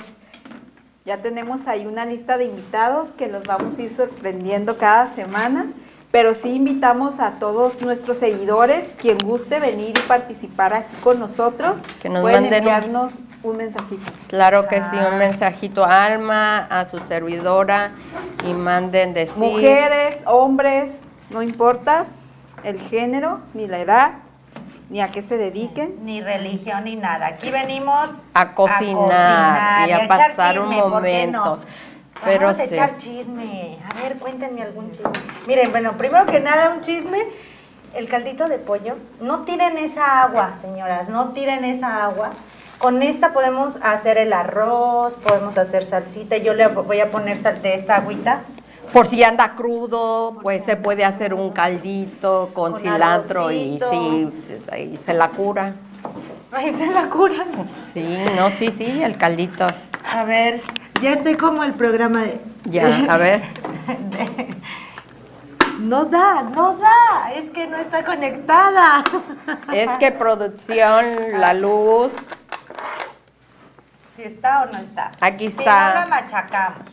Ya 1.05 1.17
tenemos 1.21 1.67
ahí 1.67 1.85
una 1.85 2.05
lista 2.05 2.37
de 2.37 2.45
invitados 2.45 3.09
que 3.15 3.27
los 3.27 3.43
vamos 3.43 3.77
a 3.77 3.81
ir 3.83 3.93
sorprendiendo 3.93 4.77
cada 4.77 5.13
semana, 5.13 5.67
pero 6.15 6.33
sí 6.33 6.53
invitamos 6.53 7.19
a 7.19 7.31
todos 7.31 7.81
nuestros 7.81 8.19
seguidores, 8.19 8.85
quien 9.01 9.17
guste 9.17 9.59
venir 9.59 9.89
y 9.89 10.07
participar 10.07 10.73
aquí 10.73 10.95
con 11.03 11.19
nosotros, 11.19 11.75
Que 12.01 12.07
nos 12.07 12.21
pueden 12.21 12.43
manden 12.43 12.59
enviarnos 12.59 13.15
un 13.43 13.57
mensajito. 13.57 14.01
Claro 14.29 14.69
que 14.69 14.81
sí, 14.81 14.93
Ah. 14.97 15.09
un 15.11 15.17
mensajito 15.17 15.83
a 15.83 16.05
Alma, 16.05 16.59
a 16.69 16.85
su 16.85 16.99
servidora 16.99 17.91
y 18.47 18.53
manden 18.53 19.13
decir... 19.13 19.43
Mujeres, 19.43 20.15
hombres, 20.25 20.91
no 21.31 21.41
importa 21.41 22.05
el 22.63 22.79
género, 22.79 23.41
ni 23.53 23.67
la 23.67 23.79
edad, 23.79 24.11
ni 24.89 25.01
a 25.01 25.09
qué 25.11 25.21
se 25.21 25.37
dediquen. 25.37 25.95
Ni 26.05 26.21
religión 26.21 26.85
ni 26.85 26.95
nada. 26.95 27.27
Aquí 27.27 27.51
venimos 27.51 28.09
A 28.33 28.53
cocinar 28.53 29.89
y 29.89 29.91
a 29.91 30.07
pasar 30.07 30.59
un 30.61 30.69
chisme, 30.69 30.81
¿por 30.81 31.03
qué 31.03 31.27
momento. 31.27 31.45
no? 31.57 31.59
Pero 32.23 32.47
Vamos 32.47 32.59
a 32.59 32.63
sí. 32.63 32.73
echar 32.73 32.97
chisme. 32.97 33.77
A 33.89 34.01
ver, 34.01 34.17
cuéntenme 34.17 34.61
algún 34.61 34.91
chisme. 34.91 35.11
Miren, 35.47 35.71
bueno, 35.71 35.97
primero 35.97 36.25
que 36.25 36.39
nada, 36.39 36.69
un 36.69 36.81
chisme. 36.81 37.19
El 37.93 38.07
caldito 38.09 38.47
de 38.47 38.57
pollo. 38.57 38.95
No 39.21 39.39
tiren 39.41 39.77
esa 39.77 40.21
agua, 40.23 40.55
señoras. 40.59 41.07
No 41.09 41.29
tiren 41.29 41.63
esa 41.63 42.03
agua. 42.03 42.31
Con 42.77 43.01
esta 43.03 43.31
podemos 43.31 43.77
hacer 43.81 44.17
el 44.17 44.33
arroz, 44.33 45.15
podemos 45.15 45.57
hacer 45.57 45.85
salsita. 45.85 46.37
Yo 46.37 46.53
le 46.53 46.67
voy 46.67 46.99
a 46.99 47.09
poner 47.09 47.37
sal 47.37 47.61
de 47.61 47.75
esta 47.75 47.97
agüita. 47.97 48.41
Por 48.91 49.07
si 49.07 49.23
anda 49.23 49.55
crudo, 49.55 50.37
pues 50.41 50.63
se 50.63 50.75
puede 50.75 51.05
hacer 51.05 51.33
un 51.33 51.51
caldito 51.51 52.49
con, 52.53 52.73
Con 52.73 52.81
cilantro 52.81 53.51
y 53.51 53.79
sí, 53.79 54.29
y 54.91 54.97
se 54.97 55.13
la 55.13 55.29
cura. 55.29 55.73
Ahí 56.51 56.73
se 56.73 56.87
la 56.87 57.09
cura. 57.09 57.45
Sí, 57.93 58.17
no, 58.37 58.49
sí, 58.51 58.71
sí, 58.71 59.03
el 59.03 59.17
caldito. 59.17 59.67
A 60.13 60.23
ver, 60.23 60.61
ya 61.01 61.11
estoy 61.13 61.35
como 61.35 61.63
el 61.63 61.73
programa 61.73 62.21
de... 62.21 62.39
Ya, 62.65 63.05
a 63.09 63.17
ver. 63.17 63.41
No 65.79 66.05
da, 66.05 66.41
no 66.41 66.77
da, 66.77 67.33
es 67.35 67.51
que 67.51 67.67
no 67.67 67.77
está 67.77 68.03
conectada. 68.03 69.03
Es 69.73 69.89
que 69.99 70.11
producción, 70.11 71.05
la 71.33 71.53
luz, 71.53 72.11
Si 74.15 74.23
está 74.23 74.63
o 74.63 74.65
no 74.67 74.77
está. 74.79 75.11
Aquí 75.19 75.49
Si 75.51 75.59
está. 75.59 75.89
no 75.89 75.99
la 75.99 76.05
machacamos. 76.07 76.89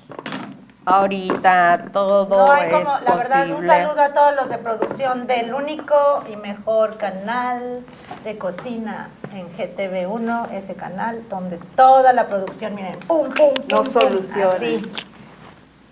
ahorita 0.85 1.85
todo 1.93 2.29
No 2.47 2.53
hay 2.53 2.71
es 2.71 2.73
como, 2.73 2.99
la 2.99 3.15
verdad, 3.15 3.51
un 3.51 3.65
saludo 3.65 4.01
a 4.03 4.09
todos 4.13 4.35
los 4.35 4.49
de 4.49 4.59
producción 4.59 5.27
del 5.29 5.55
único 5.55 6.25
y 6.31 6.35
mejor 6.37 6.97
canal 6.99 7.85
de 8.25 8.37
cocina 8.37 9.09
en 9.35 9.47
GTV1, 9.57 10.51
ese 10.53 10.75
canal 10.75 11.23
donde 11.29 11.59
toda 11.77 12.13
la 12.13 12.27
producción, 12.27 12.75
miren, 12.75 12.99
pum, 13.01 13.29
pum, 13.31 13.55
pum, 13.55 13.67
pum, 13.69 13.93
soluciona. 13.93 14.51
así. 14.53 14.83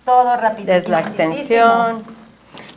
Todo 0.05 0.37
rapidísimo. 0.37 0.75
Es 0.77 0.89
la 0.89 1.01
extensión. 1.01 2.05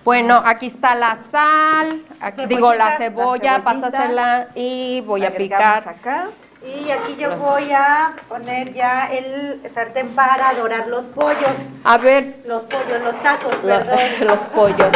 Bueno, 0.03 0.41
aquí 0.45 0.67
está 0.67 0.95
la 0.95 1.17
sal, 1.31 2.01
aquí- 2.19 2.45
digo 2.45 2.73
la 2.73 2.89
la 2.91 2.97
cebolla, 2.97 3.53
cebollita. 3.55 3.63
pásasela 3.63 4.47
y 4.55 5.01
voy 5.01 5.25
a 5.25 5.31
picar. 5.35 5.87
acá. 5.87 6.27
Y 6.61 6.89
aquí 6.91 7.15
yo 7.17 7.37
voy 7.37 7.71
a 7.71 8.13
poner 8.29 8.73
ya 8.73 9.07
el 9.11 9.61
sartén 9.69 10.09
para 10.09 10.53
dorar 10.53 10.87
los 10.87 11.05
pollos. 11.05 11.55
A 11.83 11.97
ver, 11.97 12.37
Los 12.45 12.63
pollos, 12.63 13.01
los 13.03 13.21
tacos, 13.21 13.53
perdón. 13.57 13.99
los 14.27 14.39
pollos. 14.53 14.89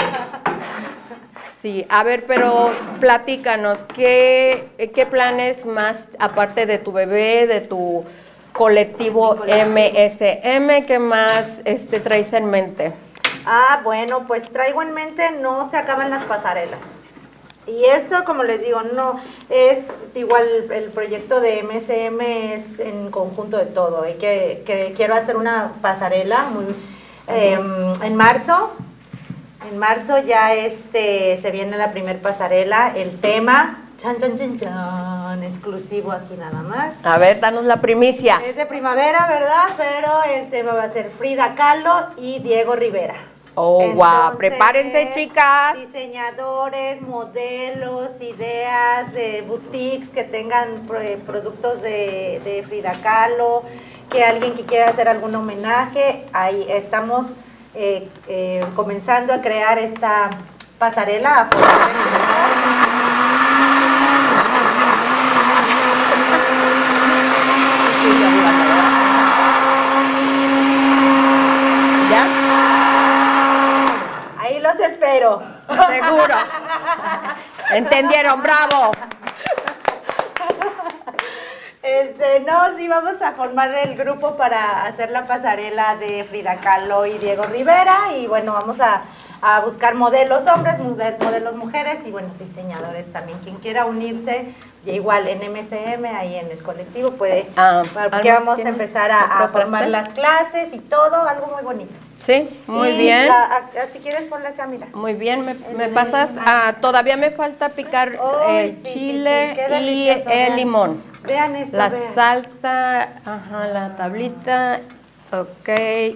Sí, 1.61 1.85
a 1.89 2.03
ver, 2.03 2.25
pero 2.27 2.71
platícanos, 2.99 3.87
¿qué, 3.93 4.69
¿qué 4.93 5.05
planes 5.07 5.65
más, 5.65 6.05
aparte 6.19 6.65
de 6.67 6.77
tu 6.77 6.91
bebé, 6.91 7.47
de 7.47 7.61
tu 7.61 8.05
colectivo 8.53 9.35
MSM, 9.35 10.85
qué 10.85 10.99
más 10.99 11.61
este, 11.65 11.99
traes 11.99 12.33
en 12.33 12.45
mente? 12.45 12.93
Ah, 13.45 13.81
bueno, 13.83 14.27
pues 14.27 14.51
traigo 14.51 14.81
en 14.81 14.93
mente 14.93 15.31
no 15.39 15.67
se 15.67 15.77
acaban 15.77 16.09
las 16.09 16.23
pasarelas. 16.23 16.79
Y 17.65 17.83
esto, 17.85 18.23
como 18.23 18.43
les 18.43 18.63
digo, 18.63 18.81
no 18.81 19.19
es 19.49 20.05
igual 20.15 20.45
el 20.71 20.91
proyecto 20.91 21.41
de 21.41 21.63
MSM 21.63 22.21
es 22.21 22.79
en 22.79 23.11
conjunto 23.11 23.57
de 23.57 23.65
todo. 23.65 24.03
Hay 24.03 24.15
que, 24.15 24.63
que 24.65 24.93
quiero 24.95 25.15
hacer 25.15 25.35
una 25.35 25.73
pasarela 25.81 26.43
muy 26.53 26.65
em, 27.27 27.93
en 28.03 28.15
marzo. 28.15 28.71
En 29.65 29.77
marzo 29.77 30.19
ya 30.19 30.53
este 30.53 31.37
se 31.41 31.51
viene 31.51 31.77
la 31.77 31.91
primer 31.91 32.21
pasarela, 32.21 32.93
el 32.95 33.19
tema 33.19 33.79
chan 33.97 34.17
chan 34.17 34.35
chan 34.35 34.57
chan 34.57 35.43
exclusivo 35.43 36.11
aquí 36.11 36.35
nada 36.37 36.61
más. 36.61 36.95
A 37.03 37.17
ver, 37.17 37.39
danos 37.39 37.65
la 37.65 37.81
primicia. 37.81 38.39
Es 38.45 38.55
de 38.55 38.65
primavera, 38.67 39.27
¿verdad? 39.27 39.69
Pero 39.75 40.23
el 40.23 40.49
tema 40.49 40.73
va 40.73 40.83
a 40.83 40.89
ser 40.89 41.09
Frida 41.09 41.55
Kahlo 41.55 42.09
y 42.17 42.39
Diego 42.39 42.75
Rivera. 42.75 43.15
Oh, 43.55 43.81
Entonces, 43.81 44.35
prepárense, 44.37 45.11
chicas. 45.15 45.73
Diseñadores, 45.73 47.01
modelos, 47.01 48.21
ideas, 48.21 49.15
eh, 49.15 49.43
boutiques 49.47 50.09
que 50.09 50.23
tengan 50.23 50.87
eh, 51.01 51.17
productos 51.25 51.81
de, 51.81 52.39
de 52.43 52.63
Frida 52.67 52.93
Kahlo, 53.01 53.63
que 54.11 54.23
alguien 54.23 54.53
que 54.53 54.61
quiera 54.63 54.89
hacer 54.89 55.09
algún 55.09 55.33
homenaje, 55.33 56.23
ahí 56.33 56.67
estamos 56.69 57.33
eh, 57.79 58.09
eh, 58.27 58.65
comenzando 58.75 59.31
a 59.31 59.39
crear 59.39 59.77
esta 59.77 60.31
pasarela. 60.79 61.41
a 61.41 61.47
¿Ya? 72.09 72.25
Ahí 74.39 74.59
los 74.59 74.79
espero. 74.79 75.43
Seguro. 75.67 76.35
¿Entendieron? 77.69 78.41
¡Bravo! 78.41 78.91
Este, 81.87 82.41
no, 82.41 82.77
sí, 82.77 82.87
vamos 82.89 83.21
a 83.21 83.31
formar 83.31 83.73
el 83.73 83.95
grupo 83.95 84.35
para 84.35 84.83
hacer 84.85 85.09
la 85.09 85.25
pasarela 85.25 85.95
de 85.95 86.25
Frida 86.25 86.57
Kahlo 86.57 87.05
y 87.05 87.17
Diego 87.17 87.43
Rivera. 87.45 87.95
Y 88.17 88.27
bueno, 88.27 88.51
vamos 88.51 88.81
a, 88.81 89.03
a 89.41 89.61
buscar 89.61 89.95
modelos 89.95 90.45
hombres, 90.47 90.79
model- 90.79 91.15
modelos 91.21 91.55
mujeres 91.55 91.99
y 92.05 92.11
bueno, 92.11 92.27
diseñadores 92.39 93.11
también. 93.13 93.39
Quien 93.39 93.55
quiera 93.57 93.85
unirse, 93.85 94.53
igual 94.85 95.29
en 95.29 95.39
MCM, 95.49 96.05
ahí 96.13 96.35
en 96.35 96.51
el 96.51 96.61
colectivo, 96.61 97.11
puede. 97.11 97.47
Ah, 97.55 97.83
porque 98.11 98.31
vamos 98.33 98.53
a 98.53 98.55
¿tienes 98.57 98.73
empezar 98.73 99.09
a, 99.11 99.21
a 99.21 99.47
formar 99.47 99.87
las 99.87 100.09
clases 100.09 100.73
y 100.73 100.79
todo, 100.79 101.21
algo 101.25 101.47
muy 101.47 101.63
bonito. 101.63 101.93
Sí, 102.17 102.49
muy 102.67 102.89
Y 102.89 102.97
bien. 102.97 103.27
la- 103.27 103.43
a- 103.45 103.57
a- 103.83 103.87
si 103.91 103.99
quieres 103.99 104.25
ponle 104.25 104.47
acá, 104.49 104.65
mira. 104.67 104.87
Muy 104.93 105.13
bien, 105.13 105.45
me, 105.45 105.53
me 105.75 105.87
pasas, 105.89 106.35
ah, 106.39 106.75
todavía 106.81 107.15
me 107.15 107.31
falta 107.31 107.69
picar 107.69 108.13
Ay, 108.47 108.69
el 108.69 108.71
sí, 108.75 108.93
chile 108.93 109.55
sí, 109.55 109.83
y 109.83 110.09
el 110.09 110.23
vean. 110.25 110.55
limón. 110.55 111.03
Vean 111.23 111.55
esto, 111.55 111.77
La 111.77 111.89
vean. 111.89 112.15
salsa, 112.15 113.01
ajá, 113.23 113.67
la 113.71 113.95
tablita, 113.95 114.79
ok, 115.31 115.69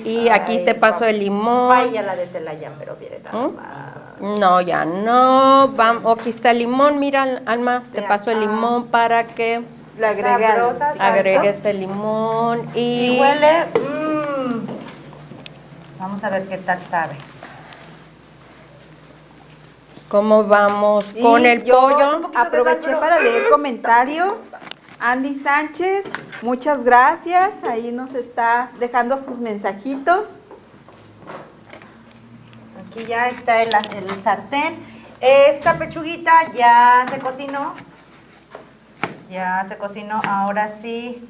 y 0.05 0.29
aquí 0.29 0.59
te 0.65 0.73
paso 0.73 0.95
papá. 0.99 1.09
el 1.11 1.19
limón. 1.19 1.69
Vaya 1.69 2.01
la 2.01 2.15
de 2.15 2.27
Celaya, 2.27 2.71
pero 2.79 2.95
miren 2.99 3.21
nada 3.23 3.37
¿Mm? 4.19 4.35
No, 4.39 4.61
ya 4.61 4.85
no, 4.85 5.69
vamos, 5.75 6.17
aquí 6.19 6.29
está 6.29 6.51
el 6.51 6.59
limón, 6.59 6.99
mira, 6.99 7.41
Alma, 7.45 7.83
te 7.91 7.99
Vean, 7.99 8.09
paso 8.09 8.31
el 8.31 8.37
ah. 8.37 8.41
limón 8.41 8.87
para 8.87 9.27
que 9.27 9.61
Le 9.97 10.07
agregues 10.99 11.63
el 11.65 11.79
limón 11.79 12.61
y... 12.73 13.17
Y 13.17 13.19
huele. 13.19 13.65
mm. 13.65 14.00
Vamos 16.01 16.23
a 16.23 16.29
ver 16.31 16.47
qué 16.47 16.57
tal 16.57 16.81
sabe. 16.81 17.15
¿Cómo 20.09 20.45
vamos 20.45 21.05
Y 21.15 21.21
con 21.21 21.45
el 21.45 21.63
yo 21.63 21.79
pollo? 21.79 22.31
Aproveché 22.35 22.95
para 22.95 23.19
leer 23.19 23.49
comentarios. 23.51 24.33
Andy 24.99 25.39
Sánchez, 25.43 26.05
muchas 26.41 26.83
gracias. 26.83 27.53
Ahí 27.63 27.91
nos 27.91 28.15
está 28.15 28.71
dejando 28.79 29.15
sus 29.19 29.37
mensajitos. 29.37 30.27
Aquí 32.83 33.05
ya 33.05 33.29
está 33.29 33.61
el, 33.61 33.69
el 33.95 34.23
sartén. 34.23 34.77
Esta 35.19 35.77
pechuguita 35.77 36.51
ya 36.51 37.05
se 37.11 37.19
cocinó. 37.19 37.75
Ya 39.29 39.63
se 39.67 39.77
cocinó. 39.77 40.19
Ahora 40.27 40.67
sí. 40.67 41.29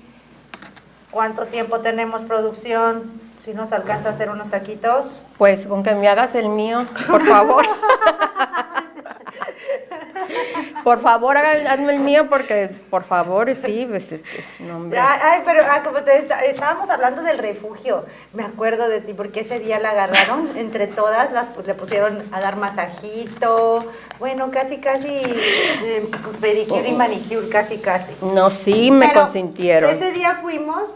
¿Cuánto 1.12 1.48
tiempo 1.48 1.82
tenemos 1.82 2.24
producción? 2.24 3.21
Si 3.44 3.54
nos 3.56 3.72
alcanza 3.72 4.10
a 4.10 4.12
hacer 4.12 4.30
unos 4.30 4.50
taquitos. 4.50 5.08
Pues 5.38 5.66
con 5.66 5.82
que 5.82 5.96
me 5.96 6.08
hagas 6.08 6.36
el 6.36 6.50
mío, 6.50 6.86
por 7.10 7.26
favor. 7.26 7.66
por 10.84 11.00
favor, 11.00 11.36
haga- 11.38 11.72
hazme 11.72 11.94
el 11.94 12.00
mío 12.02 12.28
porque, 12.30 12.70
por 12.90 13.04
favor, 13.04 13.52
sí, 13.56 13.88
pues, 13.90 14.12
es 14.12 14.22
que, 14.22 14.44
no, 14.60 14.78
hombre. 14.78 15.00
Ay, 15.00 15.42
pero 15.44 15.64
ah, 15.70 15.82
como 15.84 16.04
te 16.04 16.20
está- 16.20 16.46
estábamos 16.46 16.90
hablando 16.92 17.24
del 17.24 17.40
refugio, 17.40 18.06
me 18.34 18.44
acuerdo 18.44 18.88
de 18.90 19.02
ti 19.02 19.14
porque 19.16 19.40
ese 19.40 19.60
día 19.60 19.80
la 19.80 19.90
agarraron 19.90 20.56
entre 20.56 20.86
todas, 20.88 21.34
las 21.34 21.48
pues, 21.48 21.66
le 21.66 21.74
pusieron 21.74 22.24
a 22.32 22.40
dar 22.42 22.58
masajito, 22.58 23.84
bueno, 24.20 24.52
casi 24.52 24.78
casi 24.78 25.08
eh, 25.10 26.08
pedicure 26.40 26.90
y 26.90 26.94
manicure, 26.94 27.50
casi 27.50 27.80
casi. 27.80 28.14
No, 28.22 28.52
sí, 28.52 28.92
me 28.92 29.08
Pero 29.08 29.22
consintieron. 29.24 29.90
Ese 29.90 30.12
día 30.12 30.38
fuimos 30.42 30.94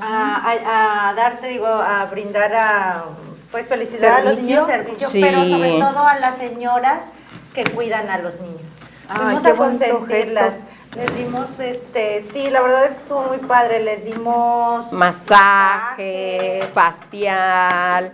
a, 0.00 0.50
a- 0.50 1.08
a 1.10 1.14
dar, 1.14 1.40
te 1.40 1.48
digo, 1.48 1.66
a 1.66 2.04
brindar 2.06 2.54
a, 2.54 3.04
pues 3.50 3.68
felicidad 3.68 4.16
a 4.16 4.20
los 4.20 4.36
niños, 4.38 4.66
servicio, 4.66 5.08
Sí. 5.10 5.20
pero 5.20 5.44
sobre 5.44 5.72
todo 5.78 6.06
a 6.06 6.16
las 6.18 6.36
señoras 6.38 7.04
que 7.54 7.64
cuidan 7.64 8.08
a 8.10 8.18
los 8.18 8.40
niños. 8.40 8.72
Qué 9.42 9.48
a 9.48 9.54
consentirlas. 9.54 10.54
Les 10.96 11.14
dimos, 11.16 11.58
este, 11.58 12.22
sí, 12.22 12.50
la 12.50 12.62
verdad 12.62 12.84
es 12.86 12.92
que 12.92 12.98
estuvo 12.98 13.22
muy 13.24 13.38
padre. 13.38 13.80
Les 13.80 14.04
dimos 14.04 14.92
Masaje, 14.92 16.68
facial, 16.72 18.12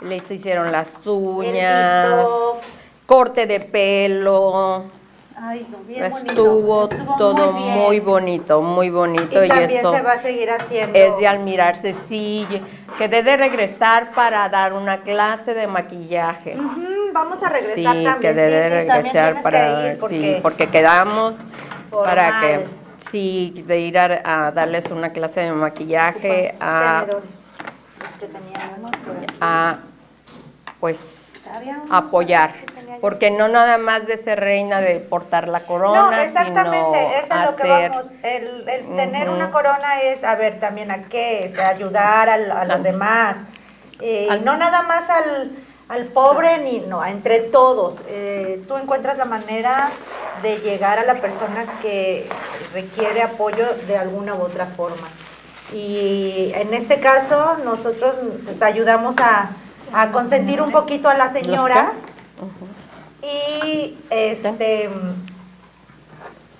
les 0.00 0.30
hicieron 0.30 0.70
las 0.72 0.92
uñas, 1.06 2.24
corte 3.06 3.46
de 3.46 3.60
pelo. 3.60 4.90
Ay, 5.42 5.66
no, 5.70 5.78
bien 5.78 6.10
bonito. 6.10 6.30
Estuvo 6.32 6.84
Estuvo 6.90 7.16
todo 7.16 7.52
bien. 7.54 7.78
muy 7.78 8.00
bonito, 8.00 8.60
muy 8.60 8.90
bonito. 8.90 9.42
Y 9.42 9.48
también 9.48 9.70
eso 9.70 9.94
se 9.94 10.02
va 10.02 10.12
a 10.12 10.18
seguir 10.18 10.50
haciendo. 10.50 10.98
es 10.98 11.16
de 11.16 11.26
admirarse. 11.26 11.94
Sí, 11.94 12.46
quedé 12.98 13.22
de 13.22 13.36
regresar 13.38 14.12
para 14.12 14.46
dar 14.50 14.74
una 14.74 14.98
clase 15.00 15.54
de 15.54 15.66
maquillaje. 15.66 16.56
Ujú, 16.58 17.12
vamos 17.14 17.42
a 17.42 17.48
Sí, 17.48 17.54
regresar 17.54 17.84
también. 18.12 18.20
quedé 18.20 18.44
sí, 18.46 18.52
de 18.52 18.62
sí, 18.62 18.68
regresar 18.68 19.24
tienes 19.24 19.42
para 19.42 19.94
porque 19.98 20.08
sí, 20.08 20.38
porque 20.42 20.66
quedamos 20.68 21.34
para 21.90 22.32
Formal. 22.32 22.40
que 22.40 22.66
sí, 23.10 23.64
de 23.66 23.80
ir 23.80 23.98
a, 23.98 24.46
a 24.46 24.52
darles 24.52 24.90
una 24.90 25.10
clase 25.10 25.40
de 25.40 25.52
maquillaje 25.52 26.54
a, 26.60 27.06
a 29.40 29.78
pues 30.78 31.32
apoyar. 31.90 32.52
Porque 33.00 33.30
no 33.30 33.48
nada 33.48 33.78
más 33.78 34.06
de 34.06 34.16
ser 34.16 34.40
reina 34.40 34.80
de 34.80 35.00
portar 35.00 35.48
la 35.48 35.64
corona, 35.66 36.02
No, 36.02 36.12
exactamente, 36.12 36.98
sino 36.98 37.10
eso 37.20 37.34
es 37.34 37.50
lo 37.50 37.56
que 37.56 37.72
hacer 37.72 37.90
vamos. 37.90 38.12
El, 38.22 38.68
el 38.68 38.96
tener 38.96 39.28
Ujú. 39.28 39.36
una 39.36 39.50
corona 39.50 40.00
es, 40.02 40.24
a 40.24 40.34
ver, 40.34 40.58
también 40.60 40.90
a 40.90 41.04
qué, 41.04 41.44
es 41.44 41.58
ayudar 41.58 42.28
al- 42.28 42.50
a, 42.50 42.64
los 42.64 42.82
demás. 42.82 43.38
Eh, 44.00 44.28
al- 44.30 44.44
no 44.44 44.56
nada 44.56 44.82
más 44.82 45.08
al, 45.10 45.50
al 45.88 46.04
pobre, 46.06 46.58
ni 46.58 46.80
no, 46.80 47.04
entre 47.04 47.40
todos. 47.40 48.02
Eh, 48.08 48.62
tú 48.66 48.76
encuentras 48.76 49.16
la 49.18 49.24
manera 49.26 49.90
de 50.42 50.56
llegar 50.58 50.98
a 50.98 51.04
la 51.04 51.14
persona 51.16 51.64
que 51.82 52.28
requiere 52.72 53.22
apoyo 53.22 53.66
de 53.86 53.96
alguna 53.98 54.34
u 54.34 54.40
otra 54.42 54.66
forma. 54.66 55.08
Y 55.72 56.50
en 56.56 56.74
este 56.74 56.98
caso, 56.98 57.56
nosotros 57.64 58.16
pues, 58.44 58.60
ayudamos 58.62 59.16
a, 59.18 59.50
a 59.92 60.10
consentir 60.10 60.60
un 60.62 60.72
poquito 60.72 61.08
a 61.08 61.14
las 61.14 61.32
¿Los 61.34 61.42
qué? 61.42 61.48
señoras. 61.50 61.96
Y 63.22 63.98
este 64.10 64.88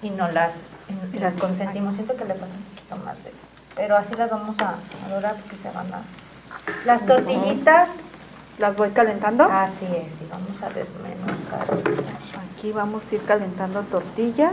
y 0.03 0.11
no 0.11 0.31
las 0.31 0.67
las 1.15 1.37
consentimos. 1.37 1.95
Siento 1.95 2.17
que 2.17 2.25
le 2.25 2.35
pasa 2.35 2.55
un 2.55 2.63
poquito 2.63 2.97
más 3.05 3.25
de- 3.25 3.33
pero 3.77 3.97
así 3.97 4.15
las 4.15 4.31
vamos 4.31 4.57
a 4.61 4.75
adorar 5.07 5.35
porque 5.37 5.57
se 5.57 5.71
van 5.71 5.93
a 5.93 6.03
las 6.85 7.07
tortillitas. 7.07 8.17
Las 8.59 8.77
voy 8.77 8.91
calentando. 8.91 9.45
Así 9.45 9.87
es, 9.87 10.21
y 10.21 10.27
vamos 10.31 10.61
a 10.63 10.69
desmenuzar. 10.69 11.67
Aquí 12.53 12.73
vamos 12.73 13.11
a 13.11 13.15
ir 13.15 13.23
calentando 13.25 13.81
tortillas. 13.83 14.53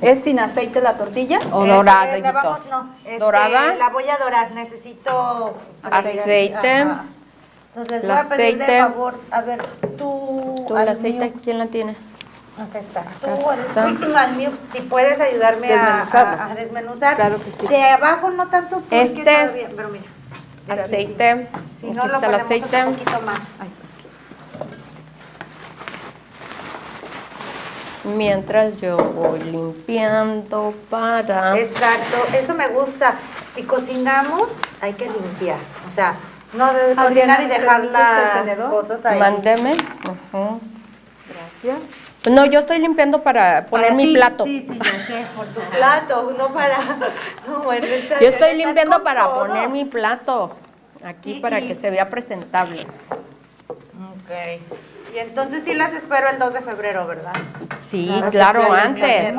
¿Es 0.00 0.24
sin 0.24 0.40
aceite 0.40 0.80
la 0.80 0.94
tortilla? 0.96 1.38
o 1.52 1.64
dorada, 1.64 2.18
la 2.18 2.32
vamos, 2.32 2.60
no, 2.68 2.94
este, 3.04 3.18
dorada, 3.20 3.74
La 3.76 3.90
voy 3.90 4.08
a 4.08 4.18
dorar, 4.18 4.50
necesito 4.50 5.56
aceite, 5.82 6.54
Ajá. 6.90 7.04
Entonces 7.76 7.92
les 7.92 8.04
El 8.04 8.08
voy 8.10 8.18
a 8.18 8.28
pedir 8.28 8.58
de 8.58 8.64
aceite. 8.64 8.80
favor, 8.82 9.20
a 9.30 9.40
ver, 9.40 9.62
tú, 9.98 10.54
tú 10.68 10.76
el 10.76 10.82
al 10.82 10.88
aceite, 10.90 11.24
mío. 11.30 11.34
¿quién 11.42 11.58
la 11.58 11.66
tiene? 11.66 11.96
Acá 12.56 12.78
está. 12.78 13.02
Tú 13.20 13.30
Acá 13.30 13.52
al, 13.84 13.96
está. 13.96 14.20
al 14.22 14.36
mío, 14.36 14.52
si 14.72 14.80
puedes 14.82 15.18
ayudarme 15.20 15.72
a, 15.72 15.76
Desmenuzarlo. 16.04 16.42
a- 16.42 16.46
a 16.46 16.54
desmenuzar. 16.54 17.16
Claro 17.16 17.42
que 17.42 17.50
sí. 17.50 17.66
De 17.66 17.82
abajo 17.82 18.30
no 18.30 18.48
tanto 18.48 18.76
porque 18.78 19.02
Este 19.02 19.20
todavía, 19.24 19.44
es 19.68 19.74
pero 19.74 19.88
mira. 19.88 20.04
Aceite, 20.84 21.48
Si 21.78 21.86
aquí 21.88 21.96
no 21.96 22.06
lo 22.06 22.20
ponemos 22.20 22.42
aceite. 22.42 22.84
un 22.84 22.92
poquito 22.94 23.20
más. 23.22 23.40
Mientras 28.04 28.76
yo 28.76 28.96
voy 28.98 29.40
limpiando 29.40 30.74
para... 30.90 31.58
Exacto, 31.58 32.16
eso 32.36 32.54
me 32.54 32.68
gusta. 32.68 33.14
Si 33.52 33.62
cocinamos, 33.62 34.42
hay 34.82 34.92
que 34.92 35.06
limpiar. 35.06 35.56
O 35.90 35.94
sea, 35.94 36.14
no 36.56 36.72
de 36.72 36.94
cocinar 36.94 37.42
y 37.42 37.46
¿me 37.46 37.58
dejar 37.58 37.84
las 37.86 38.58
cosas 38.58 39.04
ahí. 39.06 39.18
Mándeme. 39.18 39.76
Gracias. 41.28 41.78
No, 42.30 42.46
yo 42.46 42.60
estoy 42.60 42.78
limpiando 42.78 43.22
para 43.22 43.66
poner 43.66 43.88
Para 43.88 43.96
mi 43.96 44.06
ti, 44.06 44.14
plato. 44.14 44.44
Sí, 44.44 44.62
sí, 44.62 44.78
yo 44.78 44.84
sé, 45.06 45.26
por 45.36 45.46
tu 45.46 45.60
plato, 45.70 46.34
no 46.38 46.48
para. 46.48 46.78
No, 47.46 47.58
bueno, 47.64 47.84
estás- 47.86 48.20
Yo 48.20 48.28
estoy 48.28 48.54
limpiando 48.56 49.02
para 49.04 49.24
todo. 49.24 49.46
poner 49.46 49.68
mi 49.68 49.84
plato 49.84 50.56
aquí 51.04 51.32
Y- 51.32 51.40
para 51.40 51.60
y- 51.60 51.68
que 51.68 51.74
se 51.74 51.90
vea 51.90 52.08
presentable. 52.08 52.86
Ok. 53.68 54.30
Y 55.14 55.18
entonces 55.18 55.62
sí 55.64 55.74
las 55.74 55.92
espero 55.92 56.28
el 56.28 56.40
2 56.40 56.54
de 56.54 56.60
febrero, 56.60 57.06
¿verdad? 57.06 57.34
Sí, 57.76 58.06
Claro, 58.30 58.62
claro, 58.62 58.72
antes. 58.72 59.32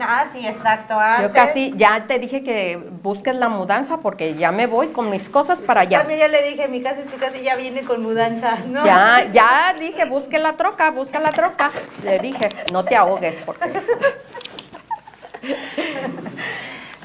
Ah, 0.00 0.26
sí, 0.30 0.46
exacto, 0.46 0.98
antes. 0.98 1.28
Yo 1.28 1.32
casi, 1.32 1.72
ya 1.74 2.04
te 2.06 2.18
dije 2.18 2.42
que 2.42 2.76
busques 3.02 3.34
la 3.36 3.48
mudanza 3.48 3.96
porque 3.98 4.34
ya 4.34 4.52
me 4.52 4.66
voy 4.66 4.88
con 4.88 5.08
mis 5.08 5.30
cosas 5.30 5.60
para 5.60 5.82
allá. 5.82 6.00
También 6.00 6.20
ya 6.20 6.28
le 6.28 6.42
dije, 6.42 6.68
mi 6.68 6.82
casa 6.82 7.00
es 7.00 7.06
tu 7.06 7.16
casa 7.16 7.38
y 7.38 7.44
ya 7.44 7.56
viene 7.56 7.80
con 7.82 8.02
mudanza, 8.02 8.58
¿no? 8.68 8.84
Ya, 8.84 9.26
ya 9.32 9.74
dije, 9.80 10.04
busque 10.04 10.38
la 10.38 10.52
troca, 10.58 10.90
busca 10.90 11.18
la 11.18 11.30
troca. 11.30 11.70
Le 12.04 12.18
dije, 12.18 12.50
no 12.70 12.84
te 12.84 12.96
ahogues 12.96 13.36
porque... 13.46 13.72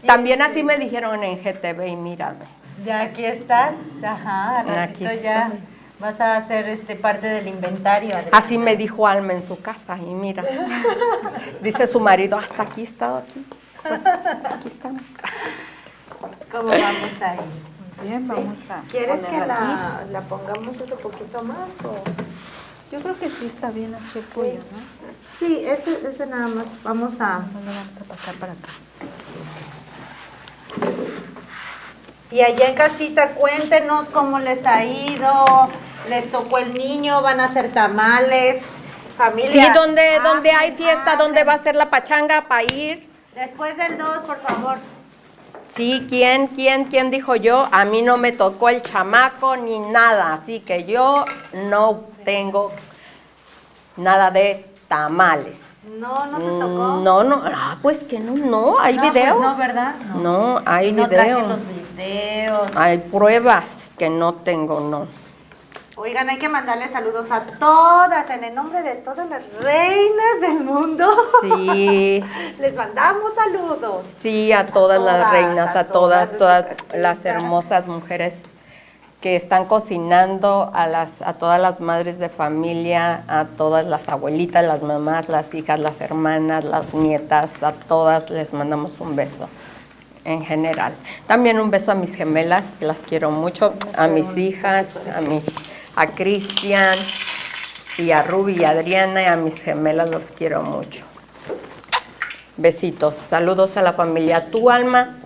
También 0.06 0.42
así 0.42 0.64
me 0.64 0.78
dijeron 0.78 1.24
en 1.24 1.38
GTV 1.42 1.88
y 1.88 1.96
mírame. 1.96 2.46
Ya 2.86 3.02
aquí 3.02 3.26
estás, 3.26 3.74
ajá, 4.04 4.60
al 4.60 4.70
Aquí 4.78 5.06
ratito 5.06 5.24
ya 5.24 5.48
estoy. 5.48 5.60
Vas 6.00 6.20
a 6.22 6.38
hacer 6.38 6.68
este 6.68 6.96
parte 6.96 7.28
del 7.28 7.48
inventario. 7.48 8.10
Así 8.32 8.58
me 8.58 8.76
dijo 8.76 9.08
Alma 9.08 9.34
en 9.34 9.44
su 9.44 9.62
casa 9.62 9.98
y 9.98 10.06
mira, 10.06 10.44
dice 11.62 11.88
su 11.88 12.00
marido, 12.00 12.38
hasta 12.38 12.64
aquí 12.64 12.82
he 12.82 12.84
estado 12.84 13.18
aquí. 13.18 13.46
Pues, 13.82 14.02
aquí 14.06 14.68
estamos. 14.68 15.02
¿Cómo 16.52 16.70
vamos 16.70 17.22
ahí? 17.22 17.40
Bien, 18.04 18.28
vamos 18.28 18.58
a. 18.70 18.82
¿Quieres 18.90 19.22
que 19.22 19.38
la, 19.40 20.04
la 20.12 20.22
pongamos 20.22 20.80
otro 20.80 20.98
poquito 20.98 21.42
más 21.44 21.84
o...? 21.84 22.04
Yo 22.92 23.00
creo 23.00 23.20
que 23.20 23.30
sí 23.30 23.48
está 23.48 23.70
bien 23.70 23.94
aquí 23.94 24.20
el 24.20 24.24
pollo, 24.24 24.54
¿no? 24.54 24.80
Sí, 25.38 25.66
ese, 25.66 26.08
ese 26.08 26.26
nada 26.26 26.48
más, 26.48 26.68
vamos 26.84 27.20
a... 27.20 27.40
No 27.40 27.60
lo 27.60 27.72
vamos 27.74 28.02
a 28.02 28.04
pasar 28.06 28.36
para 28.36 28.54
acá. 28.54 28.70
Y 32.32 32.42
allá 32.42 32.70
en 32.70 32.76
casita, 32.76 33.32
cuéntenos 33.32 34.08
cómo 34.10 34.40
les 34.40 34.66
ha 34.66 34.86
ido. 34.86 35.46
Les 36.10 36.32
tocó 36.32 36.58
el 36.58 36.74
niño, 36.74 37.22
van 37.22 37.40
a 37.40 37.46
hacer 37.46 37.72
tamales. 37.74 38.62
Familia. 39.18 39.50
Sí, 39.52 39.60
donde, 39.74 40.20
donde 40.24 40.52
hay 40.52 40.72
fiesta, 40.74 41.14
hablen. 41.14 41.18
donde 41.20 41.44
va 41.44 41.54
a 41.54 41.64
ser 41.64 41.76
la 41.76 41.90
pachanga 41.90 42.44
para 42.44 42.64
ir. 42.64 43.10
Después 43.34 43.76
del 43.78 43.98
2, 43.98 44.18
por 44.20 44.40
favor. 44.42 44.78
Sí, 45.68 46.06
¿quién, 46.08 46.48
quién, 46.48 46.86
quién 46.86 47.10
dijo 47.12 47.36
yo? 47.36 47.68
A 47.72 47.84
mí 47.86 48.02
no 48.04 48.18
me 48.18 48.32
tocó 48.32 48.70
el 48.70 48.82
chamaco 48.84 49.58
ni 49.58 49.80
nada, 49.80 50.34
así 50.34 50.60
que 50.60 50.84
yo 50.86 51.26
no 51.54 52.02
tengo 52.24 52.72
nada 53.98 54.30
de 54.32 54.66
tamales. 54.88 55.80
No, 56.00 56.26
no 56.28 56.38
te 56.38 56.46
tocó. 56.46 56.68
Mm, 56.68 57.04
No, 57.04 57.24
no, 57.24 57.42
ah, 57.44 57.78
pues 57.82 58.04
que 58.04 58.20
no, 58.20 58.34
no, 58.34 58.80
hay 58.80 58.96
No, 58.98 59.02
video. 59.02 59.36
pues 59.38 59.50
no, 59.50 59.56
¿verdad? 59.58 59.96
No, 60.16 60.62
hay 60.66 60.88
Y 60.90 60.92
no 60.94 61.10
traje 61.10 61.34
video. 61.34 61.48
los 61.48 61.60
videos. 61.68 62.72
Hay 62.76 62.98
pruebas 63.00 63.92
que 63.98 64.10
no 64.10 64.36
tengo, 64.36 64.80
no. 64.80 65.08
Oigan, 66.00 66.30
hay 66.30 66.38
que 66.38 66.48
mandarle 66.48 66.88
saludos 66.90 67.32
a 67.32 67.42
todas, 67.42 68.30
en 68.30 68.44
el 68.44 68.54
nombre 68.54 68.84
de 68.84 68.98
todas 68.98 69.28
las 69.28 69.42
reinas 69.60 70.42
del 70.42 70.64
mundo. 70.64 71.10
Sí, 71.42 72.24
Les 72.60 72.76
mandamos 72.76 73.34
saludos. 73.34 74.06
sí, 74.22 74.52
a 74.52 74.68
todas 74.68 75.02
las 75.02 75.16
todas, 75.16 75.32
reinas, 75.32 75.76
a 75.76 75.80
a 75.80 75.88
todas, 75.88 76.38
todas 76.38 76.68
todas 76.68 76.94
las 76.94 77.26
hermosas 77.26 77.88
mujeres 77.88 78.44
que 79.22 79.36
están 79.36 79.66
cocinando, 79.66 80.70
a, 80.72 80.86
las, 80.86 81.24
a 81.24 81.34
todas 81.34 81.60
las 81.60 81.82
madres 81.82 82.20
de 82.20 82.30
familia, 82.30 83.24
a 83.28 83.46
todas 83.46 83.88
las 83.88 84.08
abuelitas, 84.08 84.64
las 84.64 84.84
mamás, 84.84 85.30
las 85.30 85.52
hijas, 85.56 85.80
las 85.80 86.00
hermanas, 86.00 86.64
las 86.64 86.94
nietas, 86.94 87.64
a 87.64 87.72
todas 87.72 88.30
les 88.30 88.54
mandamos 88.54 89.00
un 89.00 89.16
beso 89.16 89.50
en 90.26 90.46
general. 90.46 90.94
También 91.26 91.60
un 91.60 91.72
beso 91.72 91.92
a 91.92 91.96
mis 91.96 92.14
gemelas, 92.14 92.74
las 92.82 93.00
quiero 93.00 93.32
mucho, 93.32 93.74
a 93.96 94.08
mis 94.08 94.38
hijas, 94.38 94.96
a 95.16 95.22
mis 95.22 95.77
a 95.98 96.08
Cristian 96.12 96.96
y 97.98 98.12
a 98.12 98.22
Ruby 98.22 98.58
y 98.60 98.64
a 98.64 98.70
Adriana 98.70 99.24
y 99.24 99.26
a 99.26 99.36
mis 99.36 99.56
gemelas 99.56 100.10
los 100.10 100.26
quiero 100.26 100.62
mucho. 100.62 101.04
Besitos, 102.56 103.16
saludos 103.16 103.78
a 103.78 103.82
la 103.82 103.94
familia. 103.94 104.52
¿Tu 104.52 104.70
alma? 104.70 105.18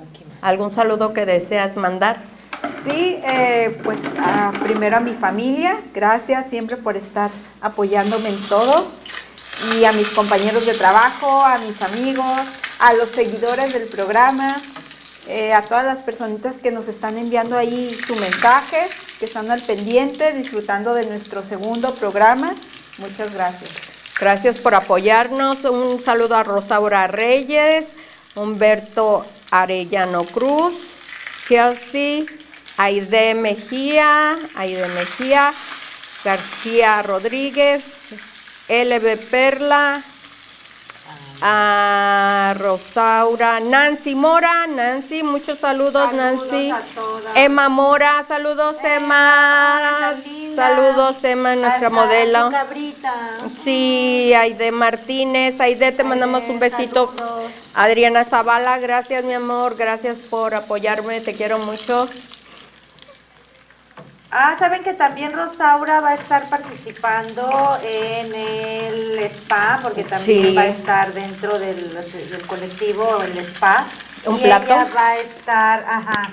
¿Algún 0.41 0.71
saludo 0.71 1.13
que 1.13 1.25
deseas 1.25 1.75
mandar? 1.75 2.23
Sí, 2.85 3.19
eh, 3.23 3.77
pues 3.83 3.99
primero 4.63 4.97
a 4.97 4.99
mi 5.01 5.13
familia, 5.13 5.77
gracias 5.93 6.47
siempre 6.49 6.77
por 6.77 6.95
estar 6.95 7.29
apoyándome 7.59 8.29
en 8.29 8.41
todo. 8.47 8.87
Y 9.75 9.83
a 9.83 9.91
mis 9.91 10.09
compañeros 10.09 10.65
de 10.65 10.73
trabajo, 10.73 11.43
a 11.43 11.57
mis 11.59 11.81
amigos, 11.81 12.47
a 12.79 12.93
los 12.93 13.09
seguidores 13.09 13.73
del 13.73 13.87
programa, 13.89 14.55
eh, 15.27 15.53
a 15.53 15.61
todas 15.61 15.83
las 15.83 15.99
personitas 15.99 16.55
que 16.55 16.71
nos 16.71 16.87
están 16.87 17.17
enviando 17.17 17.57
ahí 17.57 17.95
su 18.07 18.15
mensaje, 18.15 18.87
que 19.21 19.27
están 19.27 19.51
al 19.51 19.61
pendiente, 19.61 20.33
disfrutando 20.33 20.95
de 20.95 21.05
nuestro 21.05 21.43
segundo 21.43 21.93
programa. 21.93 22.55
Muchas 22.97 23.31
gracias. 23.35 23.69
Gracias 24.19 24.57
por 24.57 24.73
apoyarnos. 24.73 25.63
Un 25.65 26.01
saludo 26.01 26.35
a 26.35 26.41
Rosaura 26.41 27.05
Reyes, 27.05 27.85
Humberto 28.33 29.23
Arellano 29.51 30.23
Cruz, 30.23 30.73
Chelsea, 31.47 32.23
Aide 32.77 33.35
Mejía, 33.35 34.39
Aide 34.55 34.87
Mejía, 34.87 35.53
García 36.25 37.03
Rodríguez, 37.03 37.83
LB 38.69 39.17
Perla, 39.29 40.01
a 41.41 42.53
Rosaura, 42.57 43.59
Nancy 43.59 44.15
Mora, 44.15 44.67
Nancy, 44.67 45.23
muchos 45.23 45.59
saludos, 45.59 46.09
Saludos 46.11 46.51
Nancy. 46.51 46.73
Emma 47.35 47.69
Mora, 47.69 48.23
saludos 48.27 48.75
Emma. 48.83 50.13
Saludos 50.55 51.23
Emma, 51.23 51.55
nuestra 51.55 51.87
Hasta 51.87 51.89
modelo. 51.89 52.51
cabrita. 52.51 53.13
Sí, 53.63 54.33
Aide 54.33 54.71
Martínez, 54.71 55.59
Aide, 55.59 55.91
te 55.91 56.03
mandamos 56.03 56.43
un 56.47 56.59
besito. 56.59 57.13
saludos. 57.15 57.51
Adriana 57.73 58.25
Zavala, 58.25 58.77
gracias 58.79 59.23
mi 59.23 59.33
amor, 59.33 59.75
gracias 59.77 60.17
por 60.29 60.53
apoyarme, 60.53 61.21
te 61.21 61.33
quiero 61.33 61.57
mucho. 61.59 62.07
Ah, 64.33 64.55
saben 64.57 64.81
que 64.81 64.93
también 64.93 65.33
Rosaura 65.33 65.99
va 65.99 66.09
a 66.11 66.13
estar 66.13 66.47
participando 66.49 67.77
en 67.83 68.33
el 68.33 69.19
spa, 69.29 69.79
porque 69.81 70.03
también 70.05 70.47
Sí. 70.47 70.55
va 70.55 70.61
a 70.61 70.67
estar 70.67 71.11
dentro 71.11 71.59
del, 71.59 71.93
del 71.93 72.47
colectivo, 72.47 73.21
el 73.23 73.37
spa. 73.39 73.85
¿Un 74.25 74.37
y 74.37 74.39
plato? 74.39 74.65
ella 74.65 74.87
va 74.95 75.07
a 75.09 75.17
estar, 75.17 75.83
ajá, 75.85 76.29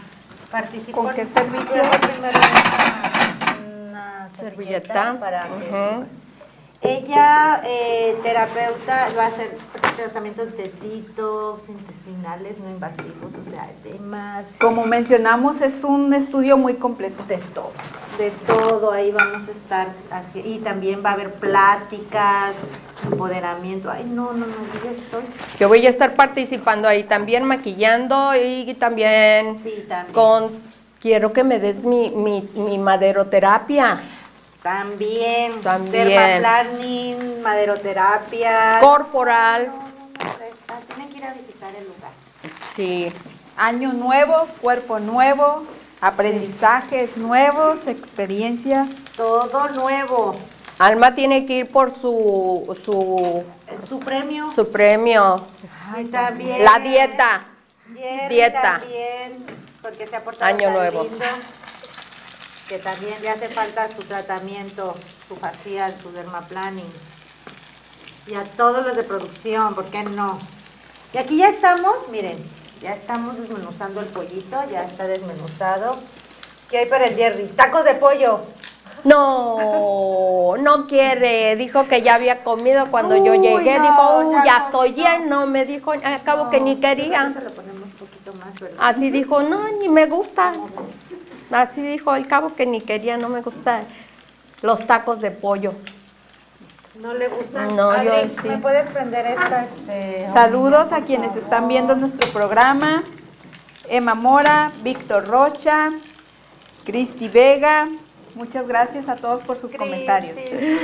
participando. 0.51 1.09
¿Con 1.09 1.15
qué 1.17 1.27
servicio? 1.27 1.83
Primero 2.01 2.39
una, 2.39 3.89
una 3.91 4.29
servilleta 4.29 4.95
Servilleta, 4.95 5.17
para 5.19 5.43
que 5.49 5.49
ujú. 5.55 6.07
Ella, 6.81 7.61
eh, 7.67 8.17
terapeuta, 8.23 9.09
va 9.19 9.25
a 9.25 9.27
hacer 9.27 9.57
tratamientos 9.97 10.57
de 10.57 10.71
detox 10.81 11.69
intestinales 11.69 12.61
no 12.61 12.71
invasivos, 12.71 13.35
o 13.35 13.51
sea, 13.51 13.69
temas 13.83 14.47
Como 14.61 14.87
mencionamos, 14.87 15.61
es 15.61 15.83
un 15.83 16.15
estudio 16.15 16.57
muy 16.57 16.75
completo. 16.75 17.25
de 17.25 17.39
todo, 17.39 17.73
de 18.17 18.31
todo, 18.47 18.93
ahí 18.93 19.11
vamos 19.11 19.49
a 19.49 19.51
estar 19.51 19.89
así, 20.13 20.39
y 20.39 20.61
también 20.61 21.03
va 21.05 21.11
a 21.11 21.13
haber 21.15 21.33
pláticas, 21.35 22.55
empoderamiento, 23.11 23.91
ay 23.91 24.05
no, 24.05 24.33
no, 24.33 24.47
no, 24.47 24.55
yo 24.75 24.85
ya 24.85 24.91
estoy, 24.93 25.25
Yo 25.59 25.67
voy 25.67 25.85
a 25.85 25.91
estar 25.91 26.15
participando 26.15 26.87
ahí 26.87 27.03
también, 27.03 27.43
maquillando 27.43 28.37
y 28.37 28.73
también 28.75 29.59
sí, 29.59 29.85
también, 29.89 30.15
con, 30.15 30.51
quiero 31.01 31.33
que 31.33 31.43
me 31.43 31.59
des 31.59 31.83
mi, 31.83 32.11
mi, 32.11 32.49
mi 32.55 32.79
maderoterapia. 32.79 33.97
También, 34.73 35.61
También. 35.63 36.09
dermaplaning, 36.09 37.43
maderoterapia, 37.43 38.79
Corporal, 38.81 39.67
no, 39.69 39.73
no, 39.73 39.83
no, 39.83 40.45
está, 40.45 40.81
tienen 40.87 41.09
que 41.09 41.17
ir 41.19 41.25
a 41.25 41.33
visitar 41.33 41.75
el 41.75 41.85
lugar. 41.85 42.11
sí. 42.75 43.13
Año 43.57 43.93
nuevo, 43.93 44.47
cuerpo 44.61 45.01
nuevo, 45.01 45.65
aprendizajes 46.01 47.17
nuevos, 47.17 47.87
experiencias. 47.89 48.89
Todo 49.17 49.69
nuevo, 49.71 50.37
Alma 50.79 51.13
tiene 51.17 51.45
que 51.45 51.55
ir 51.55 51.73
por 51.73 51.93
su, 51.93 52.77
su, 52.85 53.43
tu 53.89 53.99
premio, 53.99 54.53
su 54.55 54.71
premio, 54.71 55.45
y 55.97 56.05
también 56.05 56.63
la 56.65 56.79
dieta. 56.79 57.47
Jerry 57.97 58.35
Dieta. 58.35 58.63
también, 58.81 59.45
porque 59.83 60.07
se 60.07 60.15
ha 60.15 60.23
portado 60.23 60.45
Año 60.55 60.59
tan 60.69 60.73
nuevo. 60.75 61.03
lindo, 61.03 61.25
que 62.69 62.79
también 62.79 63.15
le 63.23 63.31
hace 63.31 63.49
falta 63.49 63.89
su 63.89 64.03
tratamiento, 64.03 64.95
su 65.27 65.37
facial, 65.37 65.97
su 65.97 66.13
dermaplaning. 66.13 66.93
Y 68.27 68.35
a 68.35 68.45
todos 68.45 68.85
los 68.85 68.95
de 68.95 69.05
producción, 69.05 69.75
¿por 69.75 69.87
qué 69.87 70.03
no? 70.03 70.39
Y 71.15 71.19
aquí 71.19 71.39
ya 71.39 71.49
estamos, 71.49 72.09
miren, 72.11 72.39
ya 72.83 72.93
estamos 72.93 73.39
desmenuzando 73.39 74.01
el 74.01 74.07
pollito, 74.07 74.59
ya 74.71 74.83
está 74.85 75.05
desmenuzado. 75.07 75.99
¿Qué 76.71 76.79
hay 76.79 76.87
para 76.87 77.07
el 77.07 77.17
Jerry? 77.17 77.47
Tacos 77.49 77.85
de 77.85 77.95
pollo. 77.95 78.43
No, 79.05 80.57
no 80.59 80.87
quiere. 80.87 81.57
Dijo 81.57 81.87
que 81.87 82.03
ya 82.03 82.17
había 82.17 82.45
comido 82.45 82.91
cuando 82.91 83.17
yo 83.17 83.35
llegué. 83.35 83.79
no, 83.79 83.83
dijo, 83.85 84.19
"Uh, 84.19 84.33
ya 84.33 84.45
ya 84.45 84.59
no, 84.59 84.65
estoy 84.67 84.91
no. 84.91 84.97
lleno. 84.97 85.47
Me 85.47 85.65
dijo, 85.65 85.93
al 85.93 86.23
cabo 86.25 86.51
que 86.51 86.61
ni 86.61 86.77
quería. 86.77 87.33
Se 87.33 87.41
lo 87.41 87.51
ponemos 87.53 87.89
poquito 87.99 88.33
más, 88.35 88.61
¿verdad? 88.61 88.79
Así 88.81 89.11
dijo, 89.11 89.43
no, 89.43 89.69
ni 89.79 89.89
me 89.89 90.07
gusta. 90.07 90.53
Así 91.51 91.83
dijo, 91.83 92.11
al 92.11 92.27
cabo 92.27 92.55
que 92.55 92.67
ni 92.67 92.81
quería, 92.81 93.17
no 93.17 93.29
me 93.29 93.41
gusta 93.43 93.83
los 94.63 94.87
tacos 94.87 95.21
de 95.21 95.31
pollo. 95.31 95.75
No 97.01 97.15
le 97.15 97.29
gusta. 97.29 97.67
No, 97.67 98.03
yo 98.03 98.29
sí. 98.29 98.49
¿Me 98.49 98.59
puedes 98.59 98.89
prender 98.89 99.27
esta? 99.27 99.65
Este, 99.65 100.27
Saludos 100.33 100.93
a 100.93 101.05
quienes 101.05 101.37
están 101.37 101.69
viendo 101.69 101.95
nuestro 101.95 102.29
programa. 102.31 103.05
Emma 103.89 104.15
Mora, 104.15 104.73
Víctor 104.83 105.27
Rocha, 105.27 105.91
Cristi 106.85 107.29
Vega. 107.29 107.89
Muchas 108.35 108.67
gracias 108.67 109.09
a 109.09 109.17
todos 109.17 109.43
por 109.43 109.59
sus 109.59 109.73
comentarios. 109.75 110.37
Sí, 110.37 110.79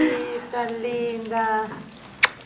tan 0.51 0.83
linda. 0.83 1.65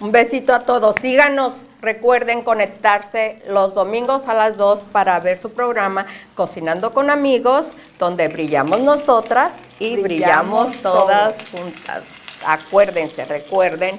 Un 0.01 0.13
besito 0.13 0.53
a 0.55 0.61
todos. 0.65 0.95
Síganos. 1.01 1.53
Recuerden 1.81 2.43
conectarse 2.43 3.41
los 3.47 3.73
domingos 3.73 4.27
a 4.27 4.35
las 4.35 4.57
2 4.57 4.81
para 4.91 5.21
ver 5.21 5.39
su 5.39 5.53
programa 5.53 6.07
Cocinando 6.35 6.93
con 6.93 7.09
Amigos, 7.09 7.67
donde 8.01 8.27
brillamos 8.27 8.81
nosotras 8.81 9.53
y 9.79 9.97
brillamos, 9.97 10.71
Brillamos 10.71 10.83
todas 10.83 11.37
juntas. 11.53 12.03
Acuérdense, 12.45 13.25
recuerden. 13.27 13.99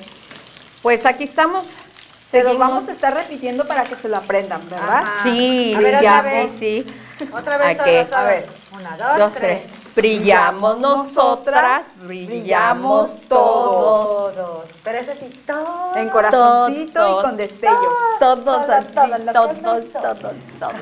Pues 0.82 1.06
aquí 1.06 1.24
estamos. 1.24 1.66
Se 2.30 2.44
los 2.44 2.52
Seguimos. 2.52 2.58
vamos 2.70 2.90
a 2.90 2.92
estar 2.92 3.14
repitiendo 3.14 3.66
para 3.66 3.86
que 3.86 3.96
se 3.96 4.10
lo 4.10 4.18
aprendan, 4.18 4.62
¿verdad? 4.70 5.04
Ajá. 5.04 5.24
Sí, 5.24 5.74
A 5.76 5.80
ver, 5.80 6.02
ya, 6.02 6.48
sí, 6.50 6.86
sí. 7.18 7.28
Otra 7.32 7.58
vez 7.58 7.68
Hay 7.68 7.76
todos, 8.06 8.12
a 8.18 8.24
ver. 8.26 8.46
Una, 8.74 8.98
dos, 8.98 9.18
Dos, 9.18 9.34
tres. 9.36 9.62
tres. 9.64 9.79
Brillamos 10.00 10.80
nosotras, 10.80 11.82
brillamos 12.04 13.20
todos. 13.28 14.34
Todos. 14.34 14.70
Pero 14.82 15.00
sí, 15.20 15.44
todos. 15.46 15.98
En 15.98 16.10
corazoncito 16.10 16.94
Todos. 16.94 17.22
y 17.22 17.26
con 17.26 17.36
destellos. 17.36 17.94
Todos 18.18 18.46
Todos, 18.46 18.70
así, 18.70 18.94
todos, 18.94 19.92
todos, 19.92 20.34
todos. 20.58 20.74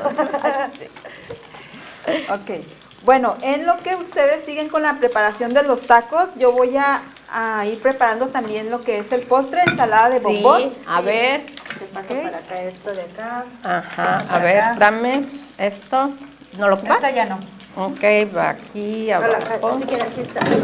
Ok. 2.29 2.63
Bueno, 3.05 3.37
en 3.41 3.65
lo 3.65 3.77
que 3.81 3.95
ustedes 3.95 4.45
siguen 4.45 4.69
con 4.69 4.83
la 4.83 4.99
preparación 4.99 5.51
de 5.51 5.63
los 5.63 5.81
tacos, 5.81 6.29
yo 6.35 6.51
voy 6.51 6.77
a, 6.77 7.01
a 7.31 7.65
ir 7.65 7.81
preparando 7.81 8.27
también 8.27 8.69
lo 8.69 8.83
que 8.83 8.99
es 8.99 9.11
el 9.11 9.21
postre, 9.21 9.61
ensalada 9.65 10.09
de 10.09 10.19
bombón. 10.19 10.61
Sí, 10.61 10.77
a 10.87 11.01
ver. 11.01 11.43
Te 11.79 11.85
paso 11.85 12.09
para 12.09 12.37
acá 12.37 12.61
esto 12.61 12.91
de 12.91 13.01
acá. 13.01 13.45
Ajá, 13.63 14.25
a 14.29 14.39
ver, 14.39 14.61
acá. 14.61 14.75
dame 14.77 15.25
esto. 15.57 16.11
¿No 16.53 16.67
lo 16.69 16.75
ocupas? 16.75 16.97
Esta 16.97 17.09
ya 17.09 17.25
no. 17.25 17.56
Ok, 17.77 18.03
va 18.35 18.49
aquí 18.49 19.11
abajo. 19.11 19.79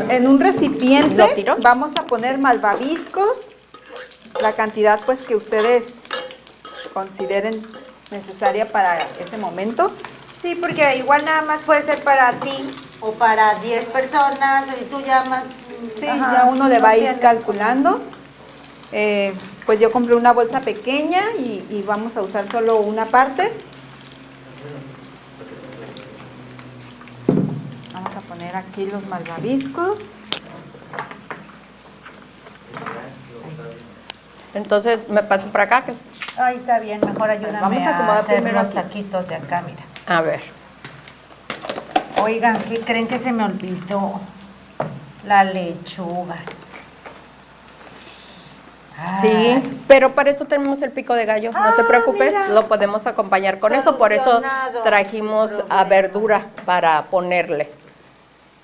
En 0.09 0.28
un 0.28 0.39
recipiente 0.39 1.45
vamos 1.61 1.91
a 1.95 2.07
poner 2.07 2.39
malvaviscos, 2.39 3.38
la 4.41 4.53
cantidad 4.53 4.99
pues 5.05 5.28
que 5.28 5.36
ustedes 5.36 5.84
consideren 6.91 7.64
necesaria 8.09 8.72
para 8.72 8.97
ese 9.20 9.38
momento. 9.38 9.91
Sí, 10.41 10.55
porque 10.55 10.97
igual 10.97 11.24
nada 11.24 11.43
más 11.43 11.61
puede 11.61 11.84
ser 11.84 12.01
para 12.01 12.32
ti 12.39 12.74
o 12.99 13.11
para 13.11 13.59
10 13.59 13.86
personas 13.86 14.66
y 14.82 14.86
tú 14.86 14.99
llamas. 15.01 15.43
Sí, 15.99 16.07
ya 16.07 16.47
uno 16.49 16.68
le 16.68 16.80
va 16.80 16.89
a 16.89 16.97
ir 16.97 17.20
calculando. 17.20 18.01
Eh, 18.91 19.34
pues 19.68 19.80
yo 19.80 19.91
compré 19.91 20.16
una 20.16 20.34
bolsa 20.34 20.61
pequeña 20.61 21.22
y, 21.38 21.64
y 21.70 21.84
vamos 21.86 22.18
a 22.18 22.24
usar 22.24 22.49
solo 22.49 22.78
una 22.80 23.05
parte. 23.05 23.51
Vamos 27.94 28.16
a 28.16 28.20
poner 28.22 28.56
aquí 28.56 28.86
los 28.88 29.06
malvaviscos. 29.08 30.00
Entonces, 34.54 35.08
me 35.10 35.24
paso 35.24 35.48
por 35.48 35.62
acá. 35.62 35.84
que- 35.86 35.94
Ahí 36.38 36.58
está 36.58 36.80
bien, 36.80 37.00
mejor 37.06 37.30
ayúdame 37.30 37.60
Vamos 37.60 37.82
a 37.84 37.89
a, 37.89 37.96
acomodar 37.96 38.20
hacer 38.24 38.36
primero 38.44 38.60
los 38.60 38.68
aquí. 38.68 38.76
taquitos 38.76 39.28
de 39.28 39.36
acá, 39.36 39.64
mira. 39.66 39.84
A 40.08 40.22
ver. 40.22 40.41
Oigan, 42.22 42.58
¿qué 42.64 42.80
creen 42.82 43.08
que 43.08 43.20
se 43.20 43.32
me 43.32 43.44
olvidó? 43.44 44.20
La 45.26 45.44
lechuga. 45.44 46.36
Sí, 49.22 49.28
Ay, 49.28 49.82
pero 49.88 50.14
para 50.16 50.30
eso 50.30 50.46
tenemos 50.46 50.82
el 50.82 50.91
pico 50.91 51.14
de 51.14 51.26
gallo. 51.26 51.52
No 51.52 51.74
te 51.76 51.82
Ah, 51.82 51.88
preocupes, 51.88 52.30
mira. 52.32 52.48
lo 52.50 52.68
podemos 52.68 53.06
acompañar 53.06 53.60
con 53.60 53.74
eso. 53.74 53.98
Por 53.98 54.14
eso 54.14 54.41
trajimos 54.84 55.52
a 55.70 55.84
verdura 55.86 56.48
para 56.66 57.04
ponerle. 57.06 57.70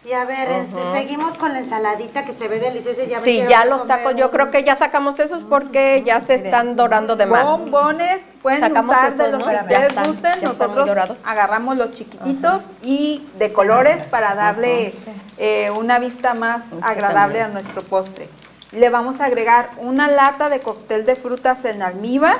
Y 0.06 0.14
a 0.14 0.24
ver, 0.24 0.66
seguimos 0.94 1.34
con 1.36 1.52
la 1.52 1.60
ensaladita 1.60 2.24
que 2.24 2.32
se 2.32 2.48
ve 2.48 2.60
deliciosa. 2.60 3.04
Ya 3.04 3.20
Sí, 3.20 3.44
ya 3.50 3.66
los 3.66 3.86
tacos, 3.86 4.16
yo 4.16 4.32
creo 4.32 4.50
que 4.50 4.64
ya 4.64 4.78
sacamos 4.78 5.20
esos 5.20 5.44
porque 5.44 6.04
ya 6.06 6.22
se 6.22 6.36
están 6.36 6.78
dorando 6.78 7.18
de 7.18 7.26
más. 7.26 7.44
Bombones, 7.44 8.22
pueden 8.42 8.62
Sacamos 8.62 8.96
usar 8.96 9.18
de 9.18 9.32
los 9.32 9.46
¿no? 9.46 9.50
que 9.50 9.58
ustedes 9.58 10.08
gusten. 10.08 10.42
Nosotros 10.42 11.18
agarramos 11.26 11.76
los 11.76 11.92
chiquititos 11.92 12.64
y 12.82 13.28
de 13.38 13.52
colores 13.52 14.08
para 14.08 14.36
darle 14.36 14.94
eh, 15.38 15.70
una 15.72 16.00
vista 16.00 16.34
más 16.34 16.64
agradable 16.82 17.42
a 17.42 17.50
nuestro 17.50 17.82
postre. 17.82 18.30
Le 18.72 18.90
vamos 18.90 19.20
a 19.20 19.26
agregar 19.26 19.72
una 19.80 20.08
lata 20.08 20.50
de 20.50 20.62
cóctel 20.62 21.06
de 21.06 21.18
frutas 21.18 21.66
en 21.66 21.82
almíbar. 21.82 22.38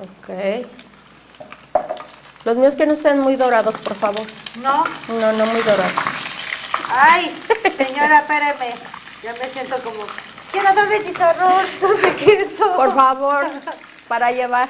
Ok. 0.00 0.66
Los 2.44 2.56
míos 2.56 2.74
que 2.74 2.86
no 2.86 2.94
estén 2.94 3.20
muy 3.20 3.36
dorados, 3.36 3.76
por 3.78 3.94
favor. 3.94 4.26
No. 4.62 4.82
No, 5.08 5.32
no 5.32 5.46
muy 5.46 5.60
dorados. 5.60 5.92
Ay, 6.90 7.30
señora, 7.76 8.20
espéreme. 8.20 8.74
Ya 9.22 9.34
me 9.34 9.48
siento 9.50 9.76
como. 9.82 10.02
Quiero 10.50 10.74
dos 10.74 10.88
de 10.88 11.04
chicharrón, 11.04 11.66
dos 11.80 12.00
de 12.00 12.16
queso. 12.16 12.74
Por 12.74 12.94
favor, 12.94 13.46
para 14.08 14.32
llevar. 14.32 14.68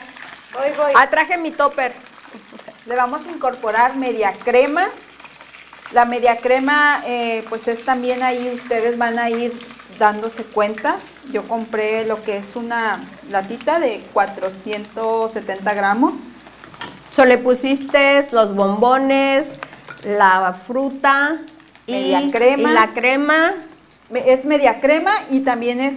Voy, 0.52 0.70
voy. 0.76 0.92
Ah, 0.96 1.08
traje 1.08 1.38
mi 1.38 1.52
topper. 1.52 1.94
Le 2.86 2.96
vamos 2.96 3.26
a 3.26 3.30
incorporar 3.30 3.96
media 3.96 4.32
crema. 4.32 4.88
La 5.92 6.04
media 6.04 6.38
crema, 6.38 7.02
eh, 7.06 7.44
pues 7.48 7.68
es 7.68 7.84
también 7.84 8.22
ahí, 8.22 8.50
ustedes 8.54 8.98
van 8.98 9.18
a 9.18 9.30
ir 9.30 9.52
dándose 9.98 10.44
cuenta. 10.44 10.96
Yo 11.30 11.46
compré 11.46 12.04
lo 12.04 12.22
que 12.22 12.36
es 12.36 12.56
una 12.56 13.04
latita 13.28 13.78
de 13.78 14.00
470 14.12 15.74
gramos. 15.74 16.14
So, 17.14 17.24
le 17.24 17.38
pusiste 17.38 18.24
los 18.32 18.54
bombones, 18.54 19.58
la 20.04 20.54
fruta 20.54 21.38
y, 21.86 21.92
Media 21.92 22.30
crema. 22.30 22.70
y 22.70 22.74
la 22.74 22.88
crema. 22.94 23.54
Es 24.14 24.44
media 24.44 24.80
crema 24.80 25.12
y 25.30 25.40
también 25.40 25.80
es 25.80 25.94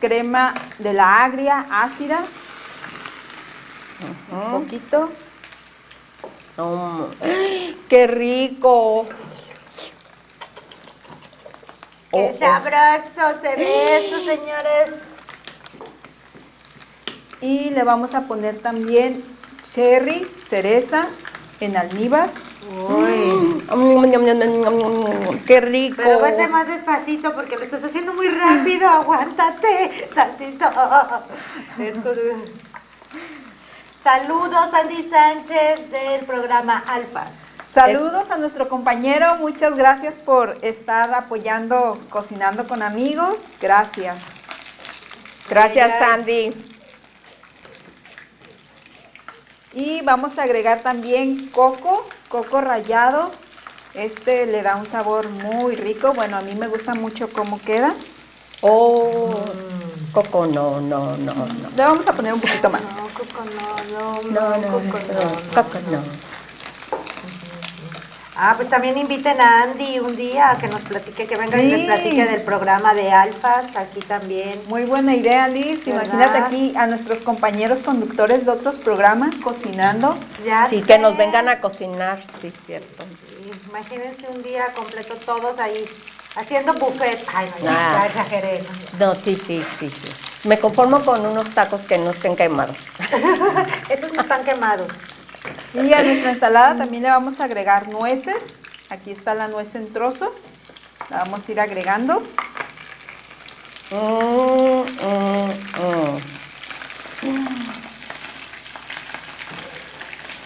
crema 0.00 0.54
de 0.78 0.92
la 0.92 1.24
agria, 1.24 1.64
ácida. 1.70 2.20
Un 4.32 4.62
poquito. 4.62 5.10
Oh, 6.56 7.08
¡Qué 7.88 8.06
rico! 8.06 9.06
Qué 12.10 12.16
Oh, 12.16 12.30
oh. 12.30 12.32
sabroso 12.32 13.40
se 13.42 13.56
ve 13.56 14.06
eso, 14.06 14.16
señores. 14.24 14.90
Y 17.40 17.70
le 17.70 17.82
vamos 17.82 18.14
a 18.14 18.22
poner 18.22 18.58
también 18.58 19.22
cherry, 19.74 20.26
cereza 20.48 21.08
en 21.60 21.76
almíbar. 21.76 22.30
¡Qué 25.46 25.60
rico! 25.60 25.96
Pero 25.96 26.20
vete 26.20 26.48
más 26.48 26.68
despacito 26.68 27.34
porque 27.34 27.56
lo 27.56 27.62
estás 27.62 27.82
haciendo 27.84 28.14
muy 28.14 28.28
rápido. 28.28 28.88
Aguántate 28.88 30.08
tantito. 30.14 30.70
Saludos, 34.02 34.74
Andy 34.74 35.08
Sánchez 35.08 35.90
del 35.90 36.24
programa 36.26 36.84
Alfas. 36.86 37.30
Saludos 37.72 38.30
a 38.30 38.36
nuestro 38.36 38.68
compañero, 38.68 39.36
muchas 39.38 39.74
gracias 39.74 40.20
por 40.20 40.56
estar 40.62 41.12
apoyando 41.12 41.98
Cocinando 42.08 42.68
con 42.68 42.82
Amigos. 42.82 43.36
Gracias. 43.60 44.16
Gracias. 45.48 45.98
Sandy. 45.98 46.73
Y 49.74 50.02
vamos 50.02 50.38
a 50.38 50.44
agregar 50.44 50.82
también 50.82 51.48
coco, 51.48 52.06
coco 52.28 52.60
rallado. 52.60 53.30
Este 53.94 54.46
le 54.46 54.62
da 54.62 54.76
un 54.76 54.86
sabor 54.86 55.28
muy 55.28 55.76
rico. 55.76 56.12
Bueno, 56.14 56.36
a 56.36 56.40
mí 56.40 56.54
me 56.54 56.68
gusta 56.68 56.94
mucho 56.94 57.28
cómo 57.28 57.60
queda. 57.60 57.94
Oh, 58.60 59.30
Coco, 60.12 60.46
no, 60.46 60.80
no, 60.80 61.16
no, 61.16 61.34
no. 61.34 61.70
Le 61.76 61.82
vamos 61.82 62.06
a 62.06 62.12
poner 62.12 62.32
un 62.32 62.40
poquito 62.40 62.70
más. 62.70 62.82
No, 62.82 63.08
Coco, 63.08 63.44
no, 63.44 64.22
no, 64.22 64.22
No, 64.30 64.50
no, 64.50 64.56
no, 64.58 64.90
Coco, 64.90 64.98
no, 65.12 65.20
no. 65.20 65.62
Coco, 65.62 65.78
no. 65.90 66.33
Ah, 68.36 68.54
pues 68.56 68.68
también 68.68 68.98
inviten 68.98 69.40
a 69.40 69.62
Andy 69.62 70.00
un 70.00 70.16
día 70.16 70.50
a 70.50 70.58
que 70.58 70.66
nos 70.66 70.82
platique, 70.82 71.26
que 71.26 71.36
venga 71.36 71.56
y 71.62 71.68
les 71.70 71.82
platique 71.82 72.24
del 72.26 72.42
programa 72.42 72.92
de 72.92 73.12
Alfas, 73.12 73.76
aquí 73.76 74.00
también. 74.00 74.60
Muy 74.66 74.84
buena 74.86 75.14
idea, 75.14 75.46
Liz. 75.46 75.84
¿Verdad? 75.84 76.02
Imagínate 76.04 76.38
aquí 76.38 76.74
a 76.76 76.86
nuestros 76.88 77.18
compañeros 77.18 77.78
conductores 77.80 78.44
de 78.44 78.50
otros 78.50 78.78
programas 78.78 79.36
cocinando. 79.36 80.18
Ya 80.44 80.66
Sí, 80.66 80.82
que 80.82 80.98
nos 80.98 81.16
vengan 81.16 81.48
a 81.48 81.60
cocinar, 81.60 82.20
sí, 82.40 82.50
cierto. 82.50 83.04
Sí, 83.04 83.52
imagínense 83.70 84.26
un 84.28 84.42
día 84.42 84.66
completo 84.74 85.14
todos 85.24 85.60
ahí 85.60 85.84
haciendo 86.34 86.74
buffet. 86.74 87.24
Ay, 87.32 87.48
no, 87.60 87.64
ya, 87.66 87.70
Ah. 87.70 88.00
ya 88.00 88.06
exageré. 88.08 88.64
No, 88.98 89.14
sí, 89.14 89.36
sí, 89.36 89.64
sí, 89.78 89.88
sí. 89.88 90.08
Me 90.48 90.58
conformo 90.58 91.00
con 91.04 91.24
unos 91.24 91.50
tacos 91.50 91.82
que 91.82 91.98
no 91.98 92.10
estén 92.10 92.34
quemados. 92.34 92.76
Esos 93.88 94.12
no 94.12 94.22
están 94.22 94.42
quemados. 94.42 94.88
Y 95.74 95.92
a 95.92 96.02
nuestra 96.02 96.30
ensalada 96.30 96.76
también 96.76 97.02
le 97.02 97.10
vamos 97.10 97.40
a 97.40 97.44
agregar 97.44 97.88
nueces. 97.88 98.36
Aquí 98.90 99.10
está 99.10 99.34
la 99.34 99.48
nuez 99.48 99.74
en 99.74 99.92
trozo. 99.92 100.34
La 101.10 101.18
vamos 101.18 101.48
a 101.48 101.52
ir 101.52 101.60
agregando. 101.60 102.22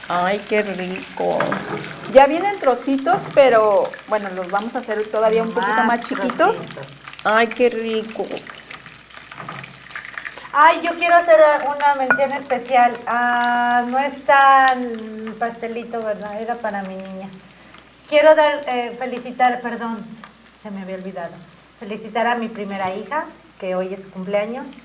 Ay, 0.09 0.42
qué 0.49 0.62
rico. 0.62 1.38
Ya 2.12 2.26
vienen 2.26 2.59
trocitos, 2.61 3.22
pero 3.34 3.90
bueno, 4.09 4.30
los 4.30 4.51
vamos 4.51 4.74
a 4.74 4.78
hacer 4.78 5.07
todavía 5.09 5.42
un 5.42 5.53
poquito 5.53 5.84
más 5.84 6.01
chiquitos. 6.01 6.57
trocitos. 6.57 7.03
Ay, 7.24 7.49
qué 7.49 7.68
rico. 7.68 8.26
Ay, 10.53 10.80
yo 10.82 10.92
quiero 10.96 11.14
hacer 11.14 11.38
una 11.76 11.94
mención 11.94 12.32
especial. 12.32 12.96
Ah, 13.07 13.84
no 13.86 13.99
es 13.99 14.22
tan 14.24 15.34
pastelito, 15.38 16.03
¿verdad? 16.03 16.40
Era 16.40 16.55
para 16.57 16.82
mi 16.82 16.94
niña. 16.94 17.28
Quiero 18.09 18.34
dar, 18.34 18.61
eh, 18.66 18.96
felicitar, 18.99 19.61
perdón, 19.61 20.05
se 20.61 20.70
me 20.70 20.82
había 20.82 20.96
olvidado. 20.96 21.34
Felicitar 21.78 22.26
a 22.26 22.36
mi 22.36 22.49
primera 22.49 22.94
hija, 22.94 23.26
que 23.61 23.74
hoy 23.74 23.92
es 23.92 24.03
su 24.03 24.11
cumpleaños. 24.11 24.76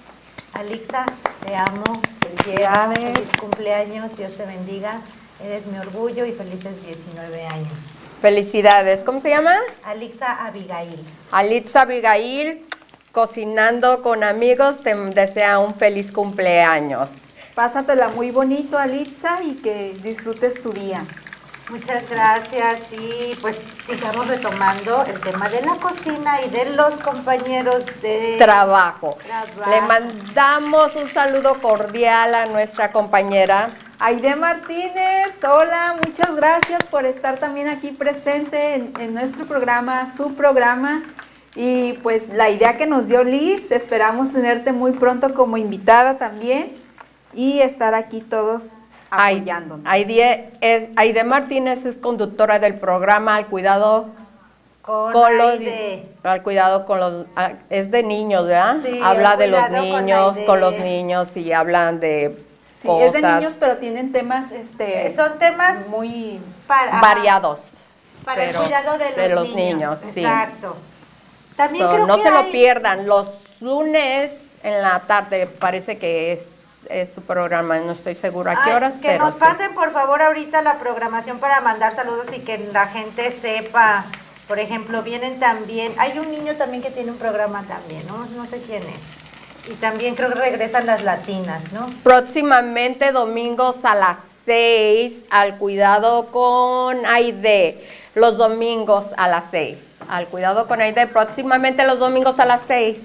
Alixa, 0.53 1.05
te 1.45 1.55
amo, 1.55 2.01
felicidades, 2.21 2.99
feliz 2.99 3.29
cumpleaños, 3.39 4.15
Dios 4.17 4.35
te 4.35 4.45
bendiga. 4.45 4.99
Eres 5.43 5.65
mi 5.65 5.77
orgullo 5.79 6.25
y 6.25 6.33
felices 6.33 6.85
19 6.85 7.45
años. 7.47 7.77
Felicidades. 8.21 9.03
¿Cómo 9.03 9.19
se 9.19 9.29
llama? 9.29 9.55
Alixa 9.83 10.45
Abigail. 10.45 11.05
Alitza 11.31 11.81
Abigail, 11.81 12.65
cocinando 13.13 14.01
con 14.01 14.23
amigos, 14.23 14.81
te 14.81 14.95
desea 14.95 15.59
un 15.59 15.75
feliz 15.75 16.11
cumpleaños. 16.11 17.11
Pásatela 17.53 18.09
muy 18.09 18.31
bonito, 18.31 18.75
Alitza, 18.75 19.41
y 19.43 19.53
que 19.53 19.95
disfrutes 20.01 20.61
tu 20.61 20.73
día. 20.73 21.03
Muchas 21.69 22.09
gracias 22.09 22.91
y 22.91 23.37
pues 23.39 23.55
sigamos 23.87 24.27
retomando 24.27 25.05
el 25.05 25.19
tema 25.21 25.47
de 25.47 25.61
la 25.61 25.75
cocina 25.75 26.41
y 26.41 26.49
de 26.49 26.75
los 26.75 26.95
compañeros 26.95 27.85
de 28.01 28.35
Trabajo. 28.39 29.17
Trabajo. 29.23 29.69
Le 29.69 29.81
mandamos 29.81 30.95
un 30.95 31.07
saludo 31.09 31.53
cordial 31.61 32.33
a 32.33 32.47
nuestra 32.47 32.91
compañera. 32.91 33.69
Aide 33.99 34.35
Martínez, 34.35 35.31
hola, 35.47 35.95
muchas 36.03 36.35
gracias 36.35 36.83
por 36.85 37.05
estar 37.05 37.37
también 37.37 37.67
aquí 37.67 37.91
presente 37.91 38.73
en, 38.73 38.93
en 38.99 39.13
nuestro 39.13 39.45
programa, 39.45 40.11
su 40.11 40.33
programa. 40.33 41.03
Y 41.55 41.93
pues 42.03 42.29
la 42.29 42.49
idea 42.49 42.77
que 42.77 42.85
nos 42.87 43.07
dio 43.07 43.23
Liz, 43.23 43.71
esperamos 43.71 44.33
tenerte 44.33 44.71
muy 44.71 44.91
pronto 44.91 45.33
como 45.33 45.57
invitada 45.57 46.17
también 46.17 46.73
y 47.33 47.59
estar 47.59 47.93
aquí 47.93 48.21
todos 48.21 48.63
apoyándonos. 49.11 49.85
Aide, 49.85 50.51
es, 50.61 50.89
Aide 50.95 51.23
Martínez 51.23 51.85
es 51.85 51.97
conductora 51.97 52.57
del 52.59 52.75
programa 52.75 53.35
Al 53.35 53.47
Cuidado 53.47 54.07
con, 54.81 55.13
con 55.13 55.37
los 55.37 55.59
al 56.23 56.43
cuidado 56.43 56.83
con 56.85 56.99
los 56.99 57.25
es 57.69 57.89
de 57.89 58.03
niños, 58.03 58.47
¿verdad? 58.47 58.77
Sí, 58.83 58.99
Habla 59.01 59.37
de 59.37 59.47
los 59.47 59.61
con 59.61 59.71
niños, 60.05 60.37
con 60.45 60.59
los 60.59 60.77
niños 60.79 61.37
y 61.37 61.53
hablan 61.53 61.99
de 61.99 62.37
Sí, 62.81 62.87
cosas 62.89 63.15
es 63.15 63.21
de 63.21 63.21
niños, 63.21 63.53
pero 63.61 63.77
tienen 63.77 64.11
temas 64.11 64.51
este, 64.51 65.07
Eh, 65.07 65.15
Son 65.15 65.39
temas 65.39 65.87
muy... 65.87 66.41
para, 66.67 66.99
variados. 66.99 67.59
para 68.25 68.41
pero 68.41 68.59
el 68.59 68.65
cuidado 68.65 68.97
de 68.97 69.29
los, 69.29 69.55
niños, 69.55 69.99
sí. 70.13 70.19
Exacto. 70.19 70.75
También 71.55 71.85
So, 71.85 71.91
creo 71.91 72.07
no 72.07 72.17
que 72.17 72.23
se 72.23 72.31
lo 72.31 72.51
pierdan. 72.51 73.07
Los 73.07 73.27
lunes 73.61 74.51
en 74.63 74.81
la 74.81 74.99
tarde 75.01 75.45
parece 75.47 75.97
que 75.97 76.31
es, 76.31 76.59
es 76.89 77.13
su 77.13 77.21
programa. 77.21 77.79
No 77.79 77.91
estoy 77.91 78.15
segura 78.15 78.53
a 78.53 78.63
qué 78.65 78.73
horas, 78.73 78.95
que 78.95 79.09
pero 79.09 79.25
nos 79.25 79.33
sí. 79.33 79.39
pasen 79.39 79.73
por 79.73 79.91
favor 79.91 80.21
ahorita 80.21 80.61
la 80.61 80.79
programación 80.79 81.39
para 81.39 81.61
mandar 81.61 81.93
saludos 81.93 82.27
y 82.35 82.39
que 82.39 82.57
la 82.57 82.87
gente 82.87 83.31
sepa. 83.31 84.05
Por 84.47 84.59
ejemplo, 84.59 85.03
vienen 85.03 85.39
también, 85.39 85.93
hay 85.97 86.19
un 86.19 86.29
niño 86.29 86.55
también 86.57 86.83
que 86.83 86.89
tiene 86.91 87.11
un 87.11 87.17
programa 87.17 87.63
también, 87.67 88.05
¿no? 88.07 88.25
No 88.35 88.45
sé 88.45 88.61
quién 88.61 88.83
es. 88.83 89.71
Y 89.71 89.75
también 89.75 90.15
creo 90.15 90.27
que 90.29 90.35
regresan 90.35 90.85
las 90.85 91.03
latinas, 91.03 91.71
¿no? 91.71 91.89
Próximamente 92.03 93.13
domingos 93.13 93.85
a 93.85 93.95
las 93.95 94.17
6 94.45 95.23
al 95.29 95.57
cuidado 95.57 96.27
con 96.31 97.05
Aide. 97.05 97.81
Los 98.15 98.37
domingos 98.37 99.11
a 99.17 99.27
las 99.27 99.45
6. 99.51 99.87
Al 100.07 100.27
cuidado 100.27 100.67
con 100.67 100.81
Aide. 100.81 101.07
Próximamente 101.07 101.85
los 101.85 101.99
domingos 101.99 102.39
a 102.39 102.45
las 102.45 102.61
6. 102.67 102.99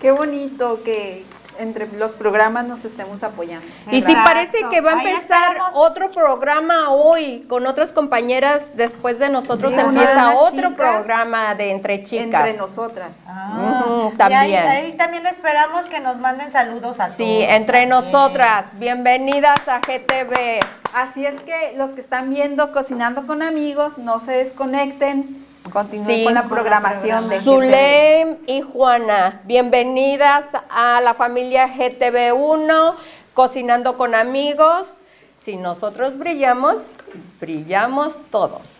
Qué 0.00 0.10
bonito 0.10 0.80
que 0.84 1.24
entre 1.58 1.88
los 1.92 2.12
programas 2.12 2.66
nos 2.66 2.84
estemos 2.84 3.22
apoyando. 3.22 3.66
Y 3.90 4.02
sí 4.02 4.10
Exacto. 4.10 4.20
parece 4.24 4.58
que 4.70 4.80
va 4.80 4.90
a 4.90 5.02
empezar 5.02 5.56
otro 5.74 6.10
programa 6.10 6.90
hoy 6.90 7.46
con 7.48 7.66
otras 7.66 7.92
compañeras. 7.92 8.76
Después 8.76 9.18
de 9.18 9.30
nosotros 9.30 9.72
Sí, 9.72 9.80
empieza 9.80 10.34
otro 10.36 10.70
chicas 10.70 10.74
programa 10.74 11.54
de 11.54 11.70
entre 11.70 12.02
chicas. 12.02 12.24
Entre 12.24 12.54
nosotras. 12.54 13.14
Ujú, 14.06 14.14
Y 14.14 14.18
también. 14.18 14.40
ahí, 14.40 14.54
ahí 14.86 14.92
también 14.92 15.26
esperamos 15.26 15.86
que 15.86 16.00
nos 16.00 16.18
manden 16.18 16.50
saludos 16.52 17.00
a 17.00 17.08
Sí, 17.08 17.16
todos. 17.24 17.54
entre 17.54 17.80
también. 17.86 17.88
nosotras. 17.88 18.66
Bienvenidas 18.74 19.66
a 19.68 19.80
GTV. 19.80 20.60
Así 20.94 21.26
es 21.26 21.40
que 21.42 21.74
los 21.76 21.90
que 21.90 22.00
están 22.00 22.30
viendo 22.30 22.72
Cocinando 22.72 23.26
con 23.26 23.42
Amigos, 23.42 23.98
no 23.98 24.18
se 24.20 24.32
desconecten, 24.32 25.44
continúen 25.72 26.06
Sí. 26.18 26.24
con 26.24 26.34
la 26.34 26.44
programación 26.44 27.28
de. 27.28 27.40
Zulem 27.40 28.36
y 28.46 28.62
Juana, 28.62 29.40
bienvenidas 29.44 30.44
a 30.70 31.00
la 31.02 31.12
familia 31.14 31.68
GTV1, 31.68 32.94
Cocinando 33.34 33.96
con 33.96 34.14
Amigos. 34.14 34.88
Si 35.42 35.56
nosotros 35.56 36.18
brillamos, 36.18 36.76
brillamos 37.40 38.18
todos. 38.30 38.75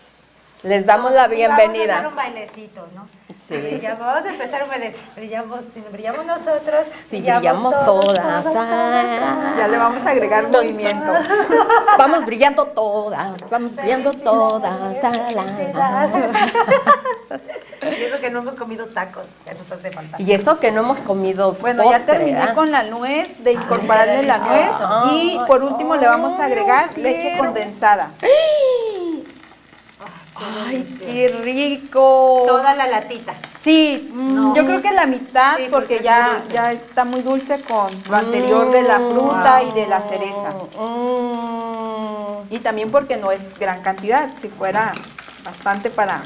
Les 0.67 0.85
damos 0.85 1.11
la 1.11 1.27
Sí, 1.27 1.31
Vamos 1.41 1.49
a 1.51 1.55
hacer 1.55 1.69
bienvenida. 1.69 2.07
un 2.09 2.15
bailecito, 2.15 2.87
¿no? 2.95 3.05
Sí. 3.47 3.55
Brillamos, 3.57 3.99
vamos 3.99 4.25
a 4.25 4.29
empezar 4.29 4.63
un 4.63 4.69
baile. 4.69 4.95
Brillamos, 5.15 5.65
si 5.65 5.79
brillamos 5.81 6.25
nosotros. 6.25 6.85
Sí, 7.05 7.21
brillamos 7.21 7.73
todas. 7.85 8.45
Ah. 8.55 9.53
Ya 9.57 9.67
le 9.67 9.77
vamos 9.77 10.05
a 10.05 10.09
agregar 10.09 10.43
No. 10.43 10.49
movimiento. 10.49 11.11
Vamos 11.97 12.25
brillando 12.25 12.65
todas, 12.65 13.49
vamos 13.49 13.75
brillando 13.75 14.13
todas. 14.13 14.77
Y 17.81 18.03
eso 18.03 18.19
que 18.21 18.29
no 18.29 18.39
hemos 18.39 18.55
comido 18.55 18.85
tacos, 18.87 19.25
ya 19.45 19.53
nos 19.55 19.71
hace 19.71 19.91
falta. 19.91 20.21
Y 20.21 20.31
eso 20.31 20.59
que 20.59 20.71
no 20.71 20.81
hemos 20.81 20.99
comido 20.99 21.53
Bueno, 21.53 21.89
ya 21.89 22.05
terminé 22.05 22.37
¿verdad? 22.39 22.53
con 22.55 22.71
la 22.71 22.83
nuez, 22.83 23.43
de 23.43 23.53
incorporarle 23.53 24.23
la 24.23 24.37
nuez. 24.37 24.69
Y 25.13 25.39
por 25.47 25.63
último 25.63 25.95
le 25.95 26.05
vamos 26.07 26.39
a 26.39 26.45
agregar 26.45 26.89
leche 26.97 27.21
quiero. 27.21 27.45
condensada. 27.45 28.09
Ay, 30.67 30.97
qué 30.99 31.29
rico. 31.43 32.43
Toda 32.47 32.73
la 32.75 32.87
latita. 32.87 33.33
Sí, 33.59 34.09
Mm, 34.13 34.53
Yo 34.55 34.65
creo 34.65 34.81
que 34.81 34.91
la 34.91 35.05
mitad, 35.05 35.57
Sí, 35.57 35.67
porque 35.69 35.99
ya, 36.01 36.41
ya 36.51 36.71
está 36.71 37.03
muy 37.03 37.21
dulce 37.21 37.61
con 37.61 37.91
lo 38.09 38.15
anterior 38.17 38.71
de 38.71 38.81
la 38.83 38.97
fruta 38.99 39.63
y 39.63 39.71
de 39.71 39.87
la 39.87 40.01
cereza. 40.01 40.53
Mm. 40.79 42.53
Y 42.53 42.59
también 42.59 42.91
porque 42.91 43.17
no 43.17 43.31
es 43.31 43.41
gran 43.59 43.81
cantidad, 43.81 44.29
si 44.41 44.47
fuera 44.47 44.93
bastante 45.43 45.89
para 45.89 46.21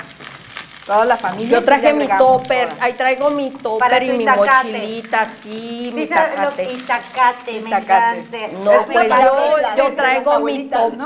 toda 0.86 1.06
la 1.06 1.18
familia. 1.18 1.60
Yo 1.60 1.66
traje 1.66 1.94
mi 1.94 2.08
topper, 2.08 2.70
ahí 2.80 2.94
traigo 2.94 3.30
mi 3.32 3.50
topper 3.52 4.04
y 4.04 4.12
mi 4.12 4.24
itacate. 4.24 4.68
mochilita, 4.72 5.28
sí, 5.42 5.92
mi 5.96 6.06
Sí, 6.06 6.10
lo 6.10 6.16
tacate. 6.16 6.74
itacate, 6.74 7.62
me 7.62 7.70
encanta. 7.70 8.16
No, 8.64 8.72
Es 8.72 8.88
mi 8.88 8.94
pues 8.94 9.10
yo, 9.10 9.56
yo 9.78 9.96
traigo 9.96 10.32
mi 10.32 10.36
abuelitas, 10.38 10.94
¿no? 10.94 11.06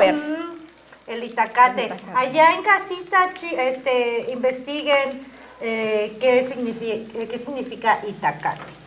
El 1.08 1.24
itacate. 1.24 1.94
Allá 2.16 2.56
en 2.56 2.64
casita, 2.64 3.30
este, 3.58 4.32
investiguen 4.32 5.26
eh, 5.62 6.18
qué, 6.20 6.44
significa, 6.44 7.28
qué 7.30 7.38
significa 7.38 8.00
itacate. 8.08 8.86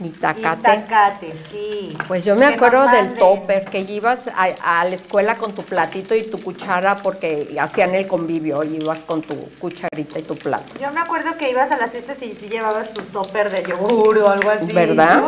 Mi 0.00 0.10
tacate. 0.10 0.60
Itacate, 0.60 1.34
sí. 1.50 1.98
Pues 2.06 2.24
yo 2.24 2.36
me 2.36 2.46
Que 2.46 2.54
acuerdo 2.54 2.86
del 2.86 3.14
topper, 3.14 3.64
que 3.64 3.80
ibas 3.80 4.28
a, 4.28 4.80
a 4.80 4.84
la 4.84 4.94
escuela 4.94 5.36
con 5.36 5.54
tu 5.54 5.64
platito 5.64 6.14
y 6.14 6.22
tu 6.22 6.40
cuchara 6.40 6.96
porque 7.02 7.56
hacían 7.60 7.96
el 7.96 8.06
convivio 8.06 8.62
y 8.62 8.76
ibas 8.76 9.00
con 9.00 9.22
tu 9.22 9.34
cucharita 9.58 10.20
y 10.20 10.22
tu 10.22 10.36
plato. 10.36 10.72
Yo 10.80 10.92
me 10.92 11.00
acuerdo 11.00 11.36
que 11.36 11.50
ibas 11.50 11.72
a 11.72 11.76
las 11.78 11.90
fiestas 11.90 12.22
y 12.22 12.30
sí 12.32 12.48
llevabas 12.48 12.94
tu 12.94 13.02
topper 13.02 13.50
de 13.50 13.64
yogur 13.64 14.18
o 14.18 14.28
algo 14.28 14.50
así. 14.50 14.72
¿Verdad? 14.72 15.20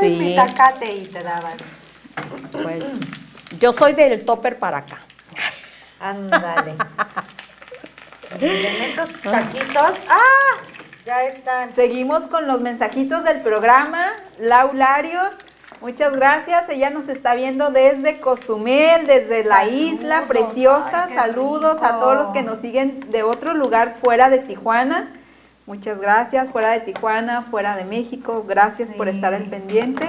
Sí. 0.00 0.08
mi 0.10 0.36
tacate 0.36 0.94
y 0.94 1.02
te 1.02 1.22
daban. 1.22 1.58
Pues 2.52 2.84
yo 3.58 3.72
soy 3.72 3.92
del 3.92 4.24
topper 4.24 4.56
para 4.58 4.78
acá. 4.78 5.00
Ándale. 6.02 6.74
Miren 8.40 8.82
estos 8.82 9.08
taquitos. 9.22 9.96
¡Ah! 10.08 10.60
Ya 11.04 11.24
están. 11.24 11.74
Seguimos 11.74 12.22
con 12.24 12.46
los 12.46 12.60
mensajitos 12.60 13.24
del 13.24 13.40
programa. 13.40 14.12
Laularios, 14.38 15.30
muchas 15.80 16.12
gracias. 16.12 16.68
Ella 16.68 16.90
nos 16.90 17.08
está 17.08 17.34
viendo 17.34 17.70
desde 17.70 18.20
Cozumel, 18.20 19.06
desde 19.06 19.44
la 19.44 19.60
Saludos. 19.60 19.74
isla 19.80 20.22
preciosa. 20.28 21.04
Ay, 21.08 21.14
Saludos 21.14 21.82
a 21.82 21.98
todos 22.00 22.14
los 22.16 22.26
que 22.28 22.42
nos 22.42 22.58
siguen 22.60 23.00
de 23.10 23.22
otro 23.22 23.54
lugar 23.54 23.96
fuera 24.00 24.30
de 24.30 24.38
Tijuana. 24.38 25.08
Muchas 25.66 26.00
gracias, 26.00 26.48
fuera 26.50 26.70
de 26.70 26.80
Tijuana, 26.80 27.42
fuera 27.42 27.76
de 27.76 27.84
México. 27.84 28.44
Gracias 28.48 28.92
por 28.92 29.08
estar 29.08 29.34
al 29.34 29.44
pendiente 29.44 30.08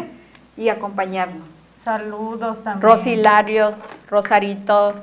y 0.58 0.70
acompañarnos. 0.70 1.56
Saludos 1.84 2.64
también. 2.64 2.82
Rosilarios, 2.82 3.76
Rosarito. 4.10 4.94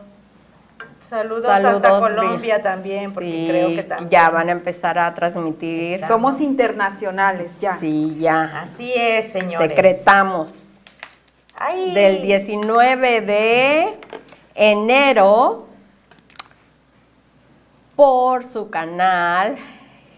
Saludos, 1.11 1.43
Saludos. 1.45 1.75
hasta 1.75 1.99
Colombia 1.99 2.59
Bri- 2.59 2.63
también, 2.63 3.13
porque 3.13 3.33
Sí, 3.33 3.47
creo 3.51 3.69
que 3.71 3.83
también. 3.83 4.11
ya 4.11 4.31
van 4.31 4.49
a 4.49 4.53
empezar 4.53 4.97
a 4.97 5.13
transmitir. 5.13 6.07
Somos 6.07 6.41
internacionales 6.41 7.51
ya. 7.61 7.77
Sí, 7.79 8.17
ya. 8.21 8.61
Así 8.63 8.93
es, 8.97 9.33
señores. 9.33 9.69
Decretamos. 9.69 10.63
Ay. 11.59 11.93
Del 11.95 12.23
19 12.23 13.23
de 13.23 13.99
enero 14.55 15.67
por 17.97 18.45
su 18.45 18.71
canal 18.71 19.57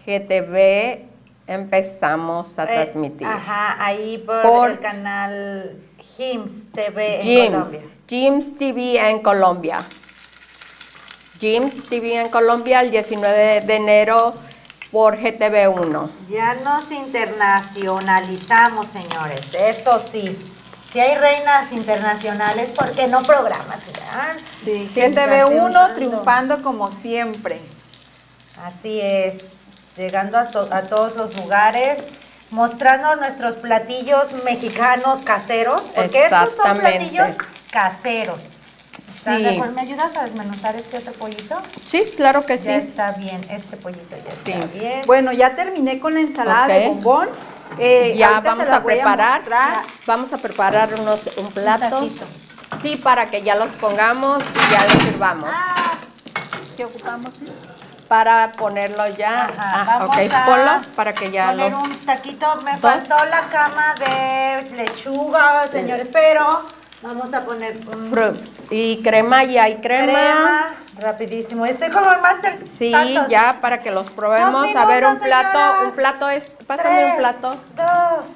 GTV 0.05 1.05
empezamos 1.47 2.57
a 2.59 2.65
Eh, 2.65 2.67
transmitir. 2.67 3.25
Ajá, 3.25 3.83
ahí 3.83 4.19
por, 4.19 4.41
Por- 4.43 4.71
el 4.71 4.79
canal 4.79 5.75
Jims 5.97 6.71
TV 6.71 7.15
en 7.15 7.21
Jims, 7.23 7.49
Colombia. 7.49 7.79
Jims 8.07 8.55
TV 8.57 9.09
en 9.09 9.19
Colombia. 9.23 9.79
Jims 11.47 11.89
TV 11.89 12.21
en 12.21 12.29
Colombia 12.29 12.79
el 12.79 12.89
19 12.89 13.59
de 13.67 13.75
enero 13.75 14.33
por 14.93 15.17
GTV1. 15.17 16.09
Ya 16.29 16.53
nos 16.63 16.89
internacionalizamos, 16.89 18.87
señores. 18.87 19.53
Eso 19.53 20.01
sí. 20.09 20.39
Si 20.89 21.01
hay 21.01 21.17
reinas 21.17 21.73
internacionales, 21.73 22.69
¿por 22.69 22.93
qué 22.93 23.07
no 23.07 23.23
programas? 23.23 23.79
verdad? 23.87 24.37
Sí, 24.63 24.89
Sí, 24.93 25.01
GTV1 25.01 25.49
triunfando. 25.49 25.93
triunfando 25.95 26.63
como 26.63 26.89
siempre. 27.01 27.59
Así 28.63 29.01
es, 29.01 29.55
llegando 29.97 30.37
a, 30.37 30.49
so- 30.49 30.69
a 30.71 30.83
todos 30.83 31.17
los 31.17 31.35
lugares, 31.35 31.99
mostrando 32.51 33.17
nuestros 33.17 33.55
platillos 33.55 34.31
mexicanos 34.45 35.19
caseros, 35.25 35.81
porque 35.93 36.23
estos 36.23 36.53
son 36.55 36.77
platillos 36.77 37.31
caseros. 37.69 38.39
¿Estás 38.97 39.37
Sí. 39.37 39.43
de 39.43 39.49
acuerdo? 39.49 39.73
¿Me 39.73 39.81
ayudas 39.81 40.15
a 40.17 40.23
desmenuzar 40.23 40.75
este 40.75 40.97
otro 40.97 41.13
pollito? 41.13 41.57
Sí, 41.85 42.03
claro 42.15 42.45
que 42.45 42.57
Ya 42.57 42.63
sí. 42.63 42.69
está 42.87 43.11
bien, 43.13 43.41
este 43.49 43.77
pollito 43.77 44.15
ya 44.17 44.33
Sí. 44.33 44.51
está 44.51 44.65
bien. 44.67 45.01
Bueno, 45.05 45.31
ya 45.31 45.55
terminé 45.55 45.99
con 45.99 46.13
la 46.13 46.21
ensalada 46.21 46.67
de 46.67 46.87
bombón. 46.87 47.29
Eh, 47.79 48.13
Ya 48.17 48.39
vamos 48.39 48.67
a 48.69 48.83
preparar. 48.83 49.39
mostrar. 49.41 49.81
Vamos 50.05 50.31
a 50.33 50.37
preparar 50.37 50.93
unos, 50.99 51.19
un 51.37 51.51
plato. 51.51 52.07
Sí, 52.81 52.95
para 52.97 53.27
que 53.27 53.41
ya 53.41 53.55
los 53.55 53.67
pongamos 53.73 54.43
y 54.43 54.71
ya 54.71 54.83
los 54.85 55.03
sirvamos. 55.03 55.49
Ah, 55.51 55.93
¿Qué 56.77 56.85
ocupamos? 56.85 57.33
Para 58.07 58.51
ponerlo 58.51 59.07
ya. 59.15 59.45
Ajá, 59.45 59.55
Ah, 59.57 59.99
vamos 59.99 60.17
ok, 60.17 60.31
a 60.33 60.45
ponlos 60.45 60.85
para 60.95 61.13
que 61.13 61.31
ya 61.31 61.47
poner 61.51 61.71
los. 61.71 61.81
un 61.83 61.95
taquito. 62.05 62.55
Me 62.57 62.71
dos. 62.73 62.81
faltó 62.81 63.25
la 63.25 63.49
cama 63.49 63.95
de 63.97 64.69
lechuga, 64.75 65.67
señores, 65.71 66.09
pero 66.11 66.61
vamos 67.03 67.33
a 67.33 67.45
poner 67.45 67.75
un 67.93 68.09
Fruit. 68.09 68.37
Y 68.71 69.03
crema, 69.03 69.43
ya 69.43 69.63
hay 69.65 69.75
crema. 69.75 70.05
crema. 70.05 70.75
Rapidísimo. 70.97 71.65
Estoy 71.65 71.89
como 71.89 72.11
el 72.11 72.21
master. 72.21 72.59
Sí, 72.65 72.91
tantos. 72.91 73.27
ya 73.27 73.59
para 73.61 73.81
que 73.81 73.91
los 73.91 74.09
probemos. 74.09 74.67
A 74.75 74.85
ver, 74.85 75.05
un 75.05 75.19
plato. 75.19 75.51
señoras. 75.51 75.83
Un 75.85 75.91
plato 75.91 76.29
es. 76.29 76.45
Pásame 76.65 76.89
Tres, 76.89 77.11
un 77.11 77.17
plato. 77.17 77.49
Dos. 77.75 78.27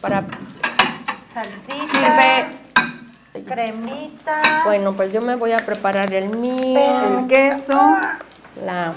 Para. 0.00 0.24
Salsita. 1.32 1.92
Sirve. 1.92 3.44
Cremita. 3.46 4.62
Bueno, 4.64 4.94
pues 4.94 5.12
yo 5.12 5.20
me 5.20 5.36
voy 5.36 5.52
a 5.52 5.58
preparar 5.58 6.12
el 6.12 6.30
mío. 6.30 7.20
El 7.20 7.26
queso. 7.28 7.96
La. 8.64 8.92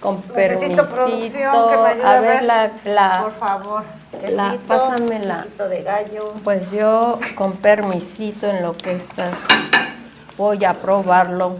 Con 0.00 0.22
Necesito 0.34 0.84
permisito. 0.84 0.94
producción 0.94 1.52
que 1.70 1.76
me 1.78 1.88
ayude 1.88 2.04
a 2.06 2.20
ver 2.20 2.42
la, 2.42 2.70
la- 2.84 3.20
Por 3.22 3.32
favor. 3.32 3.82
la- 4.30 4.56
pásamela. 4.68 5.46
de 5.58 5.82
gallo. 5.82 6.34
Pues 6.44 6.70
yo 6.70 7.18
con 7.34 7.52
permisito 7.54 8.46
en 8.48 8.62
lo 8.62 8.76
que 8.76 8.92
está. 8.92 9.30
Voy 10.36 10.64
a 10.64 10.74
probarlo. 10.74 11.58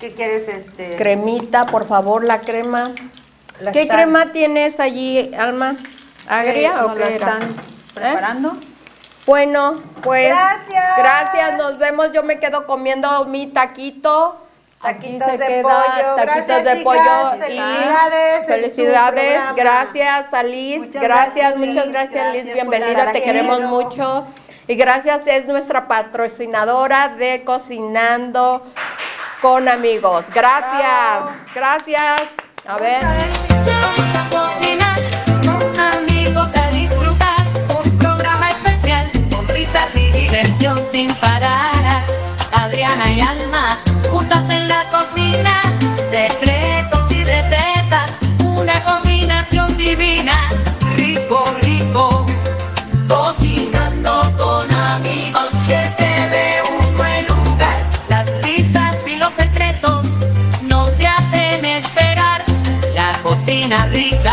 ¿Qué 0.00 0.12
quieres 0.12 0.48
este? 0.48 0.96
Cremita, 0.96 1.66
por 1.66 1.86
favor, 1.86 2.24
la 2.24 2.40
crema. 2.40 2.90
La 3.60 3.72
¿Qué 3.72 3.82
están- 3.82 3.96
crema 3.96 4.32
tienes 4.32 4.80
allí, 4.80 5.32
Alma? 5.34 5.76
¿Agria 6.28 6.84
o 6.84 6.94
qué 6.94 7.14
era? 7.14 7.34
están 7.38 7.42
¿Eh? 7.42 7.54
preparando. 7.94 8.52
Bueno, 9.26 9.80
pues. 10.02 10.28
Gracias. 10.28 10.84
Gracias, 10.98 11.56
nos 11.56 11.78
vemos. 11.78 12.10
Yo 12.12 12.22
me 12.24 12.38
quedo 12.40 12.66
comiendo 12.66 13.24
mi 13.26 13.46
taquito. 13.46 14.40
Aquí 14.84 15.18
Taquitos 15.18 15.30
se 15.30 15.38
de 15.38 15.46
queda 15.46 15.62
pollo. 15.62 16.14
taquitos 16.16 16.46
Gracias, 16.46 16.64
de 16.64 16.70
chicas. 16.70 16.84
pollo 16.84 17.30
Felicidades 17.40 18.42
y 18.42 18.46
felicidades. 18.46 19.40
Gracias, 19.56 20.34
Alice. 20.34 20.78
Muchas 20.86 21.02
gracias, 21.02 21.34
gracias, 21.34 21.56
muchas 21.56 21.84
Liz. 21.86 21.92
gracias, 21.92 22.32
Liz. 22.32 22.44
Gracias 22.44 22.64
por 22.66 22.70
Bienvenida, 22.70 23.02
te 23.12 23.18
aquí. 23.18 23.20
queremos 23.22 23.60
mucho. 23.62 24.26
Y 24.66 24.74
gracias, 24.76 25.26
es 25.26 25.46
nuestra 25.46 25.88
patrocinadora 25.88 27.08
de 27.08 27.44
Cocinando 27.44 28.66
con 29.42 29.68
Amigos. 29.68 30.26
Gracias, 30.32 31.24
gracias. 31.54 32.22
A 32.66 32.78
ver 32.78 33.02
juntas 44.14 44.48
en 44.48 44.68
la 44.68 44.84
cocina, 44.90 45.60
secretos 46.08 47.10
y 47.10 47.24
recetas, 47.24 48.12
una 48.44 48.80
combinación 48.84 49.76
divina, 49.76 50.50
rico, 50.96 51.44
rico, 51.62 52.24
cocinando 53.08 54.32
con 54.38 54.72
amigos 54.72 55.50
que 55.66 55.82
te 55.98 56.12
ve 56.32 56.46
un 56.78 56.96
buen 56.96 57.26
lugar, 57.26 57.80
las 58.08 58.26
risas 58.42 58.94
y 59.04 59.16
los 59.16 59.34
secretos 59.34 60.06
no 60.62 60.86
se 60.90 61.08
hacen 61.08 61.64
esperar, 61.64 62.44
la 62.94 63.18
cocina 63.20 63.86
rica. 63.86 64.23